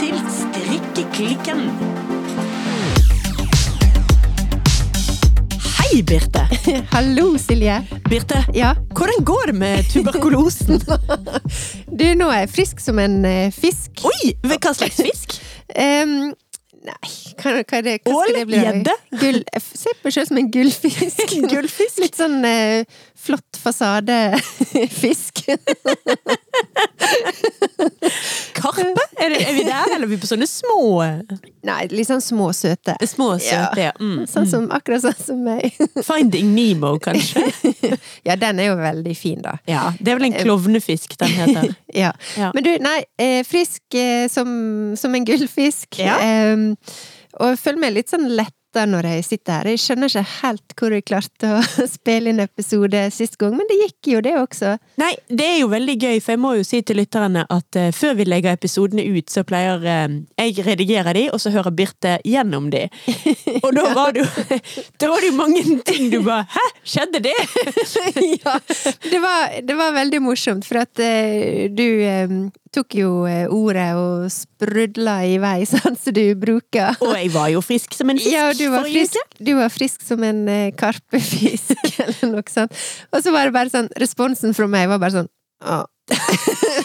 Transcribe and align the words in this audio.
til 0.00 0.20
Strikkeklikken. 0.32 1.58
Hei, 5.76 6.00
Birte. 6.08 6.46
Hallo, 6.94 7.34
Silje. 7.38 7.76
Birte, 8.08 8.44
Ja, 8.54 8.72
hvordan 8.96 9.24
går 9.24 9.42
det 9.46 9.54
med 9.54 9.84
tuberkulosen? 9.92 10.80
du, 12.00 12.06
nå 12.16 12.30
er 12.30 12.46
jeg 12.46 12.52
frisk 12.54 12.80
som 12.80 12.98
en 13.02 13.24
eh, 13.28 13.52
fisk. 13.52 14.00
Oi, 14.08 14.32
hva 14.40 14.72
slags 14.72 15.02
fisk? 15.04 15.36
um, 15.84 16.32
nei, 16.88 17.12
hva, 17.42 17.54
hva 17.62 17.78
er 17.78 17.86
det? 17.86 17.94
Hva 18.04 18.14
Ål? 18.14 18.22
skal 18.24 18.38
det 18.38 18.46
bli? 18.50 18.60
Gjedde? 18.64 18.94
Se 19.64 19.94
på 19.96 20.08
meg 20.08 20.16
selv 20.16 20.30
som 20.30 20.40
en 20.40 20.50
gullfisk. 20.54 21.34
Gullfisk? 21.52 22.00
Litt 22.04 22.16
sånn 22.20 22.38
eh, 22.46 22.84
flott 23.18 23.60
fasadefisk. 23.60 25.44
Karpe? 28.60 29.04
Er, 29.20 29.28
det, 29.32 29.40
er 29.44 29.54
vi 29.56 29.64
der, 29.66 29.94
eller 29.94 30.06
er 30.06 30.10
vi 30.10 30.20
på 30.20 30.30
sånne 30.30 30.48
små 30.50 30.80
nei, 31.66 31.84
litt 31.92 32.08
sånn 32.08 32.22
små, 32.24 32.50
søte. 32.56 32.94
Små 33.08 33.34
søte, 33.42 33.88
ja. 33.88 33.92
Mm, 34.00 34.24
Sånn 34.32 34.48
som, 34.50 34.66
akkurat 34.74 35.04
sånn 35.04 35.20
som 35.20 35.42
meg. 35.44 35.76
Finding 36.06 36.52
Nemo, 36.54 36.94
kanskje? 37.02 37.44
ja, 38.26 38.36
den 38.40 38.62
er 38.62 38.70
jo 38.70 38.78
veldig 38.80 39.16
fin, 39.18 39.40
da. 39.44 39.56
Ja, 39.70 39.90
det 40.00 40.14
er 40.14 40.20
vel 40.20 40.30
en 40.30 40.38
klovnefisk 40.40 41.16
den 41.20 41.36
heter. 41.36 41.72
Ja. 41.94 42.12
Ja. 42.38 42.52
Men 42.56 42.66
du, 42.66 42.72
nei, 42.82 42.98
eh, 43.20 43.40
frisk 43.46 43.98
eh, 43.98 44.26
som, 44.32 44.50
som 44.98 45.14
en 45.16 45.26
gullfisk. 45.28 46.00
Ja. 46.00 46.20
Em, 46.24 46.70
og 47.38 47.52
jeg 47.52 47.60
føler 47.62 47.84
meg 47.84 47.94
litt 47.98 48.10
sånn 48.12 48.26
letta 48.34 48.56
når 48.86 49.06
jeg 49.08 49.24
sitter 49.26 49.56
her. 49.56 49.68
Jeg 49.72 49.80
skjønner 49.82 50.10
ikke 50.12 50.22
helt 50.30 50.74
hvor 50.78 50.94
jeg 50.94 51.02
klarte 51.02 51.48
å 51.56 51.62
spille 51.90 52.30
inn 52.30 52.42
episode 52.42 53.00
sist 53.10 53.34
gang, 53.40 53.56
men 53.58 53.66
det 53.66 53.78
gikk 53.80 54.10
jo 54.12 54.20
det 54.22 54.34
også. 54.38 54.76
Nei, 55.02 55.10
det 55.26 55.46
er 55.46 55.56
jo 55.58 55.70
veldig 55.72 55.96
gøy, 55.98 56.20
for 56.22 56.36
jeg 56.36 56.42
må 56.42 56.52
jo 56.58 56.66
si 56.66 56.78
til 56.86 57.00
lytterne 57.00 57.42
at 57.50 57.78
eh, 57.80 57.90
før 57.94 58.14
vi 58.20 58.28
legger 58.28 58.54
episodene 58.54 59.02
ut, 59.10 59.26
så 59.32 59.42
pleier 59.46 59.82
eh, 59.82 60.14
jeg 60.38 60.66
redigere 60.66 61.14
de, 61.18 61.24
og 61.34 61.42
så 61.42 61.50
hører 61.54 61.74
Birte 61.74 62.14
gjennom 62.26 62.70
de. 62.70 62.84
Og 63.64 63.74
da 63.74 63.88
var 63.96 64.14
det 64.14 64.22
jo 64.22 64.28
Da 65.00 65.10
var 65.10 65.22
det 65.22 65.30
jo 65.32 65.36
mange 65.36 65.62
ting 65.86 66.08
du 66.12 66.20
bare 66.24 66.46
Hæ, 66.50 66.62
skjedde 66.86 67.20
det? 67.24 67.34
ja, 68.44 68.54
det 69.10 69.20
var, 69.22 69.58
det 69.66 69.76
var 69.78 69.98
veldig 69.98 70.22
morsomt, 70.22 70.66
for 70.68 70.82
at 70.84 71.02
eh, 71.02 71.66
du 71.74 71.86
tok 72.74 72.96
jo 72.98 73.10
eh, 73.28 73.50
ordet 73.50 73.88
og 73.98 74.26
sprudla 74.32 75.16
i 75.26 75.36
vei, 75.42 75.58
sånn 75.72 75.98
som 75.98 76.16
du 76.16 76.24
bruker. 76.38 76.98
Og 77.04 77.14
jeg 77.16 77.32
var 77.34 77.50
jo 77.54 77.62
frisk 77.64 77.96
som 77.98 78.12
en 78.12 78.20
fisk 78.20 78.32
Ja, 78.32 78.50
du 78.56 78.66
var, 78.70 78.84
forrige 78.84 79.06
frisk, 79.10 79.38
du 79.38 79.52
var 79.58 79.72
frisk 79.74 80.04
som 80.06 80.26
en 80.26 80.44
eh, 80.50 80.70
karpefisk, 80.78 81.76
eller 82.04 82.34
noe 82.34 82.46
sånt. 82.50 82.76
Og 83.10 83.24
så 83.24 83.34
var 83.34 83.48
det 83.48 83.56
bare 83.56 83.72
sånn, 83.72 83.90
responsen 84.00 84.56
fra 84.56 84.70
meg 84.70 84.90
var 84.92 85.02
bare 85.02 85.20
sånn 85.20 85.32
«Å». 85.60 85.82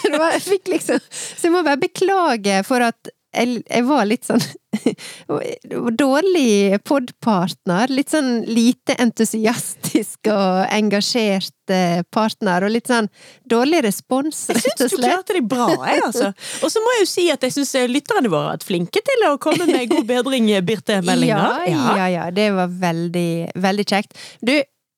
jeg 0.06 0.42
fikk 0.44 0.68
liksom 0.70 1.00
Så 1.10 1.48
jeg 1.48 1.50
må 1.50 1.64
bare 1.66 1.80
beklage 1.80 2.60
for 2.68 2.84
at 2.84 3.08
jeg, 3.34 3.62
jeg 3.66 3.84
var 3.88 4.06
litt 4.08 4.26
sånn 4.26 4.42
Dårlig 5.96 6.76
podpartner. 6.84 7.90
Litt 7.92 8.12
sånn 8.12 8.42
lite 8.44 8.94
entusiastisk 9.00 10.28
og 10.30 10.66
engasjert 10.68 11.72
eh, 11.72 12.02
partner, 12.12 12.66
og 12.66 12.74
litt 12.74 12.90
sånn 12.90 13.08
dårlig 13.48 13.80
respons, 13.86 14.44
rett 14.52 14.60
og 14.60 14.62
slett. 14.62 14.82
Jeg 14.84 14.92
syns 14.92 15.00
du 15.00 15.06
klarte 15.06 15.38
det 15.38 15.42
bra, 15.48 15.70
jeg, 15.72 16.02
altså. 16.04 16.30
Og 16.66 16.72
så 16.74 16.82
må 16.84 16.94
jeg 16.96 17.06
jo 17.06 17.10
si 17.14 17.26
at 17.32 17.48
jeg 17.48 17.56
syns 17.56 17.74
lytterne 17.90 18.30
våre 18.30 18.50
har 18.50 18.58
vært 18.58 18.68
flinke 18.68 19.02
til 19.08 19.26
å 19.30 19.34
komme 19.42 19.66
med 19.70 19.90
god 19.94 20.06
bedring, 20.12 20.52
Birte-meldinger. 20.68 21.66
Ja, 21.72 21.90
ja, 21.96 22.08
ja. 22.12 22.30
Det 22.34 22.50
var 22.56 22.72
veldig, 22.84 23.30
veldig 23.66 23.88
kjekt. 23.88 24.16
Du, 24.44 24.54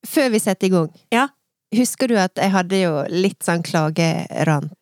før 0.07 0.35
vi 0.35 0.43
setter 0.43 0.69
i 0.69 0.75
gang. 0.75 0.91
Ja. 1.15 1.29
Husker 1.77 2.09
du 2.09 2.17
at 2.19 2.39
jeg 2.41 2.51
hadde 2.55 2.79
jo 2.81 2.93
litt 3.13 3.45
sånn 3.45 3.63
klagerant 3.63 4.73
eh, 4.73 4.78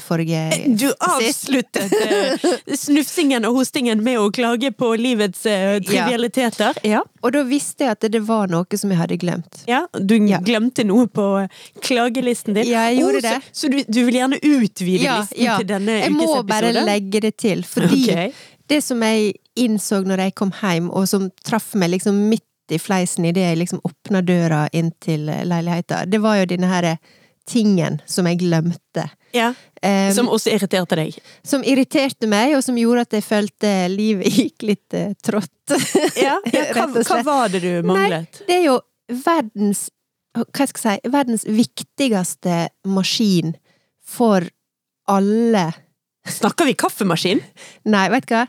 forrige 0.00 0.66
Du 0.80 0.86
avsluttet 0.98 1.92
eh, 1.92 2.50
snufsingen 2.76 3.44
og 3.44 3.54
hostingen 3.60 4.02
med 4.04 4.18
å 4.18 4.30
klage 4.32 4.72
på 4.72 4.94
livets 4.96 5.44
eh, 5.46 5.78
trivialiteter. 5.84 6.78
Ja. 6.86 7.02
Og 7.22 7.32
da 7.36 7.42
visste 7.44 7.84
jeg 7.84 7.96
at 7.98 8.06
det 8.12 8.22
var 8.26 8.48
noe 8.50 8.78
som 8.80 8.90
jeg 8.90 8.98
hadde 8.98 9.18
glemt. 9.20 9.62
ja. 9.68 9.86
Du 9.92 10.16
Ja. 10.20 10.38
glemte 10.40 10.84
noe 10.84 11.06
på 11.06 11.48
klagelisten 11.82 12.54
din. 12.54 12.68
Ja, 12.68 12.88
jeg 12.90 13.00
gjorde 13.00 13.18
oh, 13.18 13.22
det. 13.22 13.36
Så, 13.52 13.66
så 13.66 13.68
du, 13.72 13.78
du 13.86 14.04
vil 14.04 14.14
gjerne 14.20 14.38
utvide 14.42 15.04
Ja, 15.04 15.18
listen 15.20 15.44
ja. 15.44 15.56
til 15.58 15.66
denne 15.68 15.98
Jeg 16.00 16.12
ukes 16.12 16.26
må 16.26 16.42
bare 16.48 16.72
legge 16.72 17.20
det 17.20 17.36
til, 17.36 17.64
fordi 17.64 18.02
okay. 18.10 18.32
det 18.68 18.82
som 18.84 19.02
jeg 19.02 19.34
innså 19.56 20.02
når 20.06 20.26
jeg 20.26 20.34
kom 20.34 20.52
hjem, 20.62 20.90
og 20.90 21.08
som 21.08 21.30
traff 21.44 21.74
meg 21.74 21.90
liksom 21.96 22.18
midt 22.30 22.44
i 22.70 22.78
fleisen 22.78 23.24
idet 23.26 23.42
jeg 23.48 23.58
liksom 23.58 23.80
åpna 23.84 24.20
døra 24.22 24.68
inn 24.72 24.92
til 25.02 25.26
leiligheta, 25.26 26.04
det 26.06 26.20
var 26.22 26.38
jo 26.38 26.50
denne 26.52 26.68
her 26.70 26.92
tingen 27.48 28.00
som 28.06 28.28
jeg 28.28 28.42
glemte. 28.44 29.08
Ja, 29.36 29.52
Um, 29.80 30.10
Som 30.12 30.26
også 30.28 30.50
irriterte 30.52 30.96
deg. 30.98 31.14
som 31.42 31.62
irriterte 31.64 32.28
meg, 32.28 32.52
og 32.52 32.60
som 32.60 32.76
gjorde 32.76 33.00
at 33.06 33.14
jeg 33.16 33.24
følte 33.24 33.68
livet 33.88 34.28
gikk 34.36 34.66
litt 34.68 34.92
uh, 34.92 35.14
trått. 35.24 35.72
Ja, 36.20 36.34
ja, 36.52 36.64
hva, 36.76 36.84
hva 37.00 37.20
var 37.24 37.48
det 37.48 37.62
du 37.64 37.70
manglet? 37.88 38.42
Nei, 38.42 38.44
Det 38.44 38.58
er 38.58 38.66
jo 38.66 38.74
verdens 39.24 39.86
Hva 40.36 40.66
skal 40.68 40.84
jeg 40.84 41.00
si 41.00 41.12
Verdens 41.14 41.46
viktigste 41.48 42.58
maskin 42.84 43.54
for 44.04 44.44
alle 45.08 45.64
Snakker 46.28 46.68
vi 46.68 46.76
kaffemaskin? 46.76 47.40
Nei, 47.88 48.04
vet 48.12 48.28
du 48.28 48.36
hva? 48.36 48.44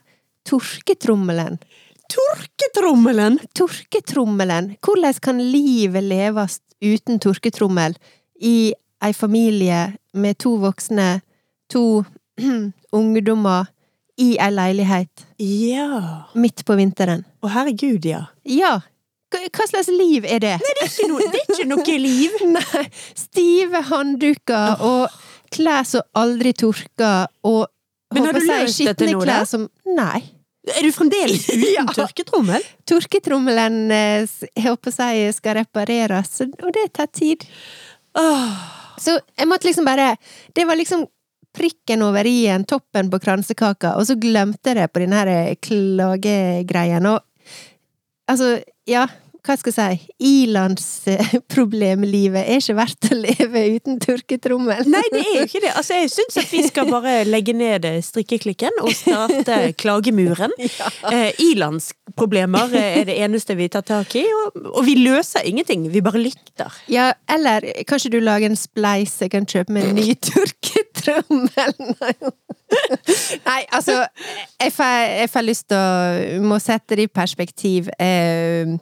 Torketrommelen. 0.51 1.62
Torketrommelen! 2.12 3.40
Torketrommelen. 3.56 4.74
Hvordan 4.84 5.22
kan 5.24 5.40
livet 5.40 6.03
leves 6.03 6.59
uten 6.84 7.24
torketrommel 7.24 7.96
i 8.41 8.74
ei 9.02 9.13
familie 9.13 9.94
med 10.13 10.38
to 10.41 10.56
voksne, 10.62 11.22
to 11.69 12.03
ungdommer, 12.97 13.66
i 14.22 14.35
ei 14.38 14.52
leilighet 14.53 15.24
Ja. 15.40 16.28
midt 16.35 16.66
på 16.68 16.75
vinteren? 16.78 17.24
Å 17.41 17.50
herregud, 17.50 18.06
ja. 18.06 18.25
Ja! 18.46 18.80
Hva 19.31 19.66
slags 19.69 19.88
liv 19.88 20.25
er 20.28 20.41
det? 20.44 20.57
Det 20.59 20.72
er 20.84 20.90
ikke 20.90 21.07
noe, 21.07 21.28
det 21.31 21.40
er 21.40 21.53
ikke 21.56 21.68
noe 21.72 21.94
liv. 22.03 22.34
Nei, 22.57 22.81
stive 23.16 23.80
håndduker 23.88 24.84
og 24.84 25.16
klær 25.56 25.88
som 25.88 26.03
aldri 26.19 26.51
tørker, 26.59 27.30
og 27.47 27.63
Men 28.13 28.28
har 28.28 28.35
du 28.35 28.44
løst 28.44 28.84
dette 28.84 29.07
nå, 29.07 29.24
da? 29.25 29.40
som 29.47 29.69
Nei. 29.96 30.19
Er 30.75 30.84
du 30.85 30.91
fremdeles 30.94 31.47
uten 31.53 31.63
Ja. 31.72 31.85
tørketrommel? 31.96 32.62
Tørketrommelen, 32.85 33.80
eh, 33.96 34.28
jeg 34.51 34.68
håper 34.68 34.94
si, 34.94 35.31
skal 35.40 35.57
repareres, 35.63 36.35
og 36.44 36.69
det 36.75 36.90
tar 36.94 37.07
tid. 37.16 37.47
Åh. 38.17 38.53
Så 39.01 39.17
jeg 39.38 39.47
måtte 39.49 39.67
liksom 39.67 39.85
bare 39.88 40.16
Det 40.53 40.66
var 40.67 40.75
liksom 40.75 41.07
prikken 41.51 42.03
over 42.05 42.27
i-en, 42.27 42.63
toppen 42.63 43.09
på 43.11 43.19
kransekaka, 43.19 43.97
og 43.99 44.05
så 44.07 44.16
glemte 44.16 44.72
jeg 44.72 44.77
det 44.77 44.85
på 44.88 45.01
den 45.03 45.11
her 45.11 45.29
klagegreien, 45.59 47.07
og 47.11 47.19
altså, 48.31 48.53
ja, 48.88 49.01
hva 49.41 49.56
skal 49.57 49.74
jeg 49.74 49.97
si, 49.97 50.12
ilandsproblemlivet 50.46 52.44
er 52.46 52.59
ikke 52.62 52.75
verdt 52.78 53.07
å 53.09 53.16
leve 53.18 53.63
uten 53.75 53.97
tørketrommel. 54.02 54.84
Nei, 54.91 55.02
det 55.13 55.22
er 55.24 55.35
jo 55.40 55.46
ikke 55.47 55.63
det. 55.63 55.72
Altså, 55.79 55.94
jeg 55.97 56.12
syns 56.13 56.38
at 56.44 56.52
vi 56.53 56.62
skal 56.68 56.85
bare 56.91 57.13
legge 57.25 57.53
ned 57.57 57.85
strikkeklikken 58.06 58.74
og 58.84 58.91
starte 58.97 59.56
klagemuren. 59.81 60.53
Eh, 61.09 61.31
Ilandsproblemer 61.41 62.75
er 62.78 63.06
det 63.09 63.18
eneste 63.25 63.57
vi 63.57 63.68
tar 63.74 63.85
tak 63.88 64.16
i, 64.19 64.25
og, 64.30 64.47
og 64.75 64.85
vi 64.85 64.96
løser 65.00 65.41
ingenting. 65.50 65.90
Vi 65.94 66.01
bare 66.06 66.22
lytter. 66.22 66.69
Ja, 66.91 67.12
eller 67.31 67.66
kanskje 67.90 68.13
du 68.13 68.19
lager 68.22 68.46
en 68.51 68.59
spleis 68.59 69.18
jeg 69.24 69.34
kan 69.34 69.46
kjøpe 69.50 69.74
med 69.74 69.90
en 69.90 69.97
ny 69.97 70.13
tørketrommel? 70.22 71.74
Nei, 73.50 73.62
altså 73.75 74.06
Jeg 74.62 74.72
får, 74.72 74.94
jeg 75.19 75.30
får 75.34 75.44
lyst 75.44 75.66
til 75.68 75.75
å 75.75 76.40
Må 76.47 76.56
sette 76.63 76.96
det 76.96 77.03
i 77.09 77.12
perspektiv. 77.12 77.90
Eh, 78.00 78.78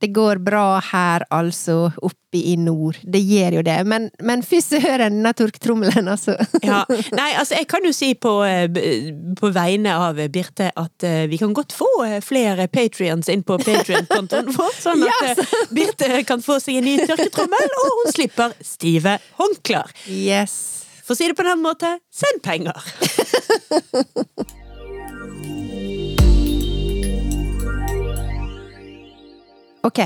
det 0.00 0.08
går 0.16 0.40
bra 0.44 0.80
her, 0.90 1.24
altså, 1.30 1.90
oppe 2.00 2.40
i 2.40 2.54
nord. 2.56 2.96
Det 3.02 3.20
gjør 3.20 3.58
jo 3.58 3.62
det. 3.66 3.76
Men, 3.90 4.08
men 4.24 4.42
fy 4.46 4.60
søren, 4.64 5.02
denne 5.02 5.32
tørketrommelen, 5.36 6.08
altså. 6.08 6.36
Ja. 6.70 6.82
Nei, 7.16 7.30
altså, 7.40 7.56
jeg 7.58 7.66
kan 7.70 7.84
jo 7.84 7.92
si 7.96 8.12
på, 8.14 8.32
eh, 8.46 8.68
på 9.36 9.50
vegne 9.54 9.96
av 10.00 10.20
Birte 10.32 10.70
at 10.78 11.06
eh, 11.06 11.24
vi 11.30 11.40
kan 11.40 11.52
godt 11.56 11.74
få 11.76 11.88
eh, 12.06 12.18
flere 12.24 12.68
patrions 12.72 13.28
inn 13.32 13.42
på 13.46 13.58
Patrion-kontoen 13.60 14.52
vår, 14.56 14.76
sånn 14.80 15.04
at 15.08 15.32
eh, 15.32 15.56
Birte 15.76 16.22
kan 16.28 16.44
få 16.44 16.60
seg 16.62 16.80
en 16.80 16.88
ny 16.88 16.96
tørketrommel, 17.04 17.74
og 17.82 17.98
hun 18.02 18.14
slipper 18.14 18.54
stive 18.64 19.18
håndklær. 19.40 19.92
Yes. 20.08 20.56
For 21.04 21.16
å 21.16 21.18
si 21.18 21.28
det 21.28 21.36
på 21.38 21.46
den 21.46 21.60
måten, 21.64 21.68
måte, 21.70 21.98
send 22.10 22.42
penger! 22.42 22.74
Ok, 29.86 30.00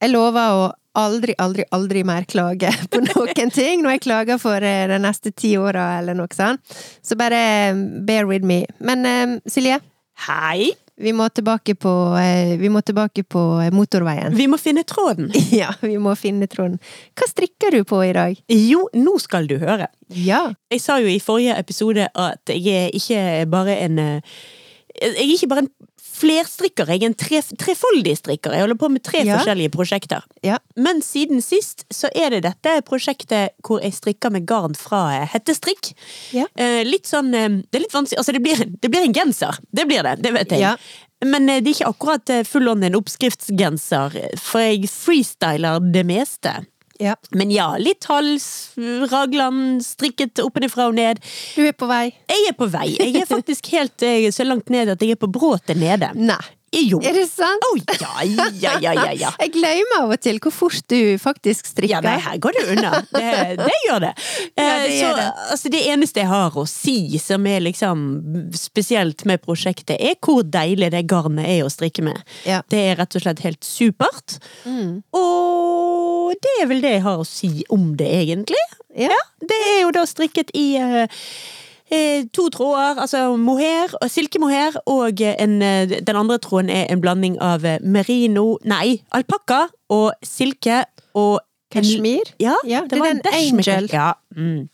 jeg 0.00 0.12
lover 0.14 0.56
å 0.56 0.68
aldri, 0.98 1.34
aldri, 1.38 1.64
aldri 1.70 2.02
mer 2.06 2.26
klage 2.28 2.70
på 2.90 3.02
noen 3.10 3.52
ting 3.54 3.84
når 3.84 3.96
jeg 3.96 4.04
klager 4.08 4.40
for 4.42 4.64
eh, 4.64 4.86
de 4.90 5.00
neste 5.02 5.32
ti 5.36 5.54
åra, 5.60 6.00
eller 6.00 6.16
noe 6.18 6.30
sånt. 6.34 6.62
Så 7.02 7.18
bare 7.20 7.40
eh, 7.70 7.82
bear 8.06 8.28
with 8.28 8.46
me. 8.46 8.64
Men 8.80 9.06
eh, 9.06 9.40
Silje, 9.50 9.80
Hei! 10.26 10.72
vi 11.00 11.14
må 11.16 11.30
på, 11.32 11.92
vi 12.60 12.68
må 12.68 12.80
tilbake 12.84 13.22
på 13.24 13.40
motorveien. 13.72 14.34
Vi 14.36 14.44
må 14.52 14.58
finne 14.60 14.82
tråden. 14.84 15.30
Ja, 15.62 15.70
vi 15.80 15.96
må 15.96 16.12
finne 16.12 16.44
tråden. 16.44 16.76
Hva 17.16 17.28
strikker 17.30 17.72
du 17.72 17.84
på 17.88 18.02
i 18.04 18.12
dag? 18.12 18.36
Jo, 18.52 18.82
nå 18.92 19.16
skal 19.18 19.48
du 19.48 19.56
høre. 19.62 19.88
Ja. 20.12 20.50
Jeg 20.68 20.82
sa 20.84 20.98
jo 21.00 21.08
i 21.08 21.16
forrige 21.24 21.56
episode 21.56 22.04
at 22.12 22.52
jeg 22.52 22.90
er 22.90 22.92
ikke 22.92 23.46
bare 23.48 23.78
en 23.80 23.96
Jeg 25.00 25.16
er 25.16 25.32
ikke 25.32 25.48
bare 25.48 25.64
en 25.64 25.72
flerstrikker, 26.20 26.88
jeg 26.92 27.02
en 27.08 27.14
tre, 27.18 27.40
trefoldig 27.60 28.14
strikker. 28.20 28.54
Jeg 28.54 28.64
holder 28.66 28.78
på 28.80 28.90
med 28.92 29.02
tre 29.06 29.22
Ja. 29.24 29.38
forskjellige 29.38 29.72
prosjekter. 29.74 30.24
Ja. 30.46 30.58
Men 30.76 31.00
siden 31.02 31.42
sist 31.42 31.84
så 31.92 32.10
er 32.14 32.30
det 32.36 32.42
dette 32.46 32.76
prosjektet 32.86 33.56
hvor 33.66 33.80
jeg 33.82 33.92
strikker 33.96 34.30
med 34.34 34.46
garn 34.46 34.74
fra 34.78 35.02
eh, 35.22 35.28
hettestrikk. 35.32 35.92
Ja. 36.36 36.46
Eh, 36.56 36.82
litt 36.84 37.06
sånn 37.08 37.32
eh, 37.34 37.48
Det 37.70 37.80
er 37.80 37.86
litt 37.86 37.94
vanskelig 37.96 38.18
Altså, 38.20 38.32
det 38.36 38.42
blir, 38.44 38.64
det 38.80 38.90
blir 38.92 39.06
en 39.08 39.14
genser. 39.16 39.58
Det 39.72 39.86
blir 39.88 40.02
det, 40.06 40.18
det 40.22 40.32
vet 40.36 40.50
jeg. 40.56 40.76
Men 41.24 41.48
eh, 41.48 41.60
det 41.60 41.72
er 41.72 41.78
ikke 41.78 41.92
akkurat 41.94 42.34
full 42.48 42.68
on 42.72 42.82
en 42.86 42.96
oppskriftsgenser, 42.96 44.14
for 44.40 44.60
jeg 44.64 44.88
freestyler 44.90 45.80
det 45.92 46.04
meste. 46.08 46.52
Ja. 47.00 47.16
Men 47.36 47.52
ja, 47.54 47.72
litt 47.80 48.04
hals, 48.10 48.46
raglan, 49.10 49.80
strikket 49.84 50.42
oppenifra 50.44 50.90
og 50.90 50.96
ned. 50.98 51.22
Du 51.56 51.64
er 51.64 51.74
på 51.76 51.88
vei. 51.90 52.10
Jeg 52.28 52.50
er 52.52 52.56
på 52.58 52.68
vei. 52.70 52.86
Jeg 52.98 53.22
er 53.22 53.28
faktisk 53.30 53.72
helt 53.72 54.04
eh, 54.06 54.28
så 54.34 54.46
langt 54.46 54.70
ned 54.72 54.92
at 54.92 55.02
jeg 55.02 55.16
er 55.16 55.20
på 55.20 55.30
bråtet 55.32 55.80
nede. 55.80 56.12
Nei. 56.18 56.42
Jo. 56.70 57.00
Er 57.02 57.16
det 57.18 57.24
sant? 57.26 57.64
Å 57.66 57.72
ja, 57.98 58.22
ja, 58.22 58.74
ja, 58.78 58.92
ja, 58.94 59.06
ja. 59.18 59.30
Jeg 59.42 59.52
glemmer 59.56 60.04
av 60.04 60.12
og 60.14 60.20
til 60.22 60.38
hvor 60.42 60.54
fort 60.54 60.84
du 60.92 61.18
faktisk 61.18 61.66
strikker. 61.66 61.96
Ja, 61.96 62.02
nei, 62.04 62.16
her 62.22 62.38
går 62.42 62.54
det 62.56 62.64
unna. 62.76 62.92
Det, 63.10 63.32
det 63.58 63.78
gjør 63.88 64.04
det. 64.06 64.12
Ja, 64.54 64.70
Eh, 64.70 64.82
det 64.84 64.90
så, 64.92 64.98
gjør 65.00 65.16
det. 65.18 65.26
Altså, 65.50 65.70
det 65.72 65.80
eneste 65.92 66.22
jeg 66.22 66.30
har 66.30 66.56
å 66.58 66.64
si 66.68 66.96
som 67.22 67.46
er 67.48 67.62
liksom 67.64 68.04
spesielt 68.56 69.24
med 69.28 69.42
prosjektet, 69.44 69.96
er 69.98 70.16
hvor 70.22 70.42
deilig 70.46 70.90
det 70.94 71.04
garnet 71.10 71.48
er 71.48 71.64
å 71.66 71.72
strikke 71.72 72.04
med. 72.06 72.20
Ja. 72.48 72.60
Det 72.70 72.80
er 72.90 72.98
rett 73.00 73.16
og 73.18 73.24
slett 73.24 73.42
helt 73.44 73.66
supert. 73.66 74.38
Mm. 74.64 75.00
Og 75.16 76.36
det 76.42 76.56
er 76.62 76.70
vel 76.70 76.84
det 76.84 76.94
jeg 76.98 77.06
har 77.06 77.22
å 77.22 77.26
si 77.28 77.52
om 77.72 77.92
det, 77.98 78.10
egentlig. 78.22 78.62
Ja. 78.96 79.16
Det 79.40 79.58
er 79.74 79.80
jo 79.84 79.94
da 79.94 80.06
strikket 80.08 80.52
i 80.58 80.68
eh, 80.80 81.20
eh, 81.90 82.24
to 82.32 82.48
tråder, 82.54 83.00
altså 83.02 83.36
mohair, 83.36 83.92
og 84.00 84.10
silkemohair, 84.10 84.78
og 84.86 85.20
en, 85.20 85.60
eh, 85.62 86.00
den 86.00 86.16
andre 86.16 86.38
tråden 86.38 86.70
er 86.70 86.86
en 86.90 87.00
blanding 87.00 87.38
av 87.42 87.64
eh, 87.64 87.78
merino, 87.82 88.58
nei, 88.64 89.02
alpakka 89.12 89.66
og 89.90 90.12
silke 90.26 90.84
og 91.14 91.40
Kashmir? 91.70 92.32
Ja, 92.42 92.56
Ja, 92.66 92.80
det, 92.82 92.90
det 92.90 92.98
var 92.98 93.06
en 93.14 93.20
angel. 93.30 93.88
Ja, 93.92 94.12
mm. 94.36 94.68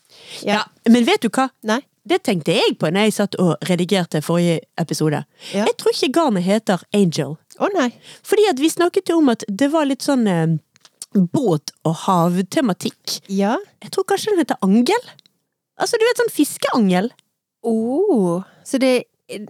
Ja. 0.45 0.63
Men 0.89 1.05
vet 1.05 1.21
du 1.21 1.29
hva? 1.29 1.49
Nei? 1.61 1.81
Det 2.07 2.21
tenkte 2.23 2.55
jeg 2.55 2.77
på 2.79 2.89
når 2.89 3.09
jeg 3.09 3.13
satt 3.17 3.35
og 3.43 3.57
redigerte 3.67 4.21
forrige 4.23 4.61
episode. 4.79 5.19
Ja. 5.51 5.65
Jeg 5.67 5.75
tror 5.77 5.93
ikke 5.93 6.13
garnet 6.15 6.45
heter 6.45 6.81
Angel. 6.95 7.35
Å 7.59 7.69
nei. 7.75 7.89
Fordi 8.25 8.47
at 8.49 8.61
vi 8.63 8.69
snakket 8.71 9.11
jo 9.11 9.19
om 9.19 9.29
at 9.33 9.43
det 9.49 9.67
var 9.73 9.85
litt 9.89 10.05
sånn 10.05 10.23
eh, 10.31 10.55
båt- 11.35 11.73
og 11.83 11.95
havtematikk. 12.05 13.19
Ja. 13.27 13.57
Jeg 13.83 13.91
tror 13.93 14.07
kanskje 14.07 14.33
den 14.33 14.41
heter 14.45 14.59
Angel? 14.65 15.09
Altså, 15.77 15.99
du 15.99 16.05
vet 16.07 16.21
sånn 16.23 16.33
fiskeangel? 16.33 17.11
Oh, 17.67 18.43
så 18.65 18.79
det 18.81 19.03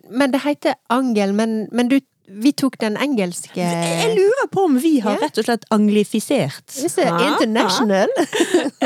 Men 0.09 0.31
det 0.33 0.41
heter 0.41 0.77
angel, 0.89 1.33
men, 1.37 1.67
men 1.71 1.89
du 1.91 1.99
Vi 2.27 2.51
tok 2.51 2.79
den 2.81 2.97
engelske 2.99 3.55
Jeg 3.61 4.15
lurer 4.17 4.49
på 4.51 4.65
om 4.67 4.79
vi 4.83 4.97
har 5.03 5.19
rett 5.21 5.37
og 5.39 5.45
slett 5.47 5.63
anglifisert. 5.71 6.73
Er 6.99 7.21
international. 7.29 8.11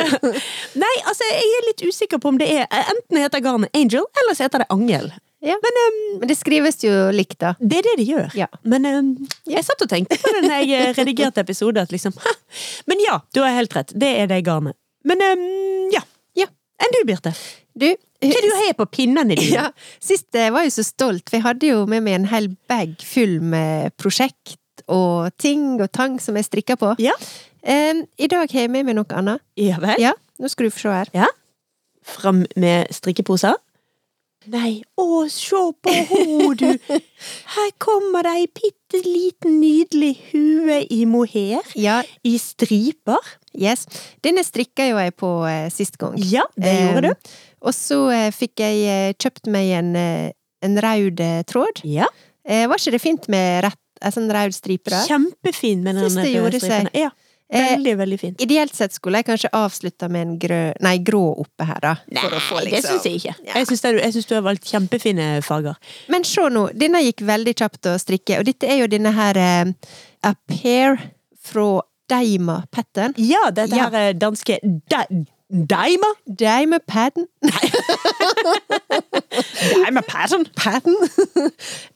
Nei, 0.84 0.94
altså, 1.10 1.26
jeg 1.26 1.48
er 1.58 1.68
litt 1.70 1.82
usikker 1.88 2.22
på 2.22 2.34
om 2.34 2.38
det 2.42 2.52
er 2.54 2.68
Enten 2.70 3.18
heter 3.18 3.42
garnet 3.42 3.74
Angel, 3.74 4.06
eller 4.22 4.38
så 4.38 4.46
heter 4.46 4.66
det 4.66 4.70
Angel. 4.70 5.10
Ja. 5.42 5.56
Men 5.64 5.80
um, 5.82 6.20
Men 6.20 6.30
det 6.30 6.38
skrives 6.38 6.84
jo 6.84 6.94
likt, 7.16 7.40
da. 7.42 7.56
det 7.58 7.80
er 7.80 7.88
det 7.90 7.96
de 8.04 8.06
gjør. 8.12 8.30
Ja. 8.38 8.48
Men 8.62 8.86
um, 8.86 9.08
jeg 9.50 9.66
satt 9.66 9.82
og 9.82 9.90
tenkte 9.90 10.20
på 10.22 10.36
det 10.36 10.44
når 10.46 10.68
jeg 10.70 10.94
redigerte 11.00 11.42
episoden, 11.42 11.82
at 11.82 11.94
liksom 11.94 12.14
Men 12.90 13.02
ja, 13.02 13.18
du 13.34 13.42
har 13.42 13.58
helt 13.58 13.74
rett. 13.76 13.96
Det 13.98 14.12
er 14.22 14.30
det 14.30 14.44
garnet. 14.46 14.78
Men 15.02 15.24
um, 15.26 15.48
ja. 15.96 16.04
Enn 16.82 16.96
du, 16.96 17.02
Birte? 17.08 17.34
Du, 17.78 17.88
Hva 18.26 18.42
du 18.44 18.50
har 18.58 18.74
på 18.80 18.88
pinnene 18.98 19.36
dine? 19.38 19.52
ja, 19.60 19.68
sist 20.04 20.34
jeg 20.36 20.54
var 20.54 20.66
jo 20.68 20.74
så 20.74 20.86
stolt, 20.86 21.28
for 21.30 21.40
jeg 21.40 21.46
hadde 21.48 21.72
jo 21.72 21.86
med 21.90 22.06
meg 22.06 22.20
en 22.20 22.30
hel 22.32 22.52
bag 22.70 22.98
full 23.06 23.40
med 23.54 23.96
prosjekt 24.02 24.58
og 24.92 25.32
ting 25.42 25.76
og 25.80 25.92
tang 25.94 26.18
som 26.22 26.38
jeg 26.40 26.50
strikka 26.50 26.78
på. 26.80 26.96
Ja. 27.02 27.16
Um, 27.62 28.06
I 28.18 28.30
dag 28.32 28.50
har 28.50 28.66
jeg 28.66 28.74
med 28.74 28.88
meg 28.88 28.98
noe 28.98 29.18
annet. 29.18 29.44
Ja 29.60 29.78
vel? 29.82 30.00
Ja, 30.02 30.16
nå 30.42 30.50
skal 30.50 30.68
du 30.68 30.74
få 30.74 30.88
se 30.88 30.96
her. 30.96 31.12
Ja. 31.16 31.30
Fram 32.02 32.46
med 32.58 32.90
strikkeposer. 32.94 33.60
Nei, 34.50 34.82
å, 34.98 35.28
se 35.30 35.60
på 35.86 35.92
henne, 35.94 36.48
du! 36.58 36.96
Her 37.54 37.68
kommer 37.78 38.26
det 38.26 38.32
ei 38.40 38.48
bitte 38.50 39.02
liten, 39.06 39.60
nydelig 39.62 40.16
hue 40.32 40.80
i 40.90 41.04
mohair. 41.06 41.62
Ja, 41.78 42.00
I 42.26 42.40
striper. 42.42 43.22
Yes. 43.58 43.86
Denne 44.24 44.44
strikka 44.44 44.88
jo 44.90 44.98
jeg 44.98 45.16
på 45.20 45.32
eh, 45.50 45.70
sist 45.70 45.98
gang. 45.98 46.14
Ja, 46.18 46.44
det 46.58 46.74
gjorde 46.78 47.12
Em, 47.12 47.16
du. 47.16 47.32
Og 47.62 47.74
så 47.78 48.00
eh, 48.12 48.30
fikk 48.32 48.60
jeg 48.64 48.84
eh, 48.90 49.14
kjøpt 49.22 49.48
meg 49.54 49.72
en, 49.78 49.96
eh, 49.96 50.32
en 50.66 50.78
rød 50.82 51.20
eh, 51.20 51.42
tråd. 51.44 51.82
Ja. 51.84 52.08
Eh, 52.48 52.68
var 52.68 52.78
ikke 52.82 52.92
det 52.98 53.02
fint 53.02 53.28
med 53.30 53.64
rett, 53.68 53.78
en 54.02 54.12
sånn 54.16 54.32
rød 54.34 54.54
stripe 54.58 54.90
der? 54.90 55.06
Kjempefin 55.06 55.84
med 55.84 55.96
den 55.96 56.10
røde 56.10 56.60
stripen. 56.60 56.90
Ja, 56.98 57.12
Eh, 57.52 57.74
veldig, 57.76 57.98
veldig 58.00 58.18
fint. 58.20 58.42
Ideelt 58.42 58.72
sett 58.74 58.94
skulle 58.96 59.20
jeg 59.20 59.26
kanskje 59.28 59.50
avslutta 59.52 60.08
med 60.08 60.22
en 60.24 60.38
grø, 60.40 60.60
nei, 60.80 60.94
grå 61.04 61.20
oppe 61.44 61.66
her, 61.68 61.82
da. 61.84 61.90
Nei, 62.08 62.22
få 62.48 62.62
det 62.64 62.70
liksom- 62.72 62.96
syns 62.96 63.04
jeg 63.04 63.18
ikke. 63.20 63.34
Ja. 63.44 63.54
Det- 63.54 64.04
jeg 64.06 64.14
syns 64.14 64.26
du 64.30 64.36
har 64.36 64.42
valgt 64.42 64.64
kjempefine 64.72 65.44
farger. 65.44 65.76
Men 66.08 66.24
se 66.24 66.40
nå, 66.48 66.70
denne 66.74 67.04
gikk 67.04 67.20
veldig 67.28 67.54
kjapt 67.54 67.82
å 67.92 68.00
strikke, 68.00 68.40
og 68.40 68.46
dette 68.46 68.64
er 68.64 68.78
jo 68.80 68.88
denne 68.88 69.12
her 69.12 69.36
eh, 69.38 69.66
A 70.24 70.34
Pair 70.48 70.96
fra 71.44 71.82
Daima 72.12 72.62
Pattern. 72.72 73.16
Ja, 73.18 73.48
dette 73.56 73.78
her 73.80 74.02
er 74.02 74.18
danske 74.20 74.60
da 74.92 75.06
Daima. 75.52 76.08
Daima 76.26 76.80
Pattern. 76.80 77.28
Daima 79.76 80.02
pattern. 80.08 80.46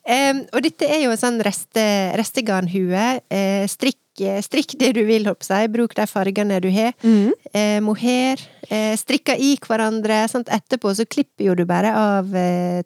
Um, 0.04 0.42
og 0.54 0.60
dette 0.66 0.90
er 0.90 1.06
jo 1.06 1.14
en 1.14 1.22
sånn 1.22 1.40
reste, 1.46 1.86
restegarnhue. 2.20 3.06
Uh, 3.32 3.64
strikk, 3.72 4.02
eh, 4.20 4.42
strikk 4.44 4.76
det 4.82 4.92
du 4.98 5.04
vil, 5.08 5.28
håper 5.30 5.48
jeg. 5.48 5.72
Bruk 5.72 5.96
de 5.96 6.08
fargene 6.10 6.60
du 6.64 6.70
har. 6.74 6.92
Mm. 7.04 7.32
Eh, 7.54 7.80
mohair. 7.84 8.44
Eh, 8.68 8.94
strikka 9.00 9.38
i 9.40 9.56
hverandre. 9.64 10.26
Sant? 10.32 10.52
Etterpå 10.52 10.92
så 10.98 11.08
klipper 11.08 11.48
jo 11.50 11.56
du 11.56 11.64
bare 11.70 11.96
av 11.96 12.32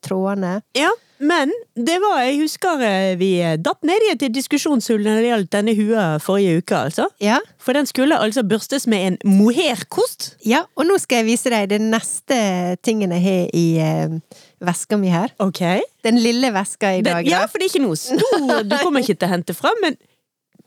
trådene. 0.05 0.59
Ja, 0.77 0.93
men 1.19 1.51
det 1.75 1.98
var, 2.04 2.21
jeg 2.24 2.38
husker 2.42 2.81
eh, 2.86 3.13
vi 3.19 3.30
datt 3.60 3.83
ned 3.88 4.06
i 4.07 4.12
et 4.13 4.24
diskusjonshull 4.33 5.01
når 5.04 5.19
det 5.19 5.30
gjaldt 5.30 5.51
denne 5.56 5.74
hua 5.77 6.04
forrige 6.24 6.62
uke, 6.62 6.77
altså. 6.89 7.07
Ja. 7.24 7.38
For 7.60 7.75
den 7.75 7.86
skulle 7.89 8.18
altså 8.19 8.44
børstes 8.48 8.88
med 8.88 9.07
en 9.07 9.18
mohairkost. 9.38 10.36
ja, 10.48 10.63
og 10.75 10.88
nå 10.88 10.98
skal 11.04 11.21
jeg 11.24 11.30
vise 11.33 11.51
deg 11.54 11.69
det 11.74 11.81
neste 11.83 12.39
tingen 12.83 13.12
jeg 13.18 13.25
har 13.25 13.50
i 13.54 13.66
eh, 13.83 14.16
veska 14.64 14.97
mi 14.99 15.11
her. 15.11 15.33
Ok. 15.44 15.61
Den 16.07 16.19
lille 16.23 16.54
veska 16.56 16.95
i 16.97 17.02
dag. 17.04 17.23
Den, 17.26 17.31
ja, 17.31 17.44
for 17.47 17.59
det 17.59 17.68
er 17.68 17.73
ikke 17.76 17.85
noe 17.88 17.99
stor 17.99 18.64
Du 18.69 18.78
kommer 18.83 19.04
ikke 19.04 19.16
til 19.19 19.28
å 19.28 19.33
hente 19.35 19.56
fram, 19.57 19.76
men 19.83 19.99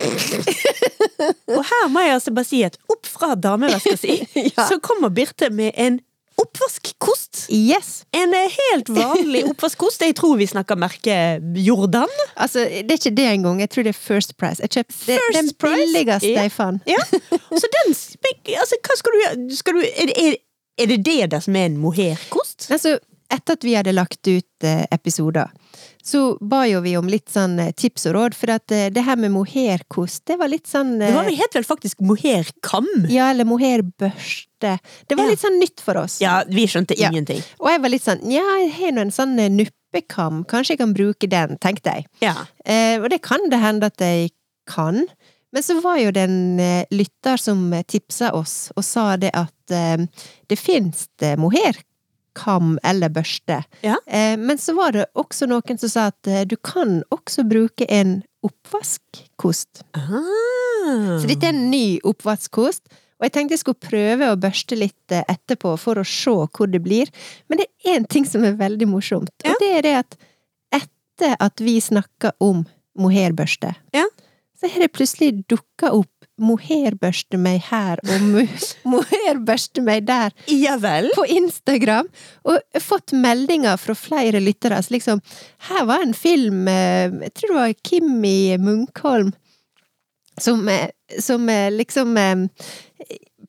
Og 1.53 1.61
her 1.69 1.89
må 1.93 2.01
jeg 2.03 2.15
altså 2.17 2.33
bare 2.35 2.49
si 2.49 2.63
at 2.67 2.79
opp 2.91 3.07
fra 3.09 3.35
dameveska 3.39 3.97
si, 4.01 4.17
Ja. 4.57 4.65
så 4.69 4.79
kommer 4.83 5.13
Birte 5.15 5.51
med 5.53 5.73
en 5.79 6.01
oppvaskkost. 6.43 7.47
Yes! 7.53 8.03
En 8.17 8.35
eh, 8.37 8.57
helt 8.59 8.91
vanlig 8.93 9.45
oppvaskkost. 9.53 10.05
Jeg 10.07 10.17
tror 10.19 10.37
vi 10.41 10.49
snakker 10.51 10.79
merket 10.81 11.45
Jordan. 11.63 12.11
Altså, 12.35 12.65
det 12.65 12.97
er 12.97 13.01
ikke 13.01 13.15
det 13.17 13.29
engang. 13.31 13.61
Jeg 13.63 13.73
tror 13.73 13.87
det 13.87 13.95
er 13.95 14.01
First 14.01 14.37
Price. 14.41 14.63
Jeg 14.63 14.75
kjøpte 14.77 14.99
det, 15.07 15.19
First 15.21 15.39
den 15.39 15.53
billigste 15.65 16.35
jeg 16.35 16.53
fant. 16.55 16.83
Ja. 16.91 17.01
Så 17.63 17.71
den 17.79 17.95
Altså, 18.59 18.79
hva 18.83 18.99
skal 18.99 19.15
du 19.15 19.21
gjøre? 19.23 19.57
Skal 19.57 19.79
du, 19.79 19.81
er, 19.87 20.13
er, 20.19 20.37
er 20.79 20.93
det 20.93 21.01
det 21.07 21.31
der 21.33 21.43
som 21.45 21.57
er 21.57 21.71
en 21.71 21.81
mohairkost? 21.81 22.71
Altså, 22.73 22.99
etter 23.33 23.57
at 23.57 23.65
vi 23.65 23.77
hadde 23.79 23.95
lagt 23.97 24.29
ut 24.29 24.67
eh, 24.67 24.85
episoder, 24.93 25.51
så 26.03 26.37
ba 26.43 26.65
jo 26.67 26.81
vi 26.83 26.97
om 26.99 27.07
litt 27.07 27.31
sånn 27.31 27.59
eh, 27.63 27.71
tips 27.79 28.09
og 28.11 28.15
råd, 28.17 28.35
for 28.35 28.51
at 28.57 28.73
eh, 28.75 28.89
det 28.91 29.05
her 29.07 29.17
med 29.23 29.31
mohairkost, 29.37 30.25
det 30.27 30.37
var 30.41 30.51
litt 30.51 30.67
sånn 30.67 30.97
Det 30.99 31.09
eh, 31.13 31.15
var 31.15 31.29
vel 31.29 31.37
helt 31.39 31.55
vel 31.55 31.65
faktisk 31.69 32.01
mohairkam? 32.03 32.89
Ja, 33.09 33.31
eller 33.31 33.47
mohairbørste. 33.47 34.79
Det 35.09 35.15
var 35.19 35.25
Ja. 35.25 35.31
litt 35.31 35.41
sånn 35.41 35.59
nytt 35.61 35.81
for 35.81 35.97
oss. 35.99 36.21
Ja, 36.21 36.43
vi 36.49 36.67
skjønte 36.67 36.99
Ja. 36.99 37.09
ingenting. 37.11 37.43
Og 37.61 37.69
jeg 37.71 37.81
var 37.83 37.89
litt 37.89 38.03
sånn 38.05 38.23
ja, 38.31 38.43
jeg 38.63 38.73
har 38.81 38.93
nå 38.93 39.01
en 39.07 39.11
sånn 39.15 39.39
eh, 39.39 39.49
nuppekam, 39.49 40.45
kanskje 40.45 40.71
jeg 40.77 40.79
kan 40.79 40.95
bruke 40.95 41.29
den, 41.29 41.57
tenkte 41.59 41.95
jeg. 41.95 42.07
Ja. 42.21 42.35
Eh, 42.65 42.99
og 43.01 43.09
det 43.11 43.23
kan 43.23 43.49
det 43.51 43.61
hende 43.61 43.87
at 43.87 43.99
jeg 43.99 44.31
kan. 44.67 45.07
Men 45.53 45.63
så 45.63 45.81
var 45.83 45.99
jo 45.99 46.11
det 46.11 46.23
en 46.29 46.59
eh, 46.61 46.85
lytter 46.91 47.37
som 47.37 47.73
eh, 47.73 47.83
tipsa 47.85 48.33
oss, 48.33 48.73
og 48.77 48.83
sa 48.85 49.17
det 49.17 49.31
at 49.35 49.71
eh, 49.71 50.07
det 50.49 50.59
fins 50.59 51.09
eh, 51.21 51.37
mohairkam 52.33 52.79
eller 52.83 53.09
børste. 53.09 53.65
Ja. 53.83 53.97
Eh, 54.07 54.37
men 54.39 54.59
så 54.59 54.75
var 54.75 54.93
det 54.93 55.07
også 55.15 55.47
noen 55.49 55.79
som 55.79 55.89
sa 55.89 56.07
at 56.11 56.27
eh, 56.27 56.45
du 56.47 56.57
kan 56.57 57.03
også 57.11 57.45
bruke 57.49 57.85
en 57.89 58.23
oppvaskkost. 58.43 59.83
Ah. 59.95 61.19
Så 61.21 61.29
dette 61.29 61.47
er 61.47 61.53
en 61.55 61.71
ny 61.71 62.01
oppvaskkost. 62.05 62.83
Og 63.21 63.27
jeg 63.29 63.33
tenkte 63.37 63.55
jeg 63.55 63.61
skulle 63.63 63.89
prøve 63.91 64.33
å 64.33 64.37
børste 64.41 64.77
litt 64.77 65.13
eh, 65.15 65.23
etterpå 65.29 65.77
for 65.79 65.99
å 66.01 66.05
se 66.05 66.31
hvor 66.31 66.67
det 66.71 66.83
blir. 66.83 67.09
Men 67.49 67.59
det 67.61 67.67
er 67.85 67.97
én 67.99 68.07
ting 68.11 68.25
som 68.27 68.45
er 68.45 68.57
veldig 68.59 68.89
morsomt, 68.89 69.31
Ja. 69.45 69.53
og 69.53 69.57
det 69.61 69.71
er 69.79 69.83
det 69.83 69.95
at 70.01 70.17
etter 70.73 71.37
at 71.39 71.61
vi 71.61 71.79
snakka 71.81 72.33
om 72.41 72.65
mohairbørste, 72.99 73.75
Ja. 73.95 74.05
så 74.59 74.69
har 74.69 74.81
det 74.81 74.93
plutselig 74.93 75.45
dukka 75.49 75.93
opp 75.93 76.09
mohairbørste 76.43 77.39
meg 77.41 77.61
her 77.71 78.01
og 78.05 78.25
mo- 78.27 78.47
mohairbørste 78.95 79.83
meg 79.85 80.07
der 80.09 80.35
Ja 80.51 80.77
på 81.15 81.25
Instagram, 81.31 82.09
og 82.45 82.59
fått 82.83 83.15
meldinger 83.17 83.79
fra 83.81 83.95
flere 83.99 84.41
lyttere. 84.43 84.81
Så 84.83 84.95
liksom, 84.97 85.23
her 85.69 85.85
var 85.89 86.03
en 86.03 86.15
film, 86.15 86.67
eh, 86.69 87.09
jeg 87.29 87.35
tror 87.35 87.53
det 87.53 87.61
var 87.61 87.75
Kimmi 87.89 88.37
Munkholm, 88.59 89.33
som, 90.41 90.67
eh, 90.69 90.91
som 91.21 91.49
eh, 91.49 91.71
liksom 91.71 92.17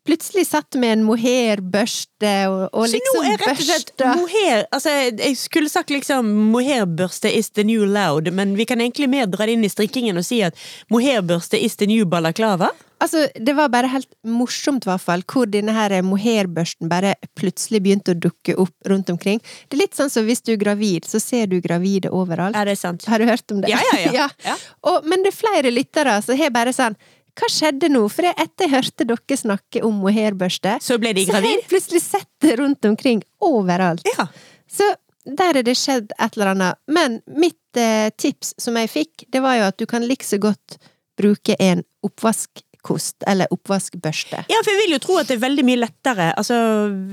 Plutselig 0.03 0.47
satt 0.49 0.75
med 0.75 0.97
en 0.97 1.03
mohairbørste 1.07 2.31
og, 2.51 2.63
og 2.75 2.87
Så 2.91 2.97
liksom 2.97 3.15
nå 3.15 3.23
er 3.23 3.37
rett 3.39 3.51
og 3.53 3.61
slett 3.63 4.01
mohair 4.19 4.65
Altså, 4.75 4.95
jeg 5.07 5.37
skulle 5.39 5.71
sagt 5.71 5.93
liksom 5.93 6.27
mohairbørste 6.51 7.31
is 7.31 7.53
the 7.55 7.63
new 7.63 7.85
loud, 7.87 8.27
men 8.35 8.57
vi 8.59 8.67
kan 8.67 8.83
egentlig 8.83 9.07
mer 9.11 9.29
dra 9.31 9.47
det 9.47 9.55
inn 9.55 9.63
i 9.63 9.71
strikkingen 9.71 10.19
og 10.19 10.27
si 10.27 10.41
at 10.43 10.59
mohairbørste 10.91 11.59
is 11.59 11.79
the 11.79 11.87
new 11.87 12.03
balaklava. 12.09 12.73
Altså, 13.03 13.25
det 13.35 13.55
var 13.55 13.71
bare 13.71 13.89
helt 13.91 14.07
morsomt, 14.23 14.85
i 14.85 14.89
hvert 14.91 15.03
fall, 15.03 15.23
hvor 15.27 15.47
denne 15.51 15.73
her 15.75 15.95
mohairbørsten 16.07 16.91
bare 16.91 17.15
plutselig 17.39 17.81
begynte 17.83 18.15
å 18.15 18.19
dukke 18.27 18.55
opp 18.59 18.91
rundt 18.91 19.11
omkring. 19.11 19.41
Det 19.67 19.75
er 19.75 19.83
litt 19.85 19.97
sånn 19.97 20.11
som 20.11 20.27
hvis 20.27 20.43
du 20.43 20.53
er 20.55 20.61
gravid, 20.61 21.07
så 21.09 21.19
ser 21.19 21.49
du 21.51 21.57
gravide 21.63 22.11
overalt. 22.15 22.55
Er 22.55 22.71
det 22.71 22.77
sant? 22.79 23.03
Har 23.11 23.19
du 23.19 23.27
hørt 23.27 23.51
om 23.51 23.59
det? 23.63 23.73
Ja, 23.73 23.81
ja, 23.91 24.13
ja. 24.21 24.29
ja. 24.45 24.55
Og, 24.87 25.03
men 25.07 25.25
det 25.25 25.33
er 25.33 25.41
flere 25.41 25.73
lyttere 25.73 26.15
som 26.23 26.39
har 26.39 26.55
bare 26.55 26.75
sånn 26.75 26.95
Hva 27.39 27.47
skjedde 27.49 27.89
nå? 27.89 28.03
For 28.13 28.27
etter 28.29 28.67
jeg 28.67 28.73
hørte 28.75 29.07
dere 29.09 29.37
snakke 29.39 29.81
om 29.85 30.01
mohairbørste, 30.03 30.75
Så 30.85 30.99
ble 31.01 31.13
de 31.17 31.25
så 31.25 31.33
har 31.33 31.41
gravid? 31.41 31.59
jeg 31.63 31.69
plutselig 31.71 32.01
sett 32.05 32.29
det 32.45 32.59
rundt 32.59 32.85
omkring 32.85 33.23
overalt. 33.41 34.05
Ja. 34.17 34.27
Så 34.69 34.85
der 35.25 35.57
er 35.61 35.63
det 35.63 35.77
skjedd 35.79 36.11
et 36.19 36.35
eller 36.37 36.51
annet. 36.53 36.79
Men 36.87 37.21
mitt 37.27 37.79
eh, 37.79 38.09
tips 38.19 38.53
som 38.61 38.75
jeg 38.77 38.89
fikk, 38.91 39.25
det 39.33 39.41
var 39.41 39.55
jo 39.57 39.63
at 39.71 39.77
du 39.79 39.85
kan 39.89 40.03
like 40.05 40.25
så 40.27 40.37
godt 40.37 40.77
bruke 41.17 41.55
en 41.59 41.81
oppvaskkost 42.03 43.23
eller 43.27 43.47
oppvaskbørste. 43.53 44.43
Ja, 44.51 44.59
for 44.63 44.71
jeg 44.73 44.81
vil 44.83 44.95
jo 44.97 45.01
tro 45.03 45.17
at 45.21 45.29
det 45.31 45.37
er 45.37 45.43
veldig 45.45 45.65
mye 45.67 45.79
lettere. 45.85 46.29
Altså, 46.37 46.57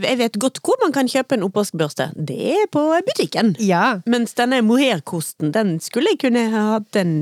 jeg 0.02 0.18
vet 0.20 0.38
godt 0.42 0.60
hvor 0.66 0.80
man 0.82 0.92
kan 0.96 1.08
kjøpe 1.10 1.36
en 1.38 1.44
oppvaskbørste. 1.46 2.10
Det 2.16 2.38
er 2.56 2.66
på 2.72 2.82
butikken. 3.06 3.54
Ja. 3.62 4.00
Mens 4.10 4.34
denne 4.38 4.60
mohairkosten, 4.66 5.52
den 5.54 5.78
skulle 5.84 6.12
jeg 6.16 6.22
kunne 6.26 6.48
ha 6.52 6.64
hatt 6.74 6.96
en 7.00 7.14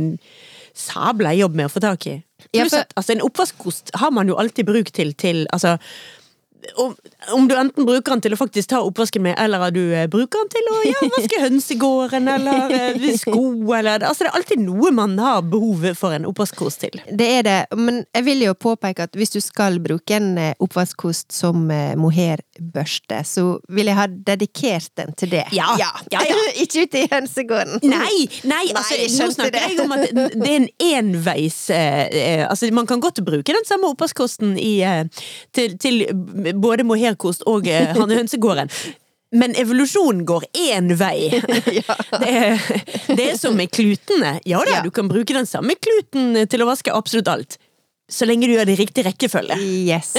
sabla 0.79 1.35
jobb 1.37 1.59
med 1.59 1.69
å 1.69 1.73
få 1.73 1.83
tak 1.85 2.07
i. 2.11 2.19
Pluss 2.55 2.77
at 2.79 2.95
altså, 2.95 3.17
en 3.17 3.25
oppvaskkost 3.27 3.93
har 3.99 4.15
man 4.15 4.31
jo 4.31 4.39
alltid 4.39 4.69
bruk 4.69 4.93
til 4.95 5.13
til 5.19 5.45
altså 5.53 5.77
om, 6.75 6.95
om 7.33 7.49
du 7.49 7.55
enten 7.57 7.87
bruker 7.87 8.13
den 8.13 8.23
til 8.23 8.35
å 8.35 8.39
faktisk 8.39 8.71
ta 8.73 8.81
oppvasken 8.85 9.23
med, 9.25 9.37
eller 9.41 9.71
du 9.75 9.81
eh, 9.95 10.09
bruker 10.11 10.43
den 10.43 10.51
til 10.53 10.71
å 10.73 10.79
ja, 10.87 11.03
vaske 11.17 11.41
hønsegården, 11.43 12.29
eller 12.35 12.75
eh, 12.75 13.09
sko, 13.23 13.45
eller 13.77 14.07
Altså, 14.09 14.25
det 14.25 14.31
er 14.31 14.39
alltid 14.41 14.63
noe 14.65 14.93
man 14.95 15.17
har 15.23 15.43
behov 15.47 15.87
for 15.99 16.17
en 16.17 16.27
oppvaskkost 16.29 16.85
til. 16.87 17.01
Det 17.09 17.29
er 17.39 17.47
det, 17.47 17.59
men 17.79 18.03
jeg 18.17 18.27
vil 18.29 18.45
jo 18.49 18.57
påpeke 18.59 19.09
at 19.09 19.19
hvis 19.19 19.35
du 19.35 19.41
skal 19.45 19.81
bruke 19.85 20.19
en 20.19 20.33
eh, 20.41 20.55
oppvaskkost 20.65 21.33
som 21.35 21.69
eh, 21.75 21.95
mohairbørste, 22.59 23.19
så 23.25 23.59
vil 23.69 23.87
jeg 23.87 23.97
ha 23.97 24.07
dedikert 24.07 24.91
den 24.99 25.13
til 25.19 25.31
det. 25.31 25.45
Ja, 25.53 25.77
ja, 25.79 25.91
ja. 26.13 26.21
Ikke 26.61 26.85
ute 26.87 27.03
i 27.05 27.09
hønsegården. 27.11 27.81
Nei, 27.83 28.29
nei, 28.45 28.65
altså, 28.75 28.97
Nei, 28.97 29.09
nå 29.19 29.31
snakker 29.35 29.53
det. 29.53 29.65
jeg 29.71 29.81
om 29.85 29.93
at 29.93 30.07
det 30.35 30.49
er 30.49 30.57
en 30.59 30.69
enveis 30.79 31.59
eh, 31.71 32.09
eh, 32.09 32.47
Altså, 32.49 32.71
man 32.75 32.87
kan 32.87 33.01
godt 33.01 33.21
bruke 33.25 33.53
den 33.55 33.65
samme 33.67 33.89
oppvaskkosten 33.93 34.57
i, 34.59 34.81
eh, 34.83 35.05
til, 35.55 35.77
til 35.79 36.07
både 36.61 36.85
moherkost 36.85 37.45
og 37.47 37.67
eh, 37.69 37.95
hønsegården. 38.19 38.71
Men 39.37 39.53
evolusjonen 39.61 40.23
går 40.25 40.47
én 40.57 40.95
vei. 40.97 41.29
Det, 42.23 42.31
er, 42.33 42.63
det 43.13 43.25
er 43.27 43.35
som 43.37 43.53
med 43.59 43.69
klutene. 43.71 44.39
Ja 44.49 44.63
da, 44.65 44.79
Ja. 44.79 44.83
du 44.83 44.91
kan 44.95 45.09
bruke 45.11 45.35
den 45.37 45.47
samme 45.47 45.75
kluten 45.77 46.33
til 46.49 46.65
å 46.65 46.69
vaske 46.71 46.93
absolutt 46.97 47.29
alt. 47.29 47.59
Så 48.09 48.25
lenge 48.25 48.47
du 48.49 48.55
gjør 48.55 48.65
det 48.65 48.73
i 48.79 48.81
riktig 48.81 49.03
rekkefølge. 49.05 49.57
Yes, 49.61 50.15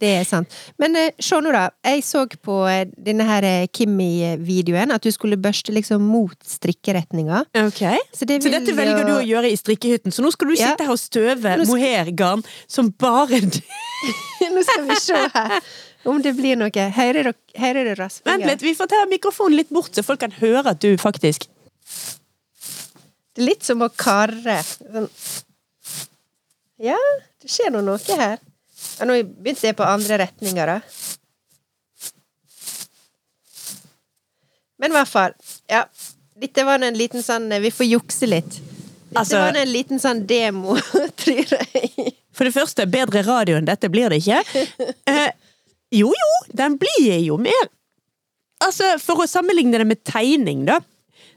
det 0.00 0.10
er 0.20 0.22
sant. 0.24 0.48
Men 0.80 0.96
eh, 0.96 1.10
se 1.20 1.36
nå, 1.44 1.50
da. 1.52 1.66
Jeg 1.84 2.00
så 2.06 2.22
på 2.40 2.54
eh, 2.72 2.86
denne 3.04 3.26
her 3.28 3.44
eh, 3.44 3.66
Kimmi-videoen 3.68 4.94
at 4.94 5.04
du 5.04 5.10
skulle 5.12 5.36
børste 5.36 5.74
liksom 5.76 6.00
mot 6.08 6.32
strikkeretninga. 6.48 7.42
Ok. 7.66 7.82
Så, 8.16 8.24
det 8.30 8.38
Så 8.46 8.48
dette 8.54 8.72
velger 8.72 9.02
jo- 9.02 9.10
du 9.10 9.12
å 9.18 9.26
gjøre 9.28 9.50
i 9.52 9.58
strikkehytten, 9.60 10.08
så 10.16 10.24
nå 10.24 10.32
skal 10.32 10.48
du 10.48 10.54
Ja. 10.56 10.70
sitte 10.72 10.86
her 10.88 10.94
og 10.96 11.02
støve 11.02 11.52
skal- 11.52 11.66
mohairgarn 11.68 12.44
som 12.66 12.88
bare 12.96 13.42
Nå 14.54 14.62
skal 14.64 14.88
vi 14.88 14.96
se 15.00 15.20
her 15.36 15.58
om 16.08 16.18
det 16.24 16.34
blir 16.36 16.56
noe. 16.56 16.70
Hører 16.96 17.28
dere, 17.28 17.34
hører 17.60 17.92
dere? 17.92 18.08
Vent 18.24 18.44
litt, 18.48 18.64
vi 18.64 18.72
får 18.76 18.88
ta 18.92 19.04
mikrofonen 19.08 19.56
litt 19.60 19.70
bort, 19.72 19.92
så 19.96 20.02
folk 20.04 20.20
kan 20.24 20.32
høre 20.40 20.72
at 20.72 20.80
du 20.80 20.96
faktisk 21.00 21.44
Det 23.34 23.42
er 23.42 23.48
litt 23.48 23.64
som 23.66 23.80
å 23.82 23.88
karre. 23.92 24.60
Sånn. 24.64 25.08
Ja, 26.84 26.98
det 27.40 27.48
skjer 27.52 27.72
nå 27.72 27.80
noe 27.86 28.18
her. 28.18 28.38
Ja, 28.98 29.06
nå 29.08 29.16
begynte 29.24 29.68
jeg 29.70 29.76
på 29.78 29.86
andre 29.88 30.18
retninger, 30.26 30.68
da. 30.74 30.80
Men 34.82 34.90
i 34.92 34.96
hvert 34.98 35.08
fall. 35.10 35.36
Ja. 35.70 35.84
Dette 36.34 36.64
var 36.66 36.82
en 36.82 36.96
liten 36.98 37.22
sånn 37.22 37.46
Vi 37.62 37.70
får 37.72 37.86
jukse 37.86 38.26
litt. 38.28 38.56
Dette 38.58 39.20
Altså- 39.20 39.38
var 39.38 39.56
en 39.60 39.70
liten 39.70 40.00
sånn 40.02 40.24
demo, 40.26 40.74
tror 41.22 41.54
jeg. 41.54 42.14
For 42.34 42.44
det 42.48 42.54
første, 42.56 42.86
bedre 42.90 43.22
radio 43.22 43.56
enn 43.60 43.68
dette 43.68 43.88
blir 43.92 44.10
det 44.10 44.22
ikke. 44.24 44.42
Eh, 45.14 45.30
jo 45.94 46.08
jo, 46.10 46.30
den 46.56 46.74
blir 46.80 47.20
jo 47.22 47.36
mer 47.38 47.68
Altså, 48.64 48.94
for 48.98 49.20
å 49.22 49.26
sammenligne 49.28 49.76
det 49.78 49.86
med 49.86 50.00
tegning, 50.08 50.64
da. 50.66 50.78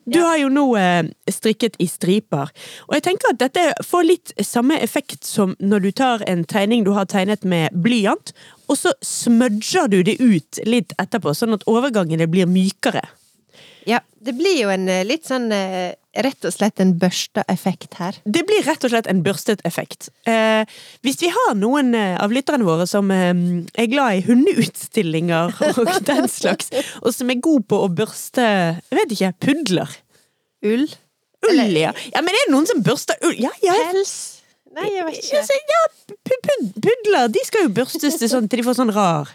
Du 0.08 0.22
har 0.24 0.38
jo 0.40 0.48
nå 0.48 0.64
eh, 0.80 1.10
strikket 1.28 1.76
i 1.84 1.88
striper, 1.92 2.52
og 2.88 2.94
jeg 2.96 3.04
tenker 3.10 3.34
at 3.34 3.42
dette 3.42 3.64
får 3.84 4.06
litt 4.08 4.32
samme 4.40 4.78
effekt 4.80 5.28
som 5.28 5.52
når 5.60 5.84
du 5.84 5.90
tar 6.00 6.24
en 6.32 6.46
tegning 6.48 6.86
du 6.88 6.94
har 6.96 7.10
tegnet 7.12 7.44
med 7.44 7.76
blyant, 7.76 8.32
og 8.72 8.80
så 8.80 8.94
smudger 9.04 9.92
du 9.92 10.00
det 10.08 10.16
ut 10.24 10.62
litt 10.64 10.96
etterpå, 10.96 11.36
sånn 11.36 11.58
at 11.58 11.68
overgangene 11.68 12.30
blir 12.32 12.48
mykere. 12.48 13.04
Ja, 13.88 14.00
det 14.24 14.38
blir 14.40 14.62
jo 14.62 14.72
en 14.72 14.88
eh, 14.92 15.04
litt 15.08 15.28
sånn 15.28 15.52
eh, 15.52 15.92
Rett 16.18 16.46
og 16.50 16.54
slett 16.56 16.82
en 16.82 16.96
børsta 16.98 17.44
effekt 17.52 18.00
her. 18.00 18.16
Det 18.26 18.42
blir 18.48 18.64
rett 18.66 18.86
og 18.88 18.90
slett 18.90 19.10
en 19.12 19.20
børstet 19.26 19.62
effekt. 19.70 20.10
Eh, 20.26 20.64
hvis 21.06 21.20
vi 21.22 21.30
har 21.34 21.54
noen 21.60 21.94
eh, 21.98 22.16
av 22.18 22.34
lytterne 22.34 22.66
våre 22.66 22.88
som 22.90 23.12
eh, 23.14 23.34
er 23.78 23.90
glad 23.92 24.18
i 24.18 24.24
hundeutstillinger 24.26 25.54
og 25.84 25.92
den 26.08 26.26
slags, 26.32 26.74
og 27.04 27.14
som 27.14 27.30
er 27.30 27.44
god 27.46 27.68
på 27.70 27.84
å 27.86 27.92
børste 27.94 28.48
jeg 28.48 28.98
vet 28.98 29.14
ikke, 29.14 29.34
pudler 29.46 30.00
Ull? 30.66 30.88
Ull, 31.46 31.62
ja. 31.78 31.94
ja. 31.94 32.24
Men 32.26 32.34
er 32.34 32.48
det 32.48 32.54
noen 32.56 32.66
som 32.66 32.82
børster 32.82 33.20
ull? 33.22 33.38
Ja, 33.38 33.54
ja. 33.62 33.78
Pels? 33.92 34.16
Nei, 34.74 34.90
jeg 34.96 35.06
vet 35.06 35.22
ikke. 35.22 35.62
ja 35.70 35.84
pudler 36.82 37.32
de 37.34 37.44
skal 37.46 37.68
jo 37.68 37.74
børstes 37.78 38.18
til, 38.20 38.30
sånn, 38.32 38.50
til 38.50 38.62
de 38.62 38.68
får 38.68 38.78
sånn 38.80 38.94
rar 38.96 39.32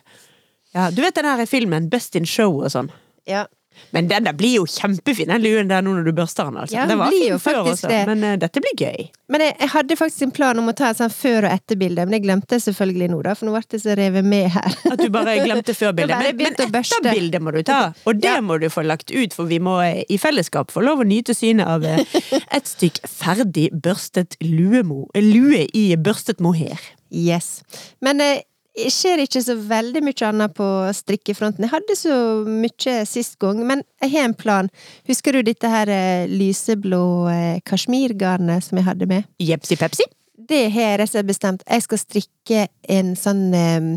Ja, 0.75 0.91
Du 0.95 1.03
vet 1.05 1.17
den 1.19 1.29
her 1.29 1.43
filmen 1.47 1.89
Best 1.93 2.17
in 2.19 2.29
Show 2.29 2.63
og 2.63 2.71
sånn? 2.75 2.91
Ja. 3.29 3.47
Men 3.93 4.07
den 4.09 4.25
der 4.25 4.33
blir 4.37 4.55
jo 4.57 4.65
kjempefin, 4.69 5.29
den 5.29 5.43
luen 5.45 5.69
der 5.69 5.83
nå 5.85 5.93
når 5.99 6.07
du 6.09 6.13
børster 6.17 6.47
den. 6.49 6.57
altså. 6.63 6.77
Ja, 6.79 6.87
den 6.89 6.99
var 7.01 7.11
fin 7.13 7.27
jo 7.29 7.39
før 7.43 7.59
også, 7.67 7.89
det. 7.91 7.99
men 8.09 8.23
uh, 8.25 8.37
dette 8.41 8.63
blir 8.65 8.73
gøy. 8.81 9.09
Men 9.33 9.45
jeg, 9.45 9.55
jeg 9.61 9.69
hadde 9.75 9.97
faktisk 10.01 10.23
en 10.27 10.33
plan 10.37 10.59
om 10.61 10.69
å 10.69 10.75
ta 10.77 10.91
et 10.93 10.99
sånn 11.01 11.13
før- 11.13 11.47
og 11.49 11.53
etterbilde, 11.53 12.05
men 12.09 12.17
det 12.17 12.23
glemte 12.25 12.57
jeg 12.57 12.65
selvfølgelig 12.67 13.09
nå, 13.13 13.19
da, 13.27 13.35
for 13.37 13.49
nå 13.49 13.55
ble 13.57 13.63
det 13.75 13.81
så 13.85 13.97
revet 13.99 14.25
med 14.29 14.49
her. 14.55 14.79
At 14.93 15.01
du 15.01 15.09
bare 15.13 15.37
glemte 15.45 15.75
før-bildet. 15.81 16.17
Men, 16.23 16.41
men 16.41 16.57
etterbildet 16.83 17.45
må 17.45 17.55
du 17.57 17.61
ta, 17.69 17.81
og 18.09 18.21
det 18.23 18.33
Ja. 18.33 18.41
må 18.45 18.57
du 18.63 18.69
få 18.73 18.85
lagt 18.87 19.11
ut, 19.13 19.33
for 19.37 19.49
vi 19.51 19.59
må 19.63 19.79
eh, 19.85 20.03
i 20.09 20.19
fellesskap 20.21 20.73
få 20.73 20.85
lov 20.85 21.05
å 21.05 21.09
nyte 21.09 21.37
synet 21.37 21.69
av 21.69 21.85
eh, 21.85 22.01
et 22.57 22.69
stykk 22.69 23.03
ferdig 23.09 23.69
børstet 23.73 24.37
luemo, 24.45 25.07
lue 25.17 25.67
i 25.77 25.85
børstet 25.97 26.41
mohair. 26.45 26.81
Yes. 27.13 27.61
Men 28.01 28.21
eh, 28.25 28.41
skjer 28.73 29.21
ikke 29.23 29.43
så 29.45 29.57
veldig 29.69 30.03
mye 30.05 30.29
annet 30.29 30.55
på 30.57 30.67
strikkefronten. 30.97 31.67
Jeg 31.67 31.73
hadde 31.75 31.97
så 31.99 32.17
mye 32.49 32.97
sist 33.09 33.39
gang, 33.43 33.61
men 33.69 33.85
jeg 34.01 34.15
har 34.15 34.29
en 34.29 34.37
plan. 34.39 34.71
Husker 35.09 35.37
du 35.37 35.43
dette 35.47 35.69
her 35.69 35.93
eh, 35.93 36.25
lyseblå 36.31 37.05
eh, 37.33 37.61
kasjmirgarnet 37.69 38.65
som 38.65 38.81
jeg 38.81 38.89
hadde 38.89 39.09
med? 39.11 39.29
Jepsi 39.43 39.77
pepsi. 39.81 40.09
Det 40.33 40.65
har 40.73 40.95
jeg 40.95 41.01
rett 41.03 41.29
bestemt. 41.29 41.65
Jeg 41.69 41.85
skal 41.85 42.01
strikke 42.01 42.67
en 42.89 43.15
sånn 43.19 43.45
eh, 43.57 43.91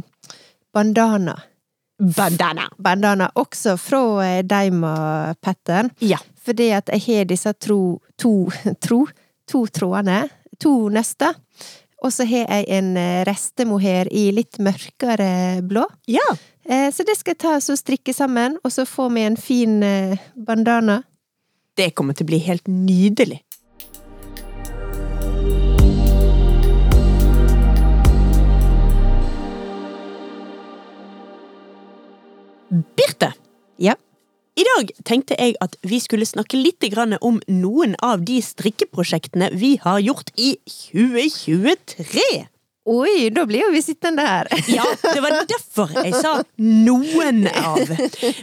bandana. 0.76 1.38
Bandana. 1.96 2.68
Bandana 2.76 3.30
også 3.40 3.78
fra 3.80 4.42
Daima 4.44 5.36
Pattern. 5.40 5.94
Ja. 6.04 6.20
Fordi 6.46 6.74
at 6.76 6.92
jeg 6.92 7.06
har 7.08 7.30
disse 7.32 7.54
tro, 7.56 8.02
to, 8.20 8.52
tro, 8.84 9.06
to 9.48 9.66
trådene, 9.72 10.26
to 10.60 10.76
nøster. 10.92 11.40
Og 12.06 12.14
så 12.14 12.26
har 12.30 12.46
jeg 12.46 12.68
en 12.78 12.92
eh, 13.02 13.24
restemohair 13.26 14.10
i 14.14 14.28
litt 14.36 14.60
mørkere 14.62 15.62
blå. 15.66 15.88
Ja. 16.08 16.26
Eh, 16.66 16.92
Så 16.94 17.04
det 17.04 17.18
skal 17.18 17.34
jeg 17.34 17.42
ta 17.42 17.56
og 17.58 17.80
strikke 17.82 18.14
sammen, 18.14 18.60
og 18.64 18.72
så 18.72 18.86
få 18.86 19.10
meg 19.10 19.32
en 19.32 19.38
fin 19.42 19.82
eh, 19.84 20.18
bandana. 20.36 21.02
Det 21.76 21.94
kommer 21.98 22.14
til 22.14 22.28
å 22.28 22.30
bli 22.30 22.40
helt 22.46 22.70
nydelig. 22.70 23.42
Birte, 32.96 33.34
Ja. 33.78 33.96
I 34.56 34.64
dag 34.64 34.92
tenkte 35.04 35.36
jeg 35.36 35.58
at 35.64 35.76
vi 35.84 36.00
skulle 36.00 36.28
snakke 36.28 36.56
litt 36.56 36.84
om 37.20 37.42
noen 37.48 37.96
av 38.00 38.24
de 38.24 38.40
strikkeprosjektene 38.42 39.50
vi 39.52 39.76
har 39.84 40.00
gjort 40.00 40.32
i 40.40 40.56
2023. 40.66 42.46
Oi, 42.86 43.32
da 43.34 43.48
blir 43.50 43.64
jo 43.64 43.72
vi 43.74 43.82
sittende 43.82 44.22
her. 44.22 44.48
Ja, 44.78 44.86
det 45.02 45.22
var 45.24 45.34
derfor 45.50 45.90
jeg 45.98 46.14
sa 46.14 46.44
'noen 46.62 47.48
av'. 47.50 47.90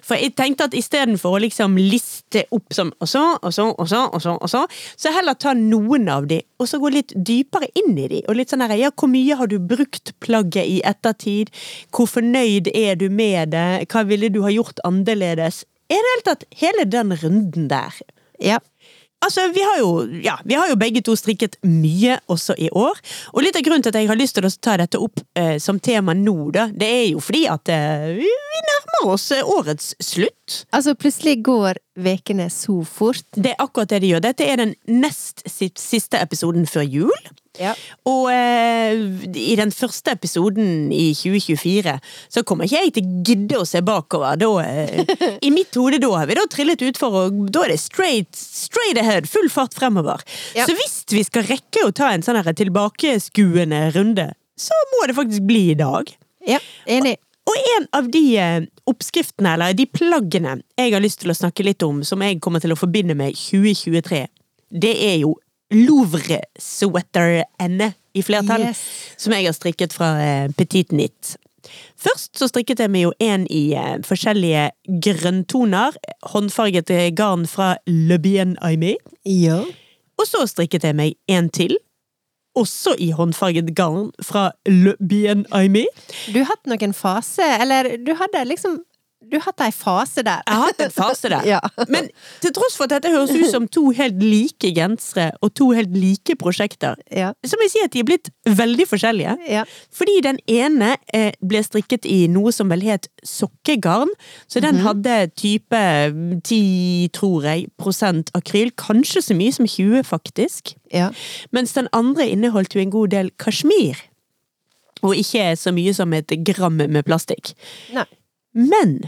For 0.03 0.19
jeg 0.19 0.35
tenkte 0.35 0.67
at 0.67 0.75
istedenfor 0.75 1.37
å 1.37 1.43
liksom 1.45 1.79
liste 1.79 2.45
opp 2.51 2.75
som 2.75 2.91
og 2.99 3.09
så, 3.09 3.23
og 3.39 3.55
så, 3.55 3.71
og 3.71 3.89
så, 3.89 4.03
og 4.11 4.23
så, 4.23 4.35
og 4.35 4.51
så, 4.51 4.67
så 4.99 5.15
heller 5.15 5.39
ta 5.39 5.55
noen 5.55 6.11
av 6.11 6.27
de, 6.27 6.43
og 6.59 6.67
så 6.67 6.83
gå 6.83 6.91
litt 6.91 7.15
dypere 7.15 7.71
inn 7.79 7.95
i 7.95 8.09
de. 8.11 8.23
Og 8.27 8.37
litt 8.37 8.51
sånn 8.51 8.67
her, 8.67 8.75
ja, 8.75 8.91
hvor 8.91 9.09
mye 9.15 9.39
har 9.39 9.47
du 9.47 9.61
brukt 9.63 10.13
plagget 10.21 10.67
i 10.67 10.81
ettertid? 10.83 11.55
Hvor 11.95 12.11
fornøyd 12.11 12.69
er 12.75 12.99
du 12.99 13.09
med 13.11 13.55
det? 13.55 13.87
Hva 13.93 14.03
ville 14.11 14.29
du 14.29 14.43
ha 14.43 14.51
gjort 14.51 14.83
annerledes? 14.85 15.63
I 15.93 16.01
det 16.01 16.13
hele 16.13 16.27
tatt, 16.27 16.45
hele 16.57 16.89
den 16.89 17.17
runden 17.21 17.69
der. 17.69 17.97
Ja. 18.41 18.59
Altså, 19.23 19.45
vi 19.55 19.63
har, 19.63 19.77
jo, 19.79 19.91
ja, 20.25 20.35
vi 20.45 20.57
har 20.59 20.71
jo 20.73 20.77
begge 20.79 21.03
to 21.05 21.15
strikket 21.19 21.55
mye 21.63 22.17
også 22.33 22.57
i 22.59 22.67
år. 22.75 22.99
Og 23.31 23.45
litt 23.45 23.59
av 23.59 23.63
grunnen 23.63 23.85
til 23.85 23.93
at 23.93 24.01
jeg 24.01 24.11
har 24.11 24.19
lyst 24.19 24.35
til 24.35 24.49
å 24.49 24.51
ta 24.59 24.75
dette 24.81 24.99
opp 24.99 25.23
eh, 25.39 25.61
som 25.63 25.79
tema 25.79 26.15
nå, 26.19 26.35
da, 26.55 26.67
det 26.75 26.89
er 26.91 27.05
jo 27.13 27.23
fordi 27.23 27.45
at 27.51 27.71
eh, 27.71 28.09
vi, 28.19 28.33
nærmer 28.67 29.13
oss 29.15 29.29
eh, 29.35 29.47
årets 29.47 29.93
slutt. 30.03 30.65
Altså, 30.75 30.97
plutselig 30.99 31.37
går 31.47 31.79
vekene 32.03 32.49
så 32.51 32.81
fort. 32.89 33.23
Det 33.37 33.55
er 33.55 33.63
akkurat 33.63 33.95
det 33.95 34.03
de 34.03 34.11
gjør. 34.11 34.27
Dette 34.27 34.49
er 34.49 34.65
den 34.65 34.75
nest 34.91 35.47
siste 35.47 36.19
episoden 36.19 36.67
før 36.67 36.89
jul. 36.89 37.31
Ja. 37.61 37.75
Og 38.09 38.31
eh, 38.33 39.03
i 39.37 39.55
den 39.59 39.73
første 39.75 40.15
episoden 40.17 40.93
i 40.95 41.11
2024 41.13 41.99
så 42.33 42.43
kommer 42.49 42.65
ikke 42.65 42.81
jeg 42.81 42.95
til 42.97 43.05
å 43.05 43.25
gidde 43.29 43.59
å 43.61 43.67
se 43.69 43.83
bakover. 43.85 44.39
Da, 44.41 44.51
eh, 44.65 45.35
I 45.47 45.53
mitt 45.53 45.77
hode 45.77 46.01
da 46.03 46.15
har 46.17 46.31
vi 46.31 46.39
da 46.39 46.47
trillet 46.51 46.85
utfor, 46.89 47.19
og 47.27 47.43
da 47.53 47.67
er 47.67 47.75
det 47.75 47.81
straight, 47.83 48.31
straight 48.39 49.01
ahead, 49.01 49.29
full 49.29 49.51
fart 49.53 49.77
fremover. 49.77 50.25
Ja. 50.57 50.65
Så 50.65 50.77
hvis 50.79 51.03
vi 51.13 51.25
skal 51.29 51.45
rekke 51.51 51.85
å 51.85 51.93
ta 51.93 52.13
en 52.13 52.25
sånn 52.25 52.41
tilbakeskuende 52.43 53.85
runde, 53.97 54.31
så 54.57 54.79
må 54.95 55.05
det 55.09 55.19
faktisk 55.19 55.45
bli 55.49 55.67
i 55.75 55.79
dag. 55.79 56.09
Ja, 56.49 56.59
enig. 56.91 57.19
Og 57.49 57.57
en 57.77 57.87
av 57.99 58.09
de 58.15 58.23
eh, 58.39 58.61
oppskriftene, 58.89 59.57
eller 59.57 59.77
de 59.77 59.87
plaggene, 59.91 60.61
jeg 60.79 60.95
har 60.95 61.03
lyst 61.03 61.21
til 61.23 61.33
å 61.33 61.37
snakke 61.37 61.67
litt 61.67 61.83
om, 61.85 62.01
som 62.07 62.23
jeg 62.23 62.41
kommer 62.43 62.63
til 62.63 62.73
å 62.75 62.79
forbinde 62.79 63.17
med 63.19 63.35
2023, 63.37 64.25
det 64.83 64.93
er 65.11 65.17
jo 65.25 65.35
Louvre 65.73 66.41
sweater-ende 66.61 67.93
i 68.15 68.23
flertall, 68.23 68.61
Yes. 68.69 68.81
som 69.17 69.33
jeg 69.33 69.47
har 69.49 69.55
strikket 69.57 69.93
fra 69.97 70.11
eh, 70.21 70.49
Petit 70.57 70.93
Nit. 70.93 71.37
Først 71.97 72.37
så 72.39 72.49
strikket 72.51 72.81
jeg 72.83 72.91
meg 72.91 73.05
jo 73.07 73.13
en 73.23 73.47
i 73.51 73.73
eh, 73.79 73.95
forskjellige 74.05 74.65
grønntoner, 75.05 75.95
håndfarget 76.33 76.91
eh, 76.91 77.11
garn 77.17 77.47
fra 77.47 77.77
Le 77.87 78.19
Bien 78.19 78.57
Aimé, 78.63 78.97
Ja. 79.25 79.63
og 80.19 80.27
så 80.29 80.45
strikket 80.51 80.85
jeg 80.85 80.97
meg 80.99 81.15
en 81.29 81.49
til, 81.51 81.77
også 82.59 82.93
i 83.01 83.11
håndfarget 83.17 83.71
garn 83.79 84.11
fra 84.23 84.51
Le 84.69 84.93
Bien 85.01 85.47
Aimé. 85.57 85.87
Du 86.29 86.43
har 86.43 86.51
hatt 86.53 86.67
noen 86.69 86.93
fase, 86.93 87.47
eller 87.63 87.95
du 87.97 88.13
hadde 88.19 88.43
liksom 88.51 88.83
Du 89.33 89.39
har 89.39 89.47
hatt 89.49 89.63
ei 89.65 89.71
fase 89.73 90.21
der. 90.27 90.43
Jeg 90.45 90.59
har 90.59 90.67
hatt 90.69 90.81
en 90.85 90.93
fase 90.93 91.31
der. 91.33 91.47
Ja. 91.53 91.59
Men 91.89 92.11
til 92.45 92.53
tross 92.53 92.77
for 92.77 92.85
at 92.85 92.93
dette 92.99 93.11
høres 93.15 93.33
ut 93.33 93.47
som 93.51 93.65
to 93.73 93.87
helt 93.97 94.21
like 94.23 94.71
gensere 94.77 95.31
og 95.43 95.55
to 95.57 95.71
helt 95.73 95.95
like 95.97 96.37
prosjekter, 96.41 97.01
Ja. 97.11 97.31
så 97.45 97.57
må 97.57 97.65
jeg 97.67 97.73
si 97.75 97.81
at 97.85 97.95
de 97.97 98.03
er 98.03 98.09
blitt 98.11 98.29
veldig 98.47 98.87
forskjellige. 98.91 99.35
Ja. 99.49 99.65
Fordi 99.93 100.19
den 100.29 100.39
ene 100.53 100.93
eh, 101.17 101.33
ble 101.41 101.63
strikket 101.65 102.05
i 102.05 102.27
noe 102.29 102.53
som 102.53 102.69
vel 102.73 102.85
het 102.85 103.09
sokkegarn, 103.25 104.13
så 104.53 104.61
den 104.61 104.83
hadde 104.85 105.17
type 105.41 105.81
10, 106.45 107.09
tror 107.17 107.49
jeg, 107.49 107.67
prosent 107.81 108.31
akryl. 108.37 108.71
Kanskje 108.77 109.23
så 109.25 109.37
mye 109.39 109.53
som 109.57 109.67
20, 109.69 110.05
faktisk. 110.05 110.75
ja. 110.93 111.09
Mens 111.53 111.73
den 111.73 111.89
andre 111.97 112.29
inneholdt 112.29 112.75
jo 112.77 112.81
en 112.85 112.91
god 112.93 113.13
del 113.17 113.31
kasjmir. 113.41 113.97
Og 115.03 115.17
ikke 115.19 115.55
så 115.59 115.73
mye 115.75 115.95
som 115.97 116.13
et 116.15 116.31
gram 116.47 116.77
med 116.79 117.03
plastikk. 117.09 117.55
Nei. 117.97 118.05
Men 118.55 118.99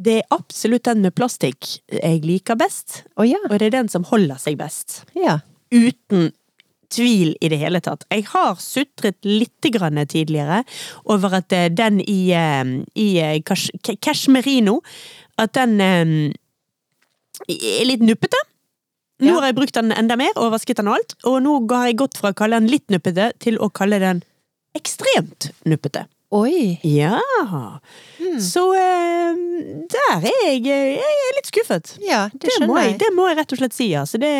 det 0.00 0.16
er 0.20 0.34
absolutt 0.34 0.86
den 0.88 1.04
med 1.04 1.14
plastikk 1.16 1.76
jeg 1.92 2.22
liker 2.24 2.58
best, 2.60 3.02
oh, 3.16 3.26
ja. 3.28 3.40
og 3.50 3.58
det 3.60 3.68
er 3.68 3.78
den 3.80 3.90
som 3.92 4.06
holder 4.08 4.40
seg 4.40 4.58
best. 4.60 5.02
Ja. 5.18 5.40
Uten 5.70 6.30
tvil 6.90 7.34
i 7.40 7.50
det 7.52 7.60
hele 7.60 7.80
tatt. 7.84 8.06
Jeg 8.10 8.26
har 8.32 8.58
sutret 8.62 9.18
litt 9.26 9.68
grann 9.74 10.00
tidligere 10.10 10.62
over 11.04 11.38
at 11.38 11.52
eh, 11.54 11.68
den 11.70 12.00
i, 12.02 12.32
eh, 12.34 12.72
i 12.98 13.08
eh, 13.22 13.42
cashmerino, 14.02 14.80
at 15.40 15.54
den 15.56 15.78
er 15.80 16.08
litt 17.86 18.02
nuppete. 18.04 18.40
Nå 19.20 19.36
har 19.36 19.50
jeg 19.50 19.56
brukt 19.58 19.76
den 19.76 19.92
enda 19.92 20.16
mer 20.16 20.32
og 20.40 20.54
vasket 20.54 20.80
den 20.80 20.88
og 20.88 20.96
alt, 20.96 21.14
og 21.28 21.42
nå 21.44 21.58
har 21.74 21.90
jeg 21.90 22.00
gått 22.00 22.16
fra 22.20 22.32
å 22.32 22.36
kalle 22.36 22.56
den 22.60 22.72
litt 22.72 22.86
nuppete 22.92 23.30
til 23.44 23.60
å 23.60 23.68
kalle 23.72 24.00
den 24.00 24.22
ekstremt 24.76 25.50
nuppete. 25.68 26.06
Oi. 26.30 26.78
Ja. 26.86 27.16
Mm. 28.20 28.36
Så 28.40 28.62
eh, 28.78 29.38
der 29.90 30.26
er 30.28 30.44
jeg, 30.46 30.60
jeg 30.68 31.00
er 31.00 31.32
litt 31.34 31.48
skuffet. 31.50 31.96
Ja, 32.06 32.28
det 32.30 32.44
Det 32.44 32.52
må, 32.52 32.76
skjønner 32.76 32.82
jeg, 32.84 32.90
jeg. 32.92 32.98
det 33.02 33.08
må 33.16 33.24
jeg 33.26 33.38
rett 33.40 33.54
og 33.56 33.58
slett 33.58 33.74
si. 33.74 33.88
Altså. 33.98 34.20
Det, 34.22 34.30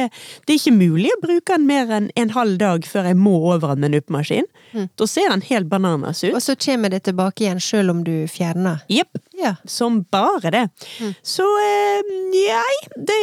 det 0.46 0.55
er 0.55 0.61
ikke 0.61 0.74
mulig 0.76 1.11
å 1.11 1.18
bruke 1.24 1.57
den 1.57 1.66
mer 1.66 1.90
enn 1.96 2.07
en 2.14 2.31
halv 2.37 2.61
dag 2.62 2.87
før 2.87 3.11
jeg 3.11 3.18
må 3.18 3.35
over 3.57 3.74
den 3.74 3.83
med 3.83 3.90
en 3.90 3.98
uppemaskin. 4.05 4.46
Mm. 4.70 4.87
Da 5.03 5.09
ser 5.11 5.33
den 5.35 5.42
helt 5.50 5.70
bananas 5.72 6.22
ut. 6.22 6.31
Og 6.38 6.44
så 6.46 6.55
kommer 6.62 6.94
det 6.94 7.03
tilbake 7.11 7.42
igjen 7.48 7.62
selv 7.64 7.96
om 7.96 8.05
du 8.07 8.14
fjerner. 8.31 8.85
Jepp. 8.92 9.18
Ja. 9.40 9.57
Som 9.66 10.05
bare 10.14 10.53
det. 10.55 10.66
Mm. 11.00 11.14
Så 11.26 11.46
eh, 11.66 12.11
nei, 12.31 12.74
det 13.11 13.20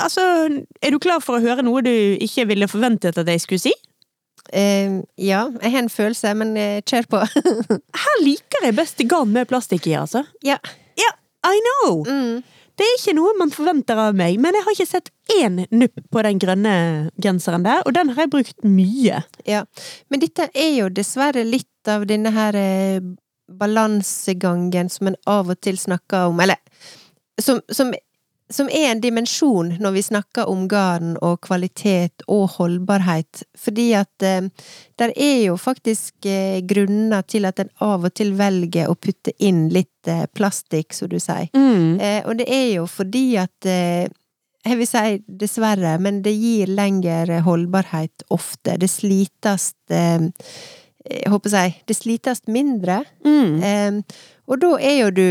Altså, 0.00 0.22
er 0.80 0.94
du 0.94 1.00
klar 1.02 1.20
for 1.20 1.36
å 1.36 1.44
høre 1.44 1.64
noe 1.66 1.84
du 1.84 1.92
ikke 2.24 2.48
ville 2.48 2.70
forventet 2.70 3.18
at 3.20 3.28
jeg 3.28 3.44
skulle 3.44 3.66
si? 3.68 3.74
Eh, 4.54 5.00
ja, 5.18 5.44
jeg 5.60 5.74
har 5.74 5.82
en 5.82 5.92
følelse, 5.92 6.34
men 6.38 6.54
uh, 6.54 6.80
kjør 6.86 7.08
på. 7.10 7.22
Her 8.04 8.18
liker 8.22 8.68
jeg 8.68 8.78
best 8.78 9.02
garn 9.10 9.32
med 9.34 9.50
plastikk 9.50 9.88
i, 9.90 9.96
altså. 9.98 10.24
ja. 10.46 10.60
Ja, 10.94 11.10
I 11.50 11.58
know! 11.66 12.04
Mm. 12.06 12.44
Det 12.74 12.86
er 12.86 12.96
ikke 12.96 13.14
noe 13.14 13.34
man 13.38 13.52
forventer 13.54 13.98
av 14.02 14.16
meg, 14.18 14.38
men 14.42 14.56
jeg 14.56 14.66
har 14.66 14.74
ikke 14.74 14.88
sett 14.88 15.10
én 15.30 15.60
nupp 15.70 16.00
på 16.10 16.22
den 16.26 16.40
grønne 16.42 16.72
genseren 17.22 17.66
der, 17.66 17.84
og 17.86 17.94
den 17.94 18.10
har 18.14 18.24
jeg 18.24 18.32
brukt 18.32 18.66
mye. 18.66 19.20
Ja. 19.46 19.62
Men 20.10 20.22
dette 20.24 20.48
er 20.50 20.72
jo 20.80 20.88
dessverre 20.90 21.44
litt 21.46 21.90
av 21.90 22.06
denne 22.10 22.32
her 22.34 22.58
eh, 22.58 23.04
balansegangen 23.46 24.90
som 24.90 25.12
en 25.12 25.18
av 25.30 25.52
og 25.54 25.60
til 25.62 25.78
snakker 25.78 26.32
om, 26.32 26.42
eller 26.42 26.58
som, 27.40 27.60
som, 27.70 27.94
som 28.54 28.68
er 28.70 28.92
en 28.92 29.00
dimensjon 29.02 29.72
når 29.82 29.94
vi 29.96 30.02
snakker 30.06 30.50
om 30.50 30.66
garn 30.70 31.16
og 31.24 31.40
kvalitet 31.44 32.22
og 32.30 32.56
holdbarhet, 32.58 33.42
fordi 33.58 33.88
at 33.98 34.26
eh, 34.26 34.46
der 35.00 35.14
er 35.16 35.40
jo 35.48 35.56
faktisk 35.58 36.28
eh, 36.30 36.60
grunner 36.62 37.26
til 37.26 37.48
at 37.48 37.64
en 37.64 37.72
av 37.82 38.06
og 38.06 38.14
til 38.14 38.34
velger 38.38 38.90
å 38.90 38.94
putte 38.94 39.34
inn 39.42 39.66
litt 39.74 40.10
eh, 40.10 40.26
plastikk, 40.30 40.94
som 40.94 41.10
du 41.10 41.18
sier. 41.18 41.50
Mm. 41.56 41.98
Eh, 41.98 42.20
og 42.22 42.38
det 42.38 42.46
er 42.46 42.68
jo 42.76 42.86
fordi 42.90 43.26
at 43.42 43.70
eh, 43.70 44.06
jeg 44.64 44.80
vil 44.80 44.88
si 44.88 45.18
dessverre, 45.42 45.98
men 46.00 46.22
det 46.24 46.36
gir 46.38 46.70
lengre 46.70 47.42
holdbarhet 47.44 48.24
ofte. 48.32 48.78
Det 48.80 48.88
slites 48.88 49.72
eh, 49.92 50.30
Jeg 51.04 51.28
håper 51.28 51.50
å 51.50 51.52
si 51.52 51.82
Det 51.84 51.96
slites 51.98 52.46
mindre. 52.48 53.02
Mm. 53.26 54.00
Og 54.48 54.60
da 54.62 54.70
er 54.80 54.96
jo 55.02 55.10
du 55.12 55.28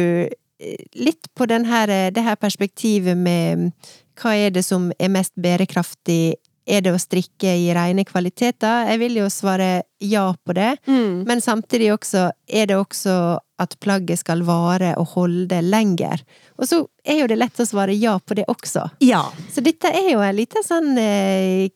litt 0.93 1.29
på 1.35 1.47
den 1.49 1.67
her, 1.69 1.89
eh, 1.89 2.09
det 2.11 2.23
her 2.25 2.39
perspektivet 2.39 3.17
med 3.17 3.71
hva 4.19 4.35
er 4.37 4.53
det 4.53 4.65
som 4.65 4.91
er 4.99 5.13
mest 5.13 5.33
bærekraftig? 5.35 6.35
Er 6.63 6.79
det 6.79 6.93
å 6.95 6.99
strikke 7.01 7.57
i 7.59 7.73
rene 7.75 8.05
kvaliteter? 8.07 8.87
Jeg 8.87 8.99
vil 9.01 9.17
jo 9.19 9.25
svare 9.27 9.83
ja 9.99 10.29
på 10.45 10.53
det. 10.55 10.77
Mm. 10.87 11.25
Men 11.27 11.41
samtidig 11.43 11.89
også 11.91 12.29
er 12.47 12.69
det 12.69 12.77
også 12.77 13.15
at 13.59 13.75
plagget 13.83 14.21
skal 14.21 14.45
vare 14.47 14.93
og 14.99 15.11
holde 15.17 15.59
lenger. 15.65 16.23
Og 16.55 16.69
så 16.69 16.79
er 17.03 17.19
jo 17.19 17.27
det 17.27 17.39
lett 17.41 17.59
å 17.59 17.67
svare 17.67 17.95
ja 17.99 18.15
på 18.19 18.37
det 18.39 18.47
også. 18.47 18.85
Ja. 19.03 19.25
Så 19.51 19.63
dette 19.65 19.91
er 19.91 20.13
jo 20.13 20.23
en 20.23 20.37
liten 20.39 20.63
sånn 20.63 20.93
eh, 20.97 21.67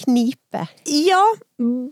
knipe. 0.00 0.66
Ja, 0.88 1.20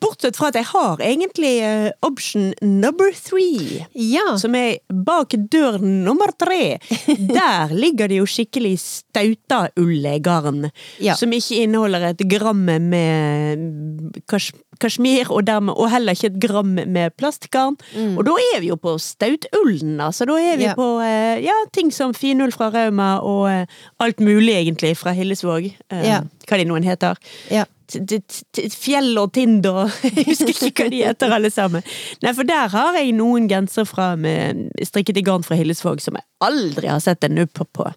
bortsett 0.00 0.36
fra 0.36 0.48
at 0.50 0.56
jeg 0.58 0.66
har 0.72 1.00
egentlig 1.04 1.52
uh, 1.62 1.90
option 2.04 2.50
number 2.60 3.12
three. 3.16 3.84
Ja. 3.94 4.34
Som 4.40 4.56
er 4.58 4.78
bak 4.90 5.36
dør 5.52 5.78
nummer 5.84 6.32
tre. 6.40 6.78
Der 7.36 7.72
ligger 7.76 8.10
det 8.10 8.18
jo 8.20 8.26
skikkelig 8.28 8.74
stauta 8.82 9.66
ullegarn. 9.80 10.70
Ja. 11.00 11.14
Som 11.16 11.32
ikke 11.36 11.60
inneholder 11.64 12.08
et 12.10 12.24
gram 12.30 12.64
med 12.66 14.18
kas 14.30 14.50
kasjmir, 14.80 15.28
og, 15.28 15.42
dermed, 15.44 15.74
og 15.76 15.90
heller 15.92 16.16
ikke 16.16 16.30
et 16.30 16.38
gram 16.40 16.70
med 16.72 17.12
plastgarn. 17.20 17.74
Mm. 17.92 18.14
Og 18.16 18.24
da 18.30 18.36
er 18.54 18.62
vi 18.62 18.70
jo 18.70 18.78
på 18.80 18.94
stautullen, 19.02 19.98
altså. 20.00 20.24
Da 20.30 20.38
er 20.40 20.56
vi 20.56 20.70
Ja. 20.70 20.76
på 20.78 20.86
uh, 21.02 21.36
ja, 21.44 21.56
ting 21.76 21.92
som 21.92 22.14
finull 22.16 22.52
fra 22.56 22.70
Rauma 22.72 23.18
og 23.20 23.44
uh, 23.50 23.82
alt 24.00 24.24
mulig, 24.24 24.54
egentlig, 24.56 24.94
fra 24.96 25.12
Hillesvåg. 25.16 25.68
Hva 25.92 26.58
de 26.58 26.64
noen 26.66 26.86
heter. 26.86 27.20
Ja. 27.52 27.66
Fjell 27.90 29.18
og 29.20 29.32
Tind 29.36 29.66
og 29.70 29.90
Jeg 30.06 30.26
husker 30.30 30.52
ikke 30.54 30.84
hva 30.84 30.90
de 30.92 31.04
heter 31.04 31.36
alle 31.36 31.50
sammen. 31.52 31.86
Nei, 32.24 32.34
for 32.36 32.48
der 32.48 32.70
har 32.72 32.98
jeg 32.98 33.14
noen 33.18 33.48
gensere 33.50 33.88
fra 33.88 34.12
med 34.20 34.68
strikket 34.86 35.20
i 35.20 35.24
garn 35.26 35.46
fra 35.46 35.58
Hillesvåg 35.58 36.02
som 36.04 36.18
jeg 36.18 36.26
aldri 36.44 36.90
har 36.90 37.02
sett 37.04 37.26
en 37.26 37.36
nupp 37.40 37.62
på. 37.74 37.88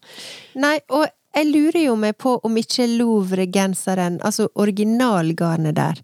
Nei, 0.60 0.78
og 0.94 1.08
jeg 1.34 1.50
lurer 1.50 1.80
jo 1.88 1.96
meg 1.98 2.18
på 2.22 2.36
om 2.46 2.58
ikke 2.62 2.86
Louvre-genseren, 2.92 4.20
altså 4.26 4.50
originalgarnet 4.60 5.78
der, 5.80 6.04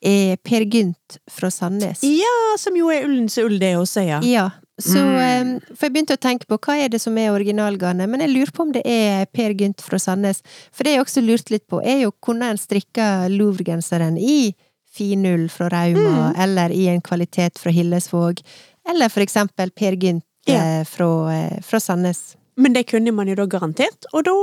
er 0.00 0.38
Per 0.40 0.64
Gynt 0.64 1.18
fra 1.28 1.50
Sandnes. 1.52 2.00
Ja, 2.06 2.36
som 2.58 2.76
jo 2.78 2.88
er 2.88 3.04
ullens 3.04 3.36
ull, 3.42 3.58
det 3.60 3.74
også, 3.76 4.06
ja. 4.06 4.20
Ja, 4.24 4.46
så 4.84 5.00
mm. 5.00 5.52
For 5.74 5.86
jeg 5.86 5.94
begynte 5.94 6.16
å 6.16 6.20
tenke 6.20 6.48
på 6.50 6.58
hva 6.64 6.76
er 6.80 6.90
det 6.92 7.00
som 7.02 7.16
er 7.20 7.32
originalgarnet, 7.34 8.08
men 8.10 8.24
jeg 8.24 8.32
lurer 8.32 8.52
på 8.56 8.64
om 8.66 8.72
det 8.74 8.82
er 8.88 9.26
Per 9.32 9.54
Gynt 9.58 9.84
fra 9.84 10.00
Sandnes. 10.00 10.42
For 10.72 10.86
det 10.86 10.96
jeg 10.96 11.04
også 11.04 11.22
lurte 11.24 11.54
litt 11.54 11.66
på, 11.70 11.80
er 11.82 12.02
jo 12.04 12.14
kunne 12.24 12.50
en 12.52 12.60
strikka 12.60 13.28
Louvre-genseren 13.32 14.18
i 14.20 14.52
finull 14.90 15.46
fra 15.52 15.68
Rauma, 15.70 16.32
eller 16.42 16.72
i 16.74 16.88
en 16.90 17.00
kvalitet 17.04 17.60
fra 17.62 17.70
Hillesvåg, 17.70 18.42
eller 18.90 19.12
for 19.12 19.22
eksempel 19.22 19.70
Per 19.70 19.96
Gynt 20.00 20.26
Ja. 20.48 20.80
eh, 20.80 20.84
fra, 20.88 21.10
eh, 21.32 21.60
fra 21.62 21.80
Sandnes. 21.80 22.34
Men 22.56 22.72
det 22.72 22.88
kunne 22.90 23.12
man 23.12 23.28
jo 23.28 23.34
da 23.38 23.46
garantert, 23.46 24.06
og 24.12 24.24
da 24.24 24.34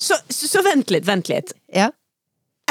så, 0.00 0.16
så, 0.28 0.48
så 0.48 0.62
vent 0.64 0.90
litt, 0.90 1.06
vent 1.06 1.28
litt. 1.28 1.52
Ja. 1.74 1.90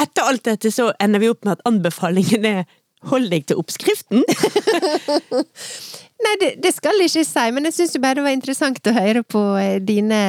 Etter 0.00 0.22
alt 0.28 0.44
dette 0.44 0.70
så 0.72 0.92
ender 1.00 1.20
vi 1.20 1.28
opp 1.30 1.44
med 1.44 1.58
at 1.58 1.66
anbefalingen 1.68 2.46
er 2.48 2.64
hold 3.10 3.30
deg 3.32 3.46
til 3.48 3.60
oppskriften. 3.60 4.24
Nei, 6.20 6.36
det, 6.40 6.50
det 6.64 6.72
skal 6.76 7.00
jeg 7.00 7.10
ikke 7.10 7.24
si, 7.24 7.44
men 7.56 7.68
jeg 7.68 7.76
syns 7.78 7.96
bare 8.02 8.18
det 8.18 8.26
var 8.26 8.36
interessant 8.36 8.90
å 8.90 8.96
høre 8.96 9.22
på 9.24 9.42
eh, 9.60 9.78
dine 9.80 10.20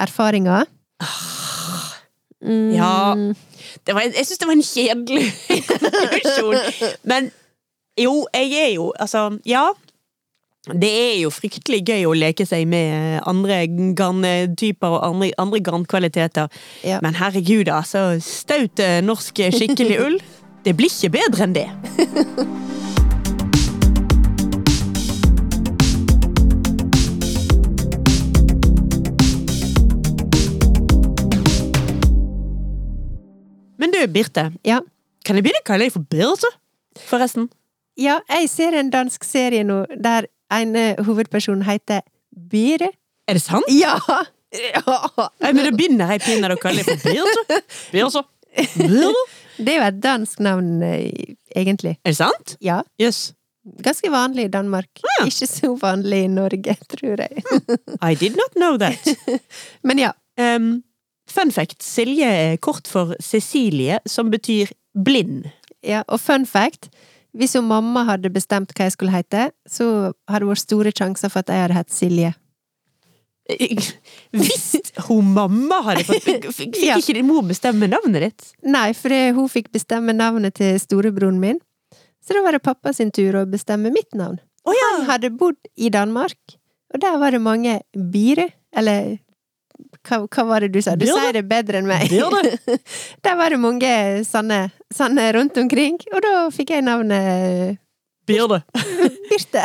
erfaringer. 0.00 0.66
Mm. 2.42 2.70
Ja. 2.74 3.14
Det 3.86 3.94
var, 3.94 4.06
jeg 4.10 4.26
syns 4.26 4.42
det 4.42 4.48
var 4.48 4.56
en 4.56 4.66
kjedelig 4.66 5.26
konklusjon. 5.70 6.94
Men 7.06 7.30
jo, 8.00 8.26
jeg 8.34 8.52
er 8.60 8.72
jo 8.74 8.92
Altså, 9.00 9.38
ja. 9.46 9.68
Det 10.66 10.90
er 10.90 11.20
jo 11.20 11.30
fryktelig 11.30 11.84
gøy 11.86 12.08
å 12.10 12.14
leke 12.18 12.42
seg 12.46 12.64
med 12.66 13.20
andre 13.30 13.60
garntyper 13.70 14.96
og 14.96 15.04
andre, 15.06 15.30
andre 15.38 15.60
garnkvaliteter. 15.62 16.50
Ja. 16.82 16.98
Men 17.06 17.14
herregud, 17.14 17.70
altså. 17.70 18.16
Staut 18.18 18.82
eh, 18.82 18.98
norsk 19.04 19.44
skikkelig 19.54 20.00
ull. 20.02 20.18
Det 20.66 20.72
blir 20.74 20.90
ikke 20.90 21.12
bedre 21.14 21.46
enn 21.46 21.54
det. 21.54 21.68
Birte. 34.12 34.50
Ja. 34.66 34.80
Kan 35.26 35.38
jeg 35.38 35.46
begynne 35.46 35.62
å 35.62 35.66
kalle 35.66 35.86
deg 35.86 35.94
for 35.94 36.06
Birte? 36.10 36.50
Forresten. 37.06 37.50
ja, 38.00 38.20
jeg 38.30 38.48
ser 38.52 38.76
en 38.76 38.90
dansk 38.92 39.24
serie 39.24 39.64
nå 39.64 39.82
der 39.92 40.28
en 40.52 40.76
eh, 40.76 41.02
hovedperson 41.04 41.64
heter 41.66 42.04
Bire. 42.50 42.92
Er 43.26 43.38
det 43.38 43.42
sant? 43.42 43.66
Ja! 43.72 43.96
ja. 44.54 44.98
Nei, 45.42 45.50
men 45.52 45.64
da 45.64 45.72
begynner 45.74 46.14
jeg 46.14 46.24
pinadø 46.26 46.56
å 46.56 46.62
kalle 46.62 46.84
deg 46.84 46.92
for 46.92 47.10
Birte. 47.10 47.60
Birte. 47.92 48.24
Birte. 48.76 49.26
Det 49.56 49.72
er 49.72 49.80
jo 49.80 49.86
et 49.86 50.00
dansk 50.04 50.40
navn, 50.44 50.70
eh, 50.84 51.34
egentlig. 51.56 51.96
Er 52.04 52.12
det 52.12 52.18
sant? 52.18 52.56
Ja. 52.64 52.82
Yes. 53.00 53.32
Ganske 53.82 54.10
vanlig 54.12 54.46
i 54.46 54.52
Danmark. 54.52 55.00
Ja. 55.02 55.26
Ikke 55.26 55.48
så 55.48 55.72
vanlig 55.80 56.26
i 56.26 56.30
Norge, 56.30 56.76
tror 56.92 57.22
jeg. 57.24 57.42
I 58.02 58.14
did 58.14 58.36
not 58.36 58.54
know 58.54 58.76
that. 58.78 59.08
Men 59.86 59.98
ja. 59.98 60.12
Um, 60.38 60.84
fun 61.30 61.50
fact. 61.52 61.82
Silje 61.82 62.26
er 62.26 62.56
kort 62.62 62.86
for 62.88 63.14
Cecilie, 63.22 63.98
som 64.06 64.30
betyr 64.30 64.72
blind. 64.94 65.46
ja. 65.82 66.02
Og 66.08 66.20
fun 66.20 66.46
fact 66.46 66.90
hvis 67.36 67.52
hun 67.52 67.66
mamma 67.68 68.06
hadde 68.08 68.30
bestemt 68.32 68.70
hva 68.72 68.86
jeg 68.86 68.94
skulle 68.94 69.12
hete, 69.12 69.50
så 69.68 70.14
hadde 70.24 70.46
det 70.46 70.48
vært 70.48 70.62
store 70.62 70.92
sjanser 70.96 71.28
for 71.28 71.42
at 71.44 71.50
jeg 71.52 71.60
hadde 71.66 71.74
hett 71.76 71.92
Silje. 71.92 72.30
Hvis 74.34 74.92
hun 75.06 75.28
mamma 75.36 75.82
hadde 75.86 76.04
fått 76.08 76.24
Fikk 76.56 76.78
Ja. 76.82 76.96
ikke 76.98 77.14
din 77.18 77.28
mor 77.28 77.44
bestemme 77.46 77.86
navnet 77.92 78.24
ditt? 78.24 78.46
Nei, 78.66 78.88
for 78.96 79.12
hun 79.36 79.50
fikk 79.52 79.68
bestemme 79.74 80.14
navnet 80.16 80.56
til 80.58 80.78
storebroren 80.82 81.38
min. 81.42 81.60
Så 82.24 82.34
da 82.34 82.42
var 82.42 82.56
det 82.56 82.64
pappa 82.64 82.90
sin 82.96 83.12
tur 83.14 83.36
å 83.38 83.44
bestemme 83.46 83.92
mitt 83.94 84.16
navn. 84.18 84.40
Oh, 84.66 84.74
ja! 84.74 84.88
Han 84.96 85.06
hadde 85.12 85.30
bodd 85.38 85.60
i 85.78 85.92
Danmark, 85.94 86.56
og 86.90 87.02
der 87.04 87.20
var 87.22 87.36
det 87.36 87.42
mange 87.44 87.76
Bire, 87.94 88.48
eller 88.74 89.18
hva, 90.06 90.20
hva 90.26 90.44
var 90.48 90.64
det 90.66 90.72
du 90.74 90.80
sa? 90.84 90.94
Du 90.96 91.04
Byrde? 91.06 91.18
sier 91.20 91.36
det 91.38 91.44
bedre 91.50 91.80
enn 91.82 91.88
meg. 91.90 92.06
Byrde? 92.10 92.54
Der 93.26 93.36
var 93.38 93.50
det 93.54 93.58
mange 93.62 93.90
sanne, 94.28 94.60
sanne 94.94 95.26
rundt 95.36 95.58
omkring, 95.60 95.98
og 96.12 96.22
da 96.24 96.36
fikk 96.54 96.70
jeg 96.76 96.86
navnet 96.86 97.76
Birde. 98.26 98.62
Birte. 99.30 99.62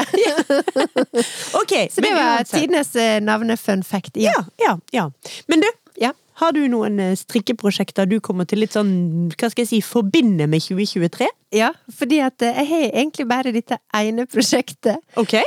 okay, 1.62 1.88
Så 1.89 2.01
det 2.01 2.12
var 2.13 2.43
tidenes 2.45 2.95
eh, 2.95 3.21
navne-fun 3.23 3.84
fact. 3.84 4.17
Ja. 4.21 4.32
Ja, 4.38 4.43
ja, 4.67 4.75
ja. 4.91 5.12
Men 5.47 5.60
du, 5.63 5.67
Ja. 5.97 6.12
har 6.41 6.51
du 6.54 6.62
noen 6.69 6.99
eh, 6.99 7.15
strikkeprosjekter 7.17 8.06
du 8.10 8.19
kommer 8.23 8.45
til 8.49 8.62
litt 8.62 8.73
sånn, 8.77 9.32
hva 9.34 9.49
skal 9.51 9.65
jeg 9.65 9.71
si, 9.73 9.82
forbinde 9.86 10.47
med 10.49 10.62
2023? 10.62 11.27
ja, 11.58 11.71
fordi 11.97 12.21
at 12.23 12.41
eh, 12.45 12.62
jeg 12.62 12.69
har 12.69 12.86
egentlig 13.01 13.25
bare 13.27 13.51
dette 13.51 13.77
ene 13.97 14.27
prosjektet. 14.30 15.01
Ok. 15.19 15.39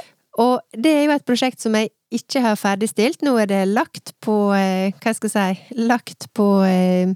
Og 0.43 0.59
det 0.75 0.91
er 0.91 1.05
jo 1.07 1.15
et 1.15 1.25
prosjekt 1.25 1.63
som 1.63 1.75
jeg 1.79 1.93
ikke 2.17 2.41
har 2.45 2.57
ferdigstilt. 2.61 3.23
Nå 3.27 3.35
er 3.43 3.49
det 3.51 3.63
lagt 3.71 4.13
på 4.25 4.37
eh, 4.57 4.93
Hva 5.03 5.13
skal 5.17 5.31
jeg 5.33 5.59
si 5.59 5.79
Lagt 5.89 6.29
på 6.37 6.47
eh, 6.67 7.11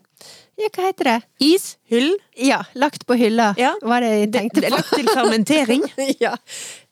Ja, 0.58 0.68
hva 0.74 0.88
heter 0.88 1.10
det? 1.12 1.16
Is, 1.46 1.76
hyll, 1.92 2.12
Ja, 2.36 2.62
lagt 2.74 3.06
på 3.06 3.14
hylla, 3.18 3.52
Ja. 3.58 3.74
var 3.82 4.02
det 4.02 4.10
jeg 4.14 4.32
tenkte 4.34 4.60
tenkte 4.60 4.60
det 4.60 4.66
er 4.66 4.74
på. 4.74 4.80
lagt 4.80 4.96
til 4.96 5.12
fermentering. 5.14 5.84
ja. 6.24 6.34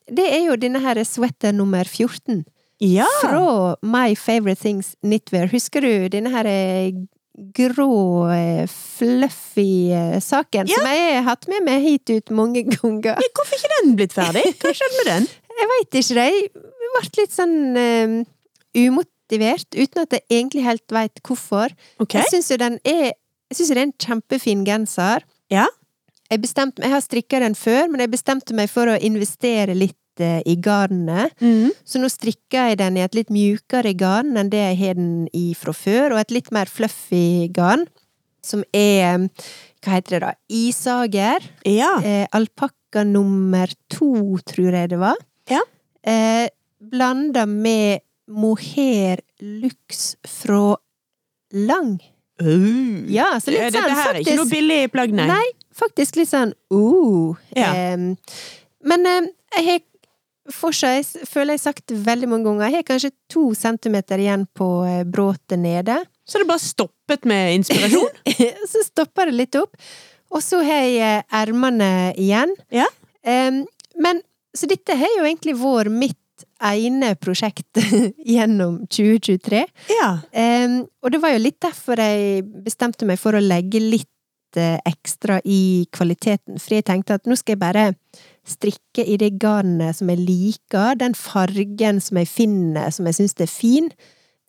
Det 0.06 0.26
er 0.36 0.44
jo 0.46 0.54
denne 0.62 0.78
her 0.84 1.00
sweater 1.04 1.50
nummer 1.56 1.82
14. 1.88 2.44
Ja. 2.78 3.08
Fra 3.24 3.74
My 3.82 4.14
Favorite 4.14 4.60
Things 4.62 4.92
Knitwear. 5.02 5.48
Husker 5.50 5.82
du 5.82 6.08
denne 6.12 6.30
her 6.30 6.46
eh, 6.46 6.92
grå, 7.56 7.88
fluffy 8.70 9.90
saken 10.24 10.68
Ja. 10.70 10.76
som 10.78 10.86
jeg 10.88 11.16
har 11.18 11.26
hatt 11.26 11.48
med 11.50 11.64
meg 11.66 11.82
hit 11.84 12.10
ut 12.14 12.30
mange 12.30 12.62
ganger? 12.76 13.16
Ja, 13.18 13.32
Hvorfor 13.36 13.58
ikke 13.58 13.72
den 13.82 13.96
blitt 13.98 14.14
ferdig? 14.16 14.44
Hva 14.62 14.72
skjedde 14.76 15.00
med 15.02 15.10
den? 15.12 15.28
Jeg 15.56 15.68
veit 15.72 15.98
ikke, 16.00 16.14
det. 16.20 16.64
Ble 16.96 17.22
litt 17.22 17.34
sånn 17.34 17.56
eh, 17.80 18.16
umotivert, 18.76 19.68
uten 19.74 20.04
at 20.04 20.16
jeg 20.16 20.26
egentlig 20.30 20.64
helt 20.66 20.94
veit 20.94 21.22
hvorfor. 21.24 21.74
Okay. 22.02 22.22
Jeg 22.22 22.34
syns 22.34 22.52
jo 22.52 22.60
den 22.62 22.80
er 22.84 23.14
Jeg 23.46 23.60
synes 23.60 23.68
jo 23.68 23.74
det 23.76 23.82
er 23.82 23.86
en 23.86 23.98
kjempefin 24.02 24.64
genser. 24.66 25.26
Ja. 25.54 25.68
Jeg, 26.26 26.40
bestemte, 26.42 26.82
jeg 26.82 26.90
har 26.90 27.02
strikka 27.04 27.38
den 27.38 27.54
før, 27.54 27.86
men 27.92 28.02
jeg 28.02 28.10
bestemte 28.10 28.56
meg 28.58 28.72
for 28.72 28.90
å 28.90 28.96
investere 28.98 29.76
litt 29.78 30.18
eh, 30.18 30.40
i 30.42 30.56
garnene. 30.58 31.28
Mm. 31.38 31.70
Så 31.86 32.00
nå 32.02 32.10
strikker 32.10 32.72
jeg 32.72 32.80
den 32.80 32.98
i 32.98 33.04
et 33.04 33.14
litt 33.14 33.30
mjukere 33.30 33.92
garn 33.94 34.34
enn 34.34 34.50
det 34.50 34.64
jeg 34.64 34.80
har 34.80 34.98
den 34.98 35.28
i 35.30 35.52
fra 35.54 35.76
før, 35.76 36.16
og 36.16 36.24
et 36.24 36.34
litt 36.34 36.50
mer 36.54 36.66
fluffy 36.66 37.46
garn, 37.54 37.86
som 38.42 38.66
er 38.74 39.28
Hva 39.82 39.94
heter 39.94 40.16
det 40.16 40.22
da? 40.24 40.34
Isager. 40.50 41.46
Ja. 41.70 41.92
Eh, 42.02 42.26
Alpakka 42.34 43.04
nummer 43.06 43.70
to, 43.92 44.40
tror 44.42 44.74
jeg 44.74 44.90
det 44.90 44.98
var. 44.98 45.22
Ja. 45.50 45.62
Eh, 46.02 46.48
Blanda 46.90 47.46
med 47.46 48.04
mohair 48.26 49.22
lux 49.40 50.16
fra 50.26 50.76
Lang. 51.54 51.96
Uh. 52.42 53.06
Ja, 53.08 53.36
så 53.40 53.52
litt 53.54 53.72
sånn 53.72 53.86
det 53.86 53.96
her 53.96 54.12
er 54.12 54.20
ikke 54.20 54.36
noe 54.36 54.50
billig 54.50 54.80
plagg, 54.92 55.14
nei. 55.16 55.28
Nei, 55.30 55.44
faktisk 55.76 56.18
litt 56.20 56.28
sånn 56.28 56.52
uh. 56.74 57.36
Ja. 57.56 57.70
Um, 57.94 58.10
men 58.86 59.08
um, 59.08 59.30
jeg 59.56 59.68
har 59.70 59.84
jeg 60.46 61.26
føler 61.26 61.56
jeg 61.56 61.58
har 61.58 61.62
sagt 61.62 61.92
veldig 62.06 62.28
mange 62.30 62.46
ganger, 62.46 62.68
jeg 62.68 62.76
har 62.76 62.84
kanskje 62.86 63.10
to 63.32 63.48
centimeter 63.58 64.20
igjen 64.22 64.44
på 64.54 64.68
eh, 64.86 65.00
bråtet 65.02 65.58
nede. 65.58 65.96
Så 66.22 66.38
det 66.38 66.46
bare 66.46 66.62
stoppet 66.62 67.26
med 67.26 67.56
inspirasjon? 67.56 68.20
så 68.72 68.84
stopper 68.86 69.30
det 69.30 69.40
litt 69.40 69.58
opp. 69.58 69.74
Og 70.30 70.42
så 70.42 70.60
har 70.62 70.84
jeg 70.84 71.00
eh, 71.02 71.24
ermene 71.40 71.90
igjen. 72.14 72.54
Ja. 72.70 72.86
Um, 73.26 73.64
men, 73.98 74.22
så 74.54 74.68
dette 74.70 74.94
har 74.94 75.18
jo 75.18 75.26
egentlig 75.26 75.56
vært 75.58 75.90
mitt 75.90 76.20
ene 76.62 77.14
prosjekt 77.20 77.80
gjennom 78.34 78.82
2023. 78.90 79.62
ja. 79.94 80.10
Um, 80.32 80.82
og 81.04 81.12
det 81.14 81.22
var 81.22 81.34
jo 81.34 81.44
litt 81.44 81.60
derfor 81.62 82.00
jeg 82.02 82.44
bestemte 82.66 83.06
meg 83.08 83.20
for 83.22 83.36
å 83.36 83.42
legge 83.42 83.78
litt 83.78 84.58
eh, 84.58 84.80
ekstra 84.88 85.38
i 85.44 85.86
kvaliteten. 85.94 86.58
For 86.58 86.76
jeg 86.76 86.86
tenkte 86.88 87.20
at 87.20 87.28
nå 87.28 87.36
skal 87.38 87.54
jeg 87.54 87.62
bare 87.62 87.86
strikke 88.46 89.04
i 89.06 89.18
det 89.20 89.36
garnet 89.42 89.98
som 89.98 90.10
jeg 90.10 90.22
liker, 90.22 90.98
den 90.98 91.14
fargen 91.18 92.00
som 92.02 92.18
jeg 92.18 92.30
finner 92.30 92.90
som 92.94 93.06
jeg 93.06 93.20
syns 93.20 93.36
er 93.38 93.50
fin. 93.50 93.90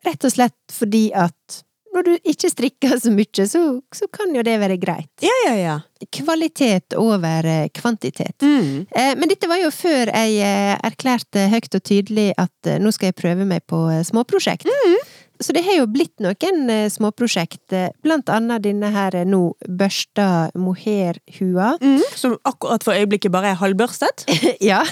Rett 0.05 0.25
og 0.25 0.33
slett 0.33 0.73
fordi 0.73 1.09
at 1.17 1.61
når 1.97 2.05
du 2.05 2.29
ikke 2.29 2.51
strikker 2.51 2.97
så 3.01 3.11
mye, 3.13 3.45
så, 3.49 3.61
så 3.95 4.07
kan 4.13 4.33
jo 4.35 4.43
det 4.45 4.57
være 4.61 4.77
greit. 4.81 5.09
Ja, 5.25 5.33
ja, 5.47 5.53
ja. 5.57 5.77
Kvalitet 6.13 6.93
over 6.93 7.45
eh, 7.49 7.69
kvantitet. 7.73 8.37
Mm. 8.45 8.85
Eh, 8.91 9.13
Men 9.17 9.31
dette 9.31 9.49
var 9.49 9.57
jo 9.57 9.71
før 9.73 10.11
jeg 10.13 10.35
eh, 10.45 10.75
erklærte 10.85 11.47
høyt 11.49 11.73
og 11.73 11.85
tydelig 11.89 12.27
at 12.37 12.75
nå 12.81 12.93
skal 12.93 13.09
jeg 13.11 13.17
prøve 13.17 13.47
meg 13.49 13.65
på 13.65 13.79
småprosjekt. 14.05 14.67
småprosjekt. 14.67 15.15
så 15.41 15.53
det 15.53 15.63
har 15.65 15.79
jo 15.79 15.87
blitt 15.89 16.21
noen 16.21 16.69
småprosjekt, 16.93 17.73
blant 18.05 18.29
annet 18.33 18.63
denne 18.65 18.89
her 18.93 19.17
nå 19.25 19.41
børsta 19.65 20.51
mohairhua. 20.57 21.75
Mm, 21.81 22.05
som 22.17 22.37
akkurat 22.45 22.85
for 22.85 22.97
øyeblikket 22.97 23.33
bare 23.33 23.53
er 23.53 23.61
halvbørstet. 23.61 24.25
ja. 24.71 24.83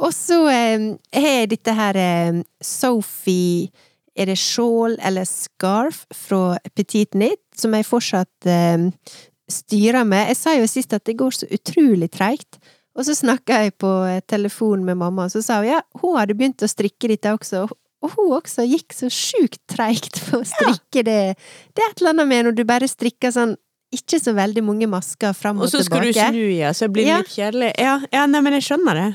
Og 0.00 0.12
så 0.16 0.42
eh, 0.52 0.88
har 1.12 1.30
jeg 1.42 1.52
dette 1.52 1.76
her 1.76 2.00
eh, 2.00 2.40
Sophie 2.64 3.68
Er 4.18 4.26
det 4.26 4.38
skjål 4.40 4.96
eller 5.06 5.24
scarf 5.28 6.04
fra 6.14 6.58
Petit 6.74 7.12
Knit, 7.14 7.40
som 7.54 7.74
jeg 7.76 7.86
fortsatt 7.86 8.48
eh, 8.50 8.88
styrer 9.48 10.04
med. 10.04 10.28
Jeg 10.32 10.36
sa 10.40 10.54
jo 10.58 10.66
sist 10.68 10.92
at 10.96 11.04
det 11.08 11.16
går 11.20 11.36
så 11.38 11.48
utrolig 11.54 12.10
treigt. 12.12 12.58
Og 12.98 13.06
så 13.06 13.14
snakka 13.14 13.60
jeg 13.62 13.76
på 13.78 13.90
eh, 14.10 14.20
telefon 14.26 14.82
med 14.84 14.98
mamma, 14.98 15.28
og 15.28 15.30
så 15.34 15.42
sa 15.44 15.60
hun 15.62 15.70
ja, 15.70 15.82
hun 16.02 16.18
hadde 16.18 16.34
begynt 16.34 16.64
å 16.66 16.70
strikke 16.70 17.10
dette 17.12 17.30
også. 17.36 17.68
Og 18.02 18.12
hun 18.14 18.34
også 18.36 18.66
gikk 18.66 18.94
så 18.94 19.08
sjukt 19.10 19.60
treigt 19.70 20.20
på 20.28 20.42
å 20.42 20.46
strikke 20.46 21.02
det. 21.06 21.22
Det 21.74 21.82
er 21.82 21.90
et 21.92 22.02
eller 22.02 22.14
annet 22.16 22.30
med 22.30 22.44
når 22.48 22.58
du 22.58 22.64
bare 22.68 22.90
strikker 22.90 23.32
sånn 23.34 23.56
ikke 23.94 24.18
så 24.20 24.34
veldig 24.36 24.62
mange 24.66 24.86
masker 24.90 25.32
fram 25.32 25.62
og, 25.62 25.70
tilbake. 25.70 25.78
Og 25.78 25.80
så 25.80 25.86
skal 25.86 26.02
du 26.04 26.10
tilbake. 26.10 26.32
snu, 26.34 26.50
ja, 26.58 26.74
så 26.76 26.90
blir 26.92 27.06
det 27.06 27.10
Ja. 27.14 27.18
litt 27.22 27.32
kjedelig. 27.32 27.70
Ja, 27.80 27.94
ja, 28.12 28.26
nei, 28.28 28.40
men 28.44 28.52
jeg 28.58 28.66
skjønner 28.66 28.98
det. 29.00 29.06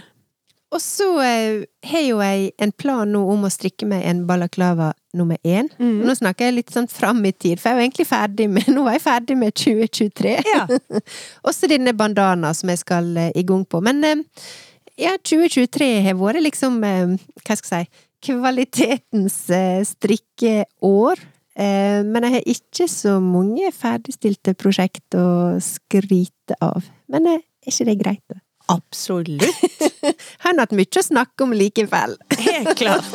Og 0.74 0.82
så 0.82 1.08
eh, 1.22 1.64
har 1.86 2.04
jo 2.08 2.20
jeg 2.24 2.52
en 2.62 2.72
plan 2.74 3.10
nå 3.10 3.22
om 3.30 3.46
å 3.46 3.52
strikke 3.54 3.86
meg 3.90 4.06
en 4.10 4.24
balaklava 4.30 4.92
nummer 5.14 5.38
én. 5.46 5.70
Mm. 5.78 6.02
Nå 6.08 6.16
snakker 6.18 6.50
jeg 6.50 6.58
litt 6.58 6.74
sånn 6.74 6.90
fram 6.90 7.22
i 7.30 7.34
tid, 7.34 7.62
for 7.62 7.70
jeg 7.70 7.78
var 7.78 7.86
egentlig 7.86 8.08
ferdig 8.10 8.48
med 8.50 8.70
Nå 8.74 8.86
var 8.88 8.98
jeg 8.98 9.06
ferdig 9.06 9.38
med 9.40 9.58
2023. 9.60 10.36
Ja. 10.50 10.64
Også 11.50 11.70
denne 11.70 11.94
bandana 11.98 12.54
som 12.58 12.72
jeg 12.74 12.82
skal 12.82 13.12
eh, 13.20 13.34
i 13.38 13.46
gang 13.48 13.66
på. 13.70 13.84
Men 13.86 14.02
eh, 14.08 14.24
ja, 15.02 15.14
2023 15.22 15.92
har 16.06 16.18
vært 16.20 16.44
liksom 16.46 16.76
Hva 16.84 17.56
skal 17.58 17.84
jeg 17.84 17.88
si 17.88 18.10
Kvalitetens 18.24 19.34
strikkeår. 19.90 21.24
Men 21.60 22.24
jeg 22.24 22.34
har 22.38 22.46
ikke 22.54 22.86
så 22.88 23.18
mange 23.20 23.68
ferdigstilte 23.76 24.54
prosjekt 24.56 25.18
å 25.20 25.60
skryte 25.60 26.56
av. 26.64 26.88
Men 27.12 27.28
er 27.34 27.42
ikke 27.68 27.90
det 27.90 27.98
greit, 28.00 28.24
da? 28.32 28.40
Absolutt. 28.72 29.44
Har 30.44 30.60
hatt 30.60 30.76
mye 30.76 31.00
å 31.00 31.04
snakke 31.04 31.48
om 31.48 31.56
likevel. 31.56 32.16
Helt 32.40 32.78
klart. 32.80 33.10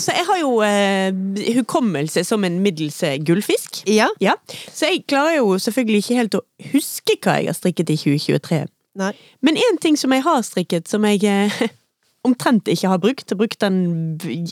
Altså, 0.00 0.12
jeg 0.16 0.24
har 0.24 0.38
jo 0.40 0.52
eh, 0.64 1.56
hukommelse 1.58 2.22
som 2.24 2.44
en 2.46 2.60
middels 2.64 3.02
eh, 3.04 3.18
gullfisk. 3.26 3.82
Ja. 3.90 4.06
Ja, 4.22 4.32
Så 4.72 4.86
jeg 4.86 5.02
klarer 5.08 5.36
jo 5.36 5.58
selvfølgelig 5.58 5.98
ikke 6.04 6.14
helt 6.16 6.36
å 6.38 6.40
huske 6.72 7.18
hva 7.20 7.34
jeg 7.40 7.50
har 7.50 7.58
strikket 7.58 7.90
i 7.92 7.96
2023. 7.98 8.60
Nei. 9.00 9.10
Men 9.44 9.58
én 9.60 9.80
ting 9.82 9.98
som 10.00 10.14
jeg 10.14 10.24
har 10.24 10.40
strikket, 10.46 10.88
som 10.88 11.04
jeg 11.04 11.26
eh, 11.28 11.60
omtrent 12.26 12.68
ikke 12.68 12.90
har 12.92 13.00
brukt, 13.02 13.30
har 13.32 13.38
brukt 13.40 13.60
den 13.62 13.78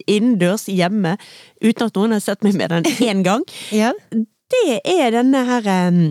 innendørs 0.08 0.68
hjemme 0.72 1.16
uten 1.62 1.86
at 1.88 1.98
noen 1.98 2.16
har 2.16 2.22
sett 2.24 2.44
meg 2.46 2.56
med 2.56 2.72
den 2.72 2.88
én 3.10 3.24
gang, 3.26 3.44
Ja. 3.74 3.92
det 4.12 4.80
er 4.88 5.10
denne 5.12 5.44
her 5.48 5.68
um, 5.92 6.02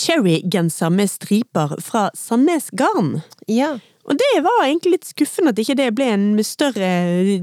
cherrygenser 0.00 0.90
med 0.94 1.10
striper 1.10 1.76
fra 1.82 2.08
Sandnes 2.16 2.70
Garn. 2.72 3.20
Ja. 3.50 3.76
Og 4.08 4.16
det 4.16 4.28
var 4.40 4.62
egentlig 4.64 4.94
litt 4.94 5.08
skuffende 5.10 5.52
at 5.52 5.58
ikke 5.60 5.74
det 5.76 5.90
ble 5.98 6.06
en 6.14 6.28
større 6.46 6.88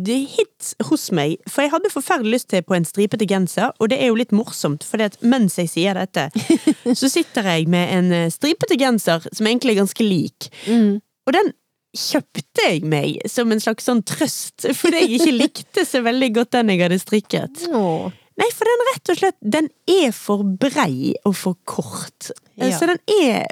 hit 0.02 0.71
hos 0.88 1.12
meg. 1.13 1.36
For 1.45 1.62
jeg 1.62 1.74
hadde 1.76 1.91
forferdelig 1.93 2.39
lyst 2.39 2.50
til 2.50 2.63
på 2.65 2.74
en 2.74 2.88
stripete 2.89 3.28
genser, 3.30 3.69
og 3.78 3.91
det 3.91 4.00
er 4.02 4.10
jo 4.10 4.17
litt 4.17 4.34
morsomt, 4.34 4.82
for 4.88 5.04
mens 5.21 5.60
jeg 5.62 5.69
sier 5.69 6.00
dette, 6.00 6.26
så 7.00 7.12
sitter 7.12 7.52
jeg 7.52 7.67
med 7.69 7.91
en 8.00 8.10
eh, 8.17 8.32
stripete 8.34 8.80
genser 8.82 9.28
som 9.30 9.45
egentlig 9.45 9.76
er 9.76 9.84
ganske 9.84 10.08
lik. 10.08 10.50
Mm. 10.65 10.95
Og 11.30 11.38
den 11.38 11.54
kjøpte 11.95 12.67
jeg 12.67 12.84
meg 12.89 13.23
som 13.31 13.51
en 13.51 13.62
slags 13.63 13.88
sånn 13.88 14.03
trøst, 14.08 14.67
fordi 14.79 15.01
jeg 15.03 15.17
ikke 15.19 15.36
likte 15.36 15.88
så 15.88 16.03
veldig 16.05 16.31
godt 16.39 16.53
den 16.58 16.71
jeg 16.73 16.84
hadde 16.86 17.01
strikket. 17.01 17.65
Åh. 17.71 18.21
Nei, 18.36 18.47
for 18.51 18.67
den 18.67 18.86
rett 18.89 19.12
og 19.13 19.19
slett, 19.21 19.38
den 19.39 19.69
er 19.88 20.10
for 20.15 20.43
brei 20.43 21.13
og 21.23 21.38
for 21.39 21.60
kort. 21.63 22.34
Ja. 22.60 22.73
Så 22.75 22.89
den 22.91 22.99
er 23.15 23.47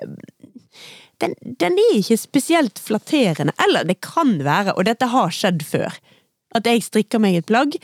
den, 1.24 1.36
den 1.60 1.78
er 1.80 2.00
ikke 2.00 2.18
spesielt 2.20 2.82
flatterende. 2.84 3.56
Eller 3.64 3.88
det 3.88 4.02
kan 4.04 4.36
være, 4.44 4.76
og 4.76 4.88
dette 4.90 5.08
har 5.14 5.32
skjedd 5.32 5.64
før, 5.64 5.96
at 6.54 6.68
jeg 6.68 6.84
strikker 6.86 7.22
meg 7.24 7.40
et 7.40 7.48
plagg, 7.50 7.78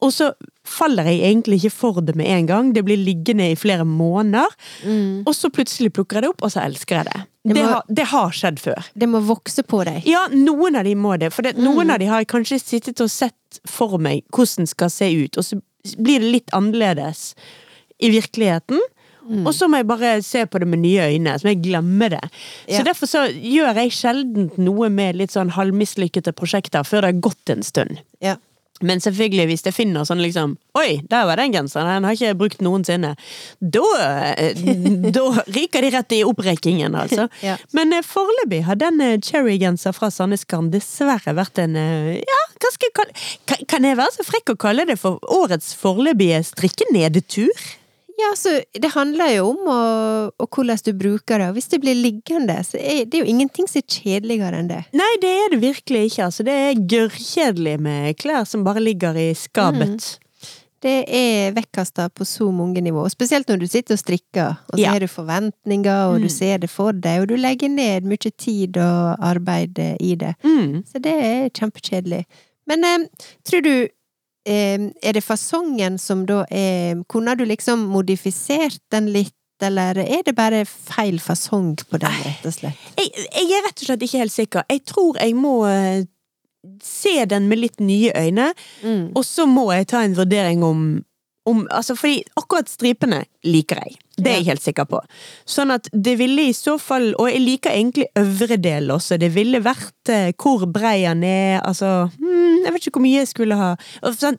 og 0.00 0.12
så 0.12 0.30
faller 0.64 1.04
jeg 1.08 1.20
egentlig 1.26 1.58
ikke 1.60 1.72
for 1.74 2.00
det 2.04 2.14
med 2.16 2.26
en 2.30 2.46
gang. 2.46 2.72
Det 2.76 2.82
blir 2.86 2.96
liggende 3.00 3.50
i 3.50 3.56
flere 3.58 3.84
måneder, 3.84 4.46
Mm. 4.86 5.22
og 5.26 5.34
så 5.34 5.50
plutselig 5.50 5.92
plukker 5.92 6.16
jeg 6.20 6.22
det 6.22 6.30
opp, 6.30 6.42
og 6.46 6.52
så 6.52 6.62
elsker 6.64 6.96
jeg 7.00 7.04
det. 7.10 7.20
Det 7.44 7.54
Det, 7.54 7.64
har, 7.64 7.82
det 7.88 8.06
har 8.10 8.30
skjedd 8.36 8.58
før. 8.60 8.84
Det 8.94 9.08
må 9.08 9.20
vokse 9.24 9.62
på 9.64 9.84
deg. 9.84 10.02
Ja, 10.06 10.26
noen 10.32 10.76
av 10.76 10.84
de 10.84 10.94
må 10.94 11.16
det. 11.18 11.32
For 11.32 11.42
det, 11.42 11.56
noen 11.56 11.90
av 11.90 11.98
de 11.98 12.06
har 12.06 12.20
jeg 12.20 12.28
kanskje 12.28 12.58
sittet 12.60 13.00
og 13.00 13.10
sett 13.10 13.60
for 13.66 13.98
meg 13.98 14.22
hvordan 14.30 14.66
skal 14.68 14.90
se 14.92 15.08
ut, 15.24 15.36
og 15.40 15.44
så 15.44 15.60
blir 15.96 16.20
det 16.20 16.32
litt 16.32 16.50
annerledes 16.52 17.34
i 18.00 18.10
virkeligheten. 18.12 18.78
Og 19.46 19.52
så 19.54 19.68
må 19.70 19.78
jeg 19.78 19.86
bare 19.86 20.22
se 20.26 20.44
på 20.46 20.58
det 20.58 20.66
med 20.66 20.80
nye 20.82 21.04
øyne, 21.12 21.36
så 21.38 21.46
må 21.46 21.52
jeg 21.54 21.62
glemme 21.62 22.08
det. 22.10 22.20
Så 22.66 22.82
derfor 22.84 23.06
så 23.06 23.20
gjør 23.30 23.76
jeg 23.78 23.92
sjelden 23.94 24.50
noe 24.58 24.88
med 24.90 25.16
litt 25.20 25.30
sånn 25.30 25.52
halvmislykkede 25.54 26.32
prosjekter 26.34 26.82
før 26.88 27.04
det 27.04 27.12
har 27.12 27.20
gått 27.28 27.52
en 27.54 27.62
stund. 27.62 28.00
Ja. 28.20 28.36
Men 28.80 29.00
selvfølgelig, 29.02 29.46
hvis 29.50 29.64
jeg 29.66 29.76
finner 29.76 30.06
sånn 30.08 30.22
liksom 30.24 30.56
Oi, 30.78 31.00
der 31.10 31.26
var 31.26 31.40
den 31.40 31.52
genseren, 31.52 31.88
den 31.90 32.06
har 32.06 32.14
ikke 32.14 32.36
brukt 32.38 32.60
noensinne. 32.62 33.12
Da, 33.58 33.82
eh, 34.38 34.60
da 35.10 35.24
ryker 35.50 35.82
de 35.84 35.90
rett 35.96 36.14
i 36.14 36.22
opprekkingen, 36.26 36.94
altså. 36.94 37.26
Ja. 37.46 37.56
Men 37.76 37.92
eh, 37.96 38.04
foreløpig 38.06 38.62
har 38.68 38.78
den 38.80 39.00
eh, 39.02 39.18
cherrygenser 39.24 39.94
fra 39.96 40.10
Sandnes 40.14 40.46
Garn 40.48 40.70
dessverre 40.72 41.34
vært 41.36 41.58
en 41.62 41.76
Ja, 41.76 42.40
hva 42.60 42.70
skal 42.72 42.88
jeg 42.88 42.96
kalle 42.96 43.26
kan, 43.48 43.66
kan 43.70 43.86
jeg 43.88 43.98
være 43.98 44.14
så 44.14 44.26
frekk 44.26 44.54
å 44.54 44.58
kalle 44.60 44.86
det 44.88 44.98
for 45.00 45.18
årets 45.40 45.72
foreløpige 45.78 46.42
strikkenedtur? 46.52 47.66
Ja, 48.20 48.30
så 48.36 48.50
det 48.74 48.90
handler 48.92 49.30
jo 49.32 49.44
om 49.54 49.68
å, 49.70 49.76
og 50.42 50.48
hvordan 50.56 50.80
du 50.84 50.92
bruker 50.98 51.38
det. 51.40 51.46
Og 51.50 51.54
hvis 51.56 51.70
det 51.72 51.78
blir 51.80 51.96
liggende, 51.96 52.58
så 52.66 52.76
er 52.80 53.04
det 53.08 53.22
jo 53.22 53.28
ingenting 53.30 53.68
som 53.70 53.80
er 53.80 53.86
kjedeligere 53.88 54.58
enn 54.60 54.68
det. 54.68 54.80
Nei, 54.98 55.10
det 55.22 55.30
er 55.44 55.54
det 55.54 55.60
virkelig 55.62 56.02
ikke. 56.10 56.26
Altså, 56.26 56.44
det 56.44 56.56
er 56.66 56.82
gørrkjedelig 56.92 57.76
med 57.80 58.18
klær 58.20 58.44
som 58.50 58.64
bare 58.66 58.82
ligger 58.84 59.16
i 59.16 59.30
skapet. 59.38 60.18
Det 60.80 60.94
er 61.12 61.52
vekkasta 61.52 62.06
på 62.16 62.24
så 62.24 62.46
mange 62.56 62.80
nivåer. 62.80 63.12
Spesielt 63.12 63.48
når 63.52 63.58
du 63.60 63.66
sitter 63.68 63.96
og 63.98 64.00
strikker, 64.00 64.54
og 64.70 64.76
så 64.78 64.80
Ja. 64.80 64.92
har 64.94 65.00
du 65.00 65.06
forventninger, 65.12 66.08
og 66.08 66.20
du 66.22 66.28
Mm. 66.28 66.30
ser 66.38 66.58
det 66.58 66.70
for 66.70 66.92
deg, 66.92 67.20
og 67.22 67.28
du 67.28 67.36
legger 67.36 67.68
ned 67.68 68.04
mye 68.04 68.30
tid 68.36 68.76
og 68.78 69.16
arbeid 69.20 69.78
i 70.00 70.14
det. 70.16 70.34
Mm. 70.42 70.84
Så 70.88 71.00
det 71.00 71.12
er 71.12 71.50
kjempekjedelig. 71.50 72.24
Men 72.66 72.84
eh, 72.84 72.98
tror 73.44 73.62
du 73.62 73.88
Er 74.46 75.12
det 75.12 75.20
fasongen 75.24 75.98
som 76.00 76.22
da 76.26 76.44
er 76.50 77.02
Kunne 77.08 77.34
du 77.36 77.44
liksom 77.44 77.82
modifisert 77.92 78.78
den 78.90 79.10
litt, 79.12 79.34
eller 79.62 79.98
er 80.00 80.22
det 80.24 80.32
bare 80.34 80.62
feil 80.64 81.18
fasong 81.20 81.74
på 81.90 81.98
den, 82.00 82.14
rett 82.24 82.46
og 82.48 82.54
slett? 82.56 82.78
Jeg, 82.96 83.10
jeg 83.28 83.50
er 83.58 83.66
rett 83.66 83.82
og 83.82 83.86
slett 83.90 84.02
ikke 84.06 84.22
helt 84.22 84.32
sikker. 84.32 84.64
Jeg 84.72 84.84
tror 84.88 85.18
jeg 85.20 85.34
må 85.36 85.52
eh, 85.68 86.06
se 86.82 87.24
den 87.28 87.48
med 87.48 87.60
litt 87.60 87.80
nye 87.80 88.12
øyne, 88.16 88.52
Mm. 88.82 89.10
og 89.16 89.24
så 89.24 89.44
må 89.46 89.66
jeg 89.72 89.86
ta 89.92 90.00
en 90.04 90.16
vurdering 90.16 90.62
om, 90.64 91.04
om 91.46 91.66
altså 91.70 91.94
fordi 91.96 92.22
akkurat 92.40 92.68
stripene 92.72 93.22
liker 93.44 93.76
jeg. 93.84 93.98
Det 94.24 94.32
er 94.32 94.38
jeg 94.40 94.48
helt 94.50 94.64
sikker 94.64 94.86
på. 94.90 95.00
Sånn 95.48 95.72
at 95.74 95.88
det 95.92 96.16
ville 96.20 96.48
i 96.48 96.54
så 96.56 96.76
fall 96.80 97.10
Og 97.18 97.28
jeg 97.30 97.42
liker 97.42 97.74
egentlig 97.74 98.06
øvre 98.18 98.58
del 98.60 98.90
også. 98.94 99.18
Det 99.20 99.32
ville 99.34 99.62
vært 99.64 100.12
eh, 100.12 100.30
hvor 100.36 100.66
brei 100.70 101.02
han 101.04 101.24
er, 101.26 101.60
altså 101.64 102.10
hmm, 102.14 102.62
Jeg 102.64 102.74
vet 102.74 102.86
ikke 102.86 102.98
hvor 102.98 103.06
mye 103.06 103.22
jeg 103.22 103.32
skulle 103.32 103.58
ha 103.60 103.74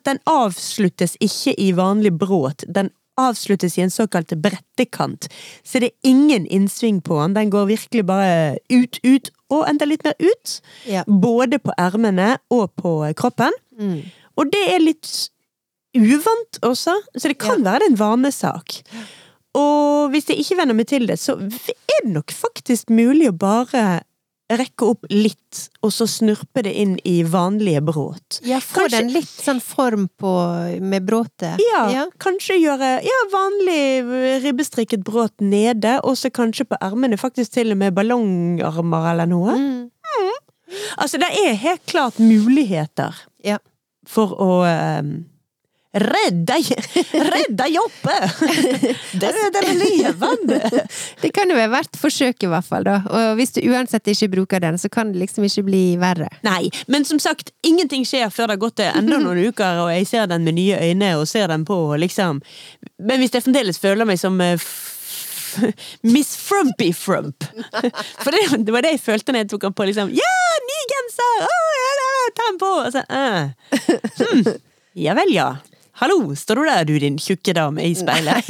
Den 0.06 0.22
avsluttes 0.30 1.16
ikke 1.20 1.54
i 1.58 1.72
vanlig 1.76 2.14
bråt. 2.18 2.66
Den 2.68 2.92
avsluttes 3.20 3.76
i 3.78 3.84
en 3.84 3.92
såkalt 3.92 4.32
brettekant. 4.40 5.28
Så 5.62 5.82
det 5.82 5.90
er 5.90 6.10
ingen 6.10 6.46
innsving 6.46 7.02
på 7.04 7.18
den. 7.20 7.34
Den 7.36 7.50
går 7.52 7.68
virkelig 7.68 8.06
bare 8.08 8.56
ut, 8.72 8.98
ut, 9.04 9.30
og 9.52 9.66
enda 9.68 9.88
litt 9.88 10.04
mer 10.06 10.16
ut. 10.18 10.56
Ja. 10.88 11.04
Både 11.06 11.60
på 11.60 11.74
ermene 11.78 12.36
og 12.50 12.72
på 12.80 12.94
kroppen. 13.18 13.52
Mm. 13.78 14.00
Og 14.40 14.52
det 14.52 14.62
er 14.72 14.80
litt 14.80 15.10
uvant 15.92 16.62
også, 16.64 16.94
så 17.16 17.28
det 17.28 17.36
kan 17.40 17.64
være 17.64 17.82
det 17.82 17.90
er 17.90 17.92
en 17.92 18.00
vanesak. 18.00 18.78
Og 19.58 20.10
hvis 20.12 20.28
jeg 20.30 20.38
ikke 20.40 20.56
venner 20.62 20.74
meg 20.78 20.86
til 20.88 21.06
det, 21.06 21.18
så 21.20 21.36
er 21.36 22.00
det 22.04 22.12
nok 22.14 22.32
faktisk 22.32 22.88
mulig 22.90 23.28
å 23.30 23.36
bare 23.36 24.02
rekke 24.52 24.84
opp 24.84 25.06
litt, 25.08 25.62
og 25.80 25.92
så 25.94 26.04
snurpe 26.10 26.60
det 26.66 26.72
inn 26.76 26.98
i 27.08 27.22
vanlige 27.24 27.80
bråt. 27.86 28.40
Ja, 28.44 28.58
få 28.60 28.82
Kanskje- 28.82 28.98
den 28.98 29.12
litt 29.14 29.30
sånn 29.30 29.60
form 29.64 30.10
på 30.20 30.32
med 30.82 31.06
bråtet. 31.08 31.56
Ja, 31.72 31.88
Ja. 31.88 32.06
kanskje 32.20 32.58
gjøre 32.60 32.90
ja, 33.02 33.20
vanlig 33.32 34.42
ribbestrikket 34.44 35.04
bråt 35.04 35.32
nede, 35.40 36.00
og 36.04 36.16
så 36.20 36.28
kanskje 36.30 36.66
på 36.68 36.76
ermene 36.82 37.16
faktisk 37.16 37.52
til 37.52 37.70
og 37.72 37.78
med 37.78 37.94
ballongarmer 37.94 39.10
eller 39.12 39.26
noe. 39.26 39.56
Mm. 39.56 39.90
Altså, 40.98 41.18
det 41.20 41.28
er 41.32 41.54
helt 41.54 41.86
klart 41.86 42.18
muligheter 42.18 43.14
Ja. 43.44 43.58
for 44.06 44.28
å 44.36 44.64
eh, 44.66 45.02
Redda, 45.92 46.54
redda 47.12 47.66
Joppe! 47.68 48.14
Død 49.12 49.56
eller 49.56 49.74
levende! 49.74 50.86
Det 51.22 51.30
kan 51.36 51.50
jo 51.50 51.56
være 51.58 51.70
verdt 51.74 51.98
forsøk, 52.00 52.46
i 52.46 52.48
hvert 52.48 52.64
fall. 52.64 52.86
da. 52.86 53.02
Og 53.12 53.34
hvis 53.36 53.52
du 53.52 53.60
uansett 53.68 54.08
ikke 54.08 54.30
bruker 54.32 54.62
den, 54.64 54.78
så 54.80 54.88
kan 54.88 55.12
det 55.12 55.20
liksom 55.20 55.44
ikke 55.44 55.66
bli 55.66 55.82
verre. 56.00 56.30
Nei, 56.46 56.70
men 56.88 57.04
som 57.04 57.20
sagt, 57.20 57.52
ingenting 57.62 58.06
skjer 58.08 58.32
før 58.32 58.48
det 58.48 58.56
har 58.56 58.62
gått 58.62 58.80
enda 58.86 59.18
noen 59.20 59.42
uker, 59.52 59.82
og 59.84 59.90
jeg 59.92 60.08
ser 60.08 60.30
den 60.32 60.48
med 60.48 60.56
nye 60.56 60.80
øyne 60.80 61.12
og 61.18 61.28
ser 61.28 61.52
den 61.52 61.66
på, 61.68 61.76
og 61.92 62.00
liksom 62.00 62.40
Men 62.98 63.20
hvis 63.20 63.34
jeg 63.34 63.44
fremdeles 63.44 63.78
føler 63.82 64.08
meg 64.08 64.18
som 64.18 64.40
uh, 64.40 64.64
Miss 66.08 66.36
Frumpy 66.40 66.92
Frump. 66.96 67.44
For 68.22 68.32
det, 68.32 68.64
det, 68.64 68.72
var 68.72 68.86
det 68.86 68.94
jeg 68.96 69.04
følte 69.04 69.34
når 69.34 69.44
jeg 69.44 69.50
tok 69.52 69.68
den 69.68 69.76
på. 69.76 69.84
liksom 69.90 70.14
Ja, 70.16 70.32
ny 70.70 70.80
genser! 70.94 71.44
Å, 71.44 71.60
ja, 71.82 72.12
ta 72.32 72.48
den 72.48 72.60
på! 72.62 72.72
Og 72.80 72.92
så, 72.96 73.04
uh. 73.12 73.52
hmm. 74.22 74.54
Ja 74.92 75.14
vel, 75.16 75.32
ja. 75.32 75.50
Hallo, 76.00 76.34
står 76.36 76.54
du 76.54 76.64
der 76.66 76.88
du 76.88 76.94
din 76.98 77.18
tjukke 77.20 77.52
dame 77.56 77.84
i 77.84 77.92
speilet? 77.94 78.48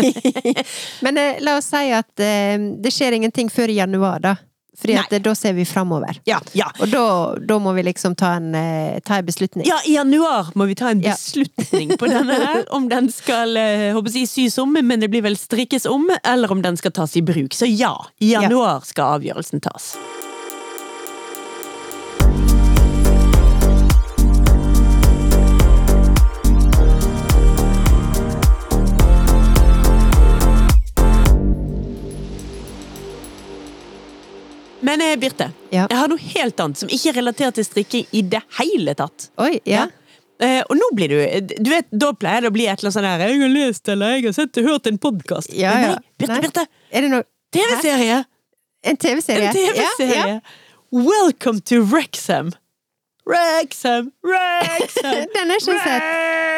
Men 1.04 1.18
eh, 1.18 1.42
la 1.42 1.58
oss 1.58 1.72
si 1.72 1.90
at 1.94 2.22
eh, 2.22 2.54
det 2.82 2.94
skjer 2.94 3.18
ingenting 3.18 3.50
før 3.50 3.72
i 3.72 3.80
januar, 3.80 4.22
da. 4.22 4.36
Fordi 4.82 5.18
da 5.18 5.34
ser 5.34 5.52
vi 5.52 5.64
framover. 5.64 6.18
Ja, 6.24 6.40
ja. 6.52 6.70
Og 6.80 6.88
da, 6.90 7.04
da, 7.38 7.58
må 7.62 7.74
vi 7.76 7.84
liksom 7.86 8.14
ta 8.18 8.32
en, 8.38 8.54
eh, 8.54 8.98
ta 9.04 9.20
en, 9.20 9.26
beslutning. 9.26 9.66
Ja, 9.68 9.78
i 9.86 9.94
januar 9.94 10.50
må 10.58 10.66
vi 10.70 10.74
ta 10.78 10.90
en 10.90 11.02
beslutning 11.02 11.94
på 11.98 12.08
denne 12.10 12.38
her. 12.40 12.64
Om 12.76 12.88
den 12.90 13.10
skal 13.12 13.56
eh, 13.56 13.90
håper 13.94 14.16
jeg, 14.16 14.30
sys 14.30 14.58
om, 14.62 14.72
men 14.72 15.02
det 15.02 15.10
blir 15.12 15.22
vel 15.22 15.36
strikkes 15.38 15.86
om, 15.86 16.08
eller 16.24 16.50
om 16.52 16.62
den 16.64 16.78
skal 16.80 16.94
tas 16.96 17.16
i 17.16 17.22
bruk. 17.22 17.54
Så 17.54 17.68
ja, 17.68 17.94
i 18.18 18.32
januar 18.32 18.86
skal 18.88 19.18
avgjørelsen 19.18 19.62
tas. 19.62 19.92
Men 34.82 35.00
eh, 35.00 35.16
Birte, 35.16 35.52
ja. 35.70 35.86
jeg 35.86 35.98
har 35.98 36.10
noe 36.10 36.18
helt 36.34 36.60
annet 36.60 36.80
som 36.80 36.90
ikke 36.90 37.12
er 37.12 37.18
relatert 37.20 37.58
til 37.58 37.66
strikking 37.66 38.06
i 38.10 38.22
det 38.26 38.40
hele 38.58 38.94
tatt. 38.98 39.28
Oi, 39.42 39.54
ja. 39.62 39.84
ja. 39.84 39.90
Uh, 40.42 40.58
og 40.66 40.74
nå 40.74 40.86
blir 40.96 41.12
du 41.12 41.18
Du 41.62 41.68
vet, 41.70 41.86
Da 41.94 42.08
pleier 42.18 42.42
det 42.42 42.48
å 42.50 42.54
bli 42.54 42.64
et 42.66 42.80
eller 42.80 42.88
annet 42.88 42.96
sånn 42.96 43.04
her 43.06 43.20
'Jeg 43.22 43.42
har 43.44 43.50
lest 43.52 43.90
eller 43.92 44.14
jeg 44.16 44.24
har 44.24 44.34
sett 44.34 44.58
hørt 44.66 44.88
en 44.90 44.98
podkast'. 44.98 45.52
Ja, 45.54 45.70
ja. 45.78 45.92
Nei, 45.92 45.98
Birte, 46.18 46.32
Nei. 46.32 46.40
Birte! 46.42 46.64
Er 46.90 47.06
det 47.06 47.12
noe 47.12 47.26
TV-serie! 47.54 48.16
En 48.82 48.98
TV-serie? 48.98 49.52
En 49.52 49.54
TV-serie! 49.54 50.40
Welcome 50.90 51.62
to 51.70 51.84
Rexham! 51.84 52.50
Rexham, 53.22 54.10
Rexham, 54.26 55.28
Den 55.36 55.54
er 55.54 55.62
ikke. 55.62 55.78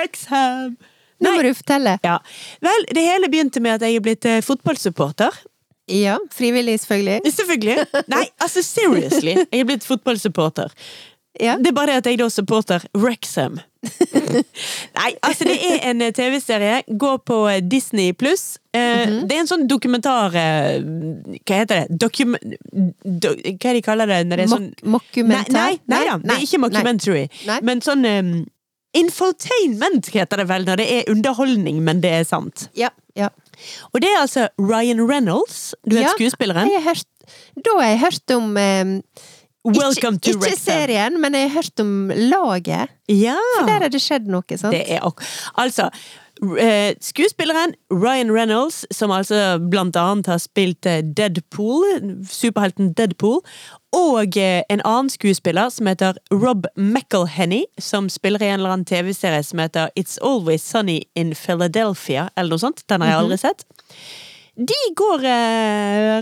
Rexham! 0.01 0.79
Nå 1.21 1.35
må 1.37 1.43
du 1.45 1.53
fortelle. 1.55 1.99
Ja. 2.05 2.19
Vel, 2.65 2.87
det 2.97 3.05
hele 3.05 3.29
begynte 3.29 3.61
med 3.61 3.77
at 3.77 3.85
jeg 3.85 4.01
er 4.01 4.05
blitt 4.05 4.25
uh, 4.25 4.41
fotballsupporter. 4.45 5.45
Ja, 5.89 6.19
frivillig, 6.33 6.79
selvfølgelig. 6.81 7.33
Selvfølgelig. 7.33 7.87
Nei, 8.09 8.25
altså 8.41 8.63
seriously. 8.63 9.35
Jeg 9.53 9.61
er 9.61 9.67
blitt 9.69 9.85
fotballsupporter. 9.85 10.73
Ja. 11.41 11.57
Det 11.59 11.67
er 11.67 11.75
bare 11.75 11.87
det 11.87 11.95
at 11.99 12.07
jeg 12.07 12.19
da 12.21 12.29
supporter 12.31 12.85
Rexham. 12.95 13.59
Nei, 14.99 15.11
altså 15.23 15.45
det 15.49 15.57
er 15.67 15.81
en 15.91 16.03
eh, 16.03 16.13
TV-serie. 16.15 16.83
Går 17.01 17.17
på 17.27 17.39
eh, 17.51 17.59
Disney 17.71 18.13
pluss. 18.13 18.59
Mm 18.75 18.81
-hmm. 18.81 19.27
Det 19.27 19.37
er 19.37 19.41
en 19.41 19.47
sånn 19.47 19.69
dokumentar 19.69 20.31
Hva 20.31 21.55
heter 21.55 21.75
det? 21.81 21.87
Dokum... 22.01 22.37
Do, 23.05 23.29
hva 23.29 23.59
det 23.59 23.75
de 23.75 23.83
kaller 23.83 24.07
det? 24.07 24.25
Når 24.27 24.37
det 24.37 24.45
er 24.45 24.49
sånn 24.49 24.73
Mockumentar? 24.83 25.53
Nei, 25.53 25.79
nei, 25.87 25.99
nei, 25.99 26.07
ja, 26.07 26.17
det 26.19 26.31
er 26.31 26.43
ikke 26.43 26.59
mockumentary. 26.59 27.29
Men 27.63 27.81
sånn 27.81 28.05
um, 28.05 28.47
Infotainment 28.95 30.09
heter 30.15 30.37
det 30.37 30.49
vel 30.49 30.65
når 30.65 30.77
det 30.77 30.87
er 30.93 31.11
underholdning, 31.11 31.83
men 31.83 32.01
det 32.01 32.11
er 32.11 32.25
sant. 32.25 32.69
Ja, 32.79 32.91
ja. 33.17 33.29
Og 33.93 34.03
det 34.03 34.11
er 34.11 34.21
altså 34.23 34.49
Ryan 34.61 35.03
Reynolds, 35.11 35.75
du 35.85 35.97
vet 35.97 36.07
ja, 36.07 36.13
skuespilleren? 36.17 36.71
Hørt, 36.85 37.07
da 37.57 37.79
har 37.81 37.89
jeg 37.93 38.03
hørt 38.05 38.37
om 38.37 38.51
um, 38.57 38.99
Welcome 39.65 40.19
ikke, 40.21 40.35
to 40.35 40.45
Ikke 40.45 40.61
serien, 40.61 41.17
men 41.21 41.35
jeg 41.35 41.49
har 41.49 41.63
hørt 41.63 41.81
om 41.81 42.11
laget. 42.13 42.93
Ja. 43.09 43.39
For 43.57 43.71
der 43.71 43.87
har 43.87 43.93
det 43.93 44.03
skjedd 44.05 44.29
noe, 44.29 44.59
sant? 44.61 44.75
Det 44.77 44.83
er, 44.93 45.07
altså, 45.61 45.89
skuespilleren 47.01 47.75
Ryan 47.91 48.31
Reynolds, 48.31 48.87
som 48.91 49.11
altså 49.11 49.59
blant 49.71 49.97
annet 49.97 50.27
har 50.27 50.39
spilt 50.39 50.87
eh, 50.87 51.03
Deadpool, 51.03 51.85
superhelten 52.29 52.93
Deadpool, 52.95 53.41
og 53.95 54.35
uh, 54.37 54.61
en 54.69 54.83
annen 54.83 55.11
skuespiller 55.11 55.69
som 55.71 55.87
heter 55.87 56.19
Rob 56.33 56.67
McElhenny, 56.77 57.63
som 57.79 58.09
spiller 58.11 58.43
i 58.43 58.49
en 58.51 58.59
eller 58.59 58.75
annen 58.75 58.89
TV-serie 58.89 59.43
som 59.47 59.63
heter 59.63 59.93
It's 59.99 60.19
Always 60.19 60.67
Sunny 60.67 61.03
in 61.15 61.35
Philadelphia, 61.35 62.29
eller 62.37 62.57
noe 62.57 62.65
sånt. 62.65 62.83
Den 62.91 63.05
har 63.05 63.13
jeg 63.13 63.21
aldri 63.23 63.39
mhm. 63.39 63.45
sett. 63.45 63.67
De 64.55 64.81
går 64.99 65.23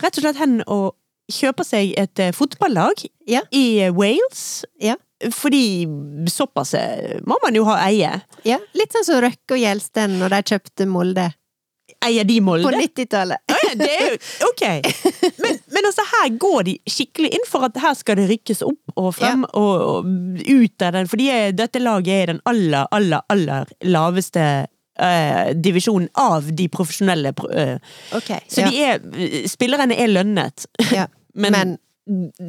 rett 0.04 0.18
og 0.18 0.24
slett 0.24 0.40
hen 0.40 0.60
og 0.66 0.92
kjøper 1.32 1.64
seg 1.64 1.94
et 2.00 2.20
fotballag 2.36 3.06
ja. 3.28 3.40
i 3.52 3.88
Wales. 3.92 4.66
Ja. 4.80 4.98
Fordi 5.30 5.86
såpass 6.30 6.74
eh, 6.74 7.20
må 7.26 7.38
man 7.42 7.54
jo 7.54 7.66
ha 7.68 7.78
eie. 7.86 8.16
Ja, 8.48 8.58
Litt 8.78 8.94
sånn 8.96 9.06
som 9.06 9.22
Røkke 9.22 9.56
og 9.56 9.62
Gjelsten 9.62 10.18
når 10.18 10.34
de 10.34 10.42
kjøpte 10.52 10.88
Molde. 10.90 11.28
Eier 12.02 12.26
de 12.26 12.40
Molde? 12.42 12.66
På 12.66 12.74
90-tallet. 12.74 13.38
ja, 13.46 14.08
ok. 14.48 14.62
Men, 15.38 15.58
men, 15.66 15.86
altså, 15.86 16.04
her 16.14 16.32
går 16.40 16.66
de 16.66 16.74
skikkelig 16.90 17.30
inn 17.36 17.46
for 17.46 17.68
at 17.68 17.78
her 17.82 17.94
skal 17.98 18.18
det 18.18 18.26
rykkes 18.30 18.64
opp 18.66 18.96
og 18.98 19.12
frem 19.14 19.44
ja. 19.46 19.52
og, 19.58 19.84
og, 19.92 20.42
ut 20.48 20.86
av 20.86 20.96
den. 20.96 21.10
Fordi 21.10 21.30
dette 21.58 21.82
laget 21.82 22.14
er 22.16 22.32
den 22.32 22.42
aller, 22.48 22.88
aller, 22.90 23.22
aller 23.32 23.70
laveste 23.86 24.46
uh, 24.66 25.52
divisjonen 25.54 26.10
av 26.18 26.50
de 26.50 26.68
profesjonelle. 26.72 27.34
Uh, 27.38 27.78
okay, 28.18 28.42
så 28.50 28.66
de 28.66 28.82
er, 28.88 29.46
spillerne 29.50 29.98
er 29.98 30.10
lønnet. 30.10 30.66
Ja. 30.90 31.06
men, 31.42 31.54
men 31.54 31.78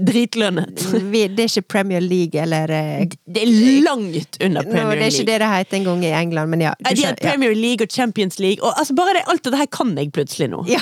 Dritlønnet. 0.08 0.84
det 1.12 1.46
er 1.46 1.50
ikke 1.50 1.62
Premier 1.62 2.04
League, 2.04 2.42
eller 2.42 2.72
eh, 2.72 3.08
Det 3.26 3.44
er 3.44 3.52
langt 3.86 4.38
under 4.44 4.62
Premier 4.62 4.96
League. 4.96 5.00
det 5.00 5.08
er 5.08 5.20
ikke 5.20 5.32
det 5.32 5.40
det 5.42 5.50
het 5.54 5.74
en 5.74 5.84
gang 5.84 6.06
i 6.06 6.14
England, 6.22 6.50
men 6.50 6.62
ja. 6.62 6.74
de 6.90 7.06
har 7.06 7.16
Premier 7.22 7.56
League 7.56 7.86
og 7.86 7.92
Champions 7.92 8.40
League, 8.40 8.64
og 8.64 8.80
altså 8.80 8.96
bare 8.96 9.18
det, 9.18 9.26
alt 9.28 9.46
det 9.46 9.58
her 9.58 9.70
kan 9.72 9.98
jeg 9.98 10.12
plutselig 10.12 10.50
nå. 10.50 10.66
Ja. 10.68 10.82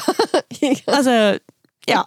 altså, 0.98 1.38
ja. 1.88 2.02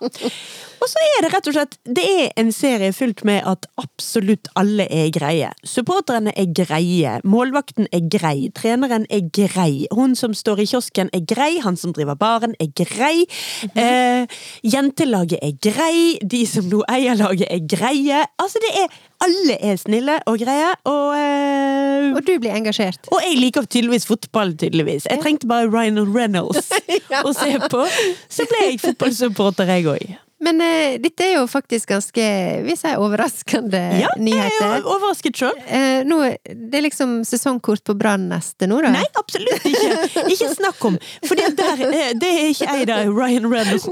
Og 0.84 0.90
så 0.92 1.00
er 1.00 1.24
det 1.24 1.30
rett 1.32 1.46
og 1.48 1.54
slett 1.56 1.76
Det 1.96 2.02
er 2.04 2.26
en 2.40 2.50
serie 2.52 2.92
fylt 2.92 3.22
med 3.24 3.40
at 3.48 3.64
absolutt 3.80 4.50
alle 4.58 4.84
er 4.92 5.08
greie. 5.14 5.48
Supporterne 5.64 6.32
er 6.36 6.50
greie. 6.52 7.14
Målvakten 7.24 7.88
er 7.94 8.02
grei. 8.12 8.50
Treneren 8.52 9.06
er 9.08 9.22
grei. 9.32 9.86
Hun 9.94 10.12
som 10.18 10.34
står 10.36 10.60
i 10.60 10.66
kiosken 10.68 11.08
er 11.16 11.24
grei. 11.24 11.54
Han 11.64 11.78
som 11.80 11.94
driver 11.96 12.18
baren 12.20 12.52
er 12.60 12.68
grei. 12.76 13.24
Mm. 13.70 13.80
Eh, 13.80 14.36
jentelaget 14.74 15.40
er 15.40 15.54
grei. 15.64 16.18
De 16.20 16.42
som 16.48 16.68
nå 16.68 16.82
eier 16.92 17.16
laget 17.16 17.48
er 17.48 17.64
greie. 17.64 18.20
Altså, 18.36 18.60
det 18.64 18.74
er 18.84 19.00
Alle 19.24 19.54
er 19.62 19.78
snille 19.80 20.18
og 20.28 20.36
greie, 20.36 20.74
og 20.90 21.14
eh, 21.16 22.10
Og 22.12 22.26
du 22.26 22.34
blir 22.42 22.52
engasjert. 22.52 23.08
Og 23.08 23.22
jeg 23.24 23.38
liker 23.40 23.64
tydeligvis 23.64 24.04
fotball, 24.10 24.52
tydeligvis. 24.60 25.06
Jeg 25.08 25.22
trengte 25.22 25.48
bare 25.48 25.70
Ryan 25.70 26.02
Reynolds 26.12 26.68
ja. 27.12 27.22
å 27.24 27.32
se 27.32 27.56
på. 27.72 27.86
Så 28.28 28.44
ble 28.50 28.66
jeg 28.66 28.82
fotballsupporter, 28.84 29.70
jeg 29.78 29.88
òg. 29.94 30.06
Men 30.44 30.60
uh, 30.60 30.96
dette 31.00 31.24
er 31.24 31.32
jo 31.38 31.44
faktisk 31.48 31.90
ganske, 31.94 32.20
jeg 32.20 32.78
er 32.90 33.00
overraskende 33.00 33.80
ja, 34.00 34.10
nyheter. 34.26 34.60
Ja, 34.60 34.70
jeg 34.76 34.82
er 34.82 34.88
overrasket 34.90 35.40
sjøl. 35.40 35.60
Uh, 35.64 36.26
det 36.44 36.80
er 36.80 36.84
liksom 36.84 37.16
sesongkort 37.28 37.84
på 37.86 37.96
Brann 37.98 38.26
neste 38.30 38.68
nå, 38.70 38.80
da? 38.84 38.92
Nei, 38.94 39.04
absolutt 39.20 39.64
ikke! 39.70 40.24
Ikke 40.34 40.50
snakk 40.52 40.84
om! 40.88 40.98
For 41.24 41.38
det, 41.38 41.52
eh, 41.60 42.12
det 42.20 42.30
er 42.30 42.50
ikke 42.50 42.68
jeg, 42.68 42.88
da. 42.90 43.00
Ryan 43.08 43.48
Reynolds. 43.50 43.88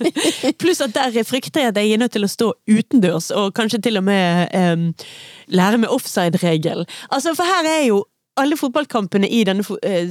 Pluss 0.62 0.82
at 0.84 0.96
der 0.96 1.20
frykter 1.26 1.64
jeg 1.64 1.74
at 1.74 1.78
jeg 1.80 1.94
er 1.94 2.02
nødt 2.02 2.14
til 2.16 2.26
å 2.26 2.30
stå 2.30 2.50
utendørs, 2.70 3.30
og 3.34 3.52
kanskje 3.56 3.82
til 3.84 4.00
og 4.00 4.06
med 4.08 4.50
um, 4.54 4.88
lære 5.52 5.80
med 5.84 5.92
offside-regel. 5.94 6.84
Altså, 7.10 7.36
for 7.36 7.46
her 7.46 7.70
er 7.70 7.86
jo 7.90 8.02
alle 8.40 8.58
fotballkampene 8.58 9.28
i 9.30 9.44
denne 9.46 9.62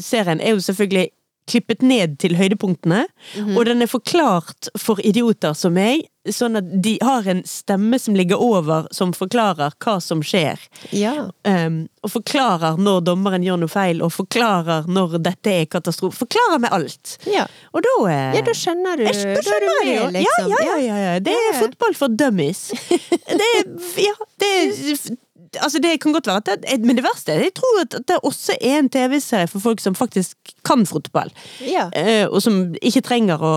serien 0.04 0.40
er 0.40 0.56
jo 0.56 0.64
selvfølgelig 0.64 1.10
klippet 1.50 1.82
ned 1.82 2.18
til 2.20 2.36
høydepunktene, 2.40 3.06
mm 3.06 3.46
-hmm. 3.46 3.58
og 3.58 3.66
den 3.66 3.82
er 3.82 3.88
forklart 3.88 4.70
for 4.78 5.00
idioter 5.04 5.54
som 5.54 5.74
meg, 5.74 6.08
sånn 6.32 6.56
at 6.56 6.68
de 6.84 6.98
har 7.02 7.28
en 7.28 7.42
stemme 7.44 8.00
som 8.00 8.16
ligger 8.16 8.40
over, 8.40 8.88
som 8.92 9.12
forklarer 9.14 9.74
hva 9.84 10.00
som 10.02 10.22
skjer. 10.24 10.60
Ja. 10.96 11.30
Um, 11.44 11.88
og 12.04 12.12
forklarer 12.12 12.78
når 12.80 13.02
dommeren 13.10 13.44
gjør 13.44 13.60
noe 13.60 13.72
feil, 13.72 14.02
og 14.02 14.14
forklarer 14.16 14.88
når 14.88 15.18
dette 15.26 15.52
er 15.52 15.66
katastrofe. 15.66 16.18
Forklarer 16.24 16.60
med 16.64 16.72
alt. 16.72 17.18
Ja. 17.28 17.48
Og 17.74 17.84
da 17.84 17.96
eh, 18.12 18.36
Ja, 18.38 18.42
da 18.42 18.54
skjønner 18.54 18.98
du. 18.98 19.04
Jeg, 19.04 19.36
da 19.36 19.44
skjønner 19.44 19.84
du 19.84 19.92
med, 19.92 20.16
liksom. 20.20 20.48
Ja, 20.54 20.62
ja, 20.64 20.78
ja, 20.78 20.98
ja, 20.98 21.20
Det 21.20 21.36
er 21.36 21.60
fotball 21.60 21.94
for 21.96 22.08
dummies. 22.08 22.72
Det 23.34 23.46
er, 23.58 23.68
ja, 23.98 24.14
det 24.40 24.50
er 24.62 25.16
altså 25.62 25.82
det 25.84 25.98
kan 26.04 26.16
godt 26.16 26.28
være 26.30 26.42
at 26.42 26.64
det, 26.64 26.80
Men 26.86 26.98
det 26.98 27.06
verste 27.06 27.34
er 27.34 27.44
jeg 27.48 27.56
tror 27.58 27.82
at 27.82 27.98
det 28.08 28.20
også 28.24 28.56
er 28.60 28.80
en 28.80 28.90
TV-serie 28.90 29.50
for 29.52 29.64
folk 29.64 29.82
som 29.84 29.96
faktisk 29.96 30.54
kan 30.66 30.86
fotball. 30.90 31.32
Ja. 31.68 31.90
Eh, 31.96 32.26
og 32.28 32.42
som 32.44 32.76
ikke 32.82 33.04
trenger 33.06 33.44
å 33.44 33.54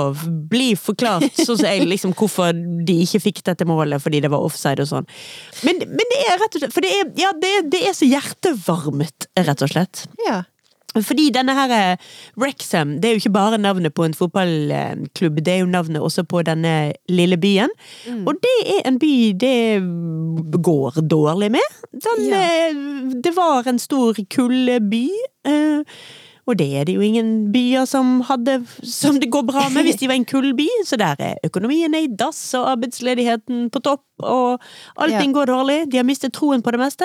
bli 0.51 0.74
forklart 0.78 1.38
sånn 1.47 1.61
som 1.61 1.68
jeg, 1.68 1.86
liksom, 1.88 2.14
hvorfor 2.16 2.53
de 2.57 2.99
ikke 3.05 3.22
fikk 3.28 3.44
dette 3.47 3.68
målet 3.68 4.03
fordi 4.03 4.22
det 4.24 4.32
var 4.32 4.44
offside 4.44 4.82
og 4.84 4.90
sånn. 4.90 5.09
Men, 5.66 5.80
men, 5.86 6.05
det 6.12 6.20
er 6.26 6.40
rett 6.40 6.59
og 6.59 6.62
slett 6.62 6.74
For 6.74 6.84
det 6.84 6.92
er, 6.92 7.09
ja, 7.20 7.32
det, 7.36 7.55
det 7.72 7.82
er 7.88 7.97
så 7.97 8.09
hjertevarmet, 8.09 9.30
rett 9.47 9.64
og 9.64 9.72
slett. 9.72 10.07
Ja. 10.26 10.42
Fordi 11.03 11.30
denne 11.34 11.55
her 11.55 11.70
eh, 11.92 11.97
Wrexham, 12.40 12.97
det 13.01 13.05
er 13.05 13.14
jo 13.16 13.22
ikke 13.24 13.32
bare 13.34 13.59
navnet 13.59 13.94
på 13.94 14.05
en 14.05 14.14
fotballklubb, 14.14 15.40
det 15.44 15.55
er 15.55 15.59
jo 15.64 15.66
navnet 15.66 16.01
også 16.03 16.24
på 16.24 16.42
denne 16.47 16.92
lille 17.09 17.36
byen. 17.36 17.68
Mm. 18.09 18.26
Og 18.26 18.34
det 18.42 18.57
er 18.78 18.88
en 18.88 18.99
by 18.99 19.14
det 19.40 19.57
går 20.62 21.01
dårlig 21.11 21.51
med. 21.51 21.66
Den, 21.92 22.28
Ja. 22.28 22.42
eh, 22.68 22.74
Det 23.22 23.36
var 23.36 23.66
en 23.68 23.78
stor 23.78 24.14
kulleby. 24.30 25.09
eh, 25.44 25.82
Og 26.49 26.57
det 26.59 26.76
er 26.78 26.84
det 26.84 26.94
jo 26.94 27.01
ingen 27.01 27.51
byer 27.53 27.84
som 27.86 28.20
hadde 28.20 28.64
Som 28.84 29.18
det 29.18 29.30
går 29.32 29.42
bra 29.42 29.68
med 29.68 29.82
hvis 29.82 29.97
de 29.99 30.07
var 30.07 30.14
en 30.14 30.24
kullby. 30.24 30.68
Så 30.84 30.97
der 30.97 31.16
er 31.18 31.34
økonomien 31.44 31.94
i 31.94 32.07
dass, 32.07 32.55
og 32.55 32.68
arbeidsledigheten 32.70 33.70
på 33.70 33.80
topp, 33.82 34.05
og 34.22 34.61
allting 34.97 35.32
går 35.34 35.47
dårlig. 35.47 35.90
De 35.90 35.97
har 35.97 36.05
mistet 36.05 36.32
troen 36.32 36.62
på 36.62 36.70
det 36.70 36.78
meste. 36.78 37.05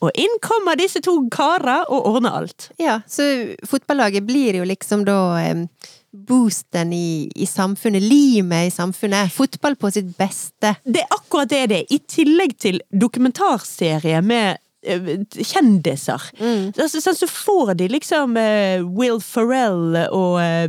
Og 0.00 0.16
inn 0.16 0.36
kommer 0.40 0.78
disse 0.80 1.02
to 1.04 1.16
karer 1.32 1.88
og 1.92 2.08
ordner 2.14 2.40
alt. 2.40 2.70
Ja, 2.80 3.00
så 3.08 3.26
fotballaget 3.68 4.24
blir 4.28 4.56
jo 4.60 4.68
liksom 4.68 5.04
da 5.08 5.20
eh, 5.42 5.66
boosten 6.10 6.92
i, 6.92 7.30
i 7.34 7.46
samfunnet, 7.46 8.02
limet 8.02 8.70
i 8.70 8.72
samfunnet. 8.74 9.32
Fotball 9.32 9.76
på 9.76 9.92
sitt 9.94 10.16
beste. 10.18 10.74
Det 10.84 11.04
er 11.04 11.14
akkurat 11.14 11.52
det 11.52 11.66
det 11.70 11.84
er. 11.84 11.94
I 11.94 12.00
tillegg 12.08 12.56
til 12.58 12.80
dokumentarserie 12.90 14.22
med 14.24 14.58
eh, 14.82 15.12
kjendiser. 15.36 16.26
Altså, 16.40 17.04
sånn, 17.04 17.20
så 17.20 17.30
får 17.30 17.76
de 17.82 17.90
liksom 17.92 18.40
uh, 18.40 18.82
Will 18.96 19.20
Ferrell 19.22 20.00
og 20.08 20.40
uh, 20.40 20.66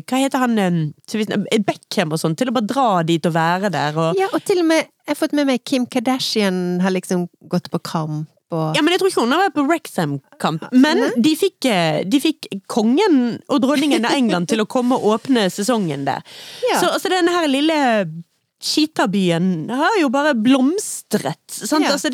Hva 0.00 0.24
heter 0.24 0.42
han 0.42 0.58
eh, 0.58 1.62
Beckham 1.62 2.16
og 2.16 2.24
sånn, 2.24 2.40
til 2.40 2.50
å 2.50 2.56
bare 2.56 2.72
dra 2.72 2.90
dit 3.06 3.28
og 3.28 3.36
være 3.36 3.70
der. 3.74 4.00
Og, 4.00 4.18
Ja, 4.18 4.32
og 4.32 4.42
til 4.48 4.64
og 4.64 4.70
med, 4.72 4.88
jeg 5.04 5.14
har 5.14 5.22
fått 5.22 5.36
med 5.36 5.52
meg 5.52 5.62
Kim 5.68 5.86
Kardashian 5.86 6.80
har 6.82 6.96
liksom 6.96 7.28
gått 7.52 7.70
på 7.70 7.84
kamp 7.86 8.30
og 8.52 8.76
Ja, 8.76 8.82
men 8.84 8.94
jeg 8.94 9.02
tror 9.02 9.12
ikke 9.12 9.24
hun 9.24 9.34
har 9.34 9.44
vært 9.46 9.56
på 9.56 9.66
Wrexham-kamp. 9.68 10.66
Men 10.72 11.04
de 11.16 11.32
fikk, 11.38 11.64
eh, 11.68 12.02
de 12.08 12.20
fikk 12.22 12.50
kongen 12.70 13.38
og 13.48 13.62
dronningen 13.64 14.04
av 14.08 14.16
England 14.18 14.50
til 14.52 14.62
å 14.62 14.68
komme 14.68 14.98
og 14.98 15.16
åpne 15.16 15.48
sesongen 15.52 16.04
der. 16.08 16.22
Ja. 16.70 16.82
Så 16.82 16.92
altså, 16.92 17.12
denne 17.12 17.32
her 17.34 17.48
lille 17.50 17.80
Cheetah-byen 18.62 19.70
har 19.74 19.96
jo 19.98 20.08
bare 20.14 20.34
blomstret. 20.38 21.40
Sant? 21.50 21.84
Ja. 21.84 21.96
Altså, 21.96 22.12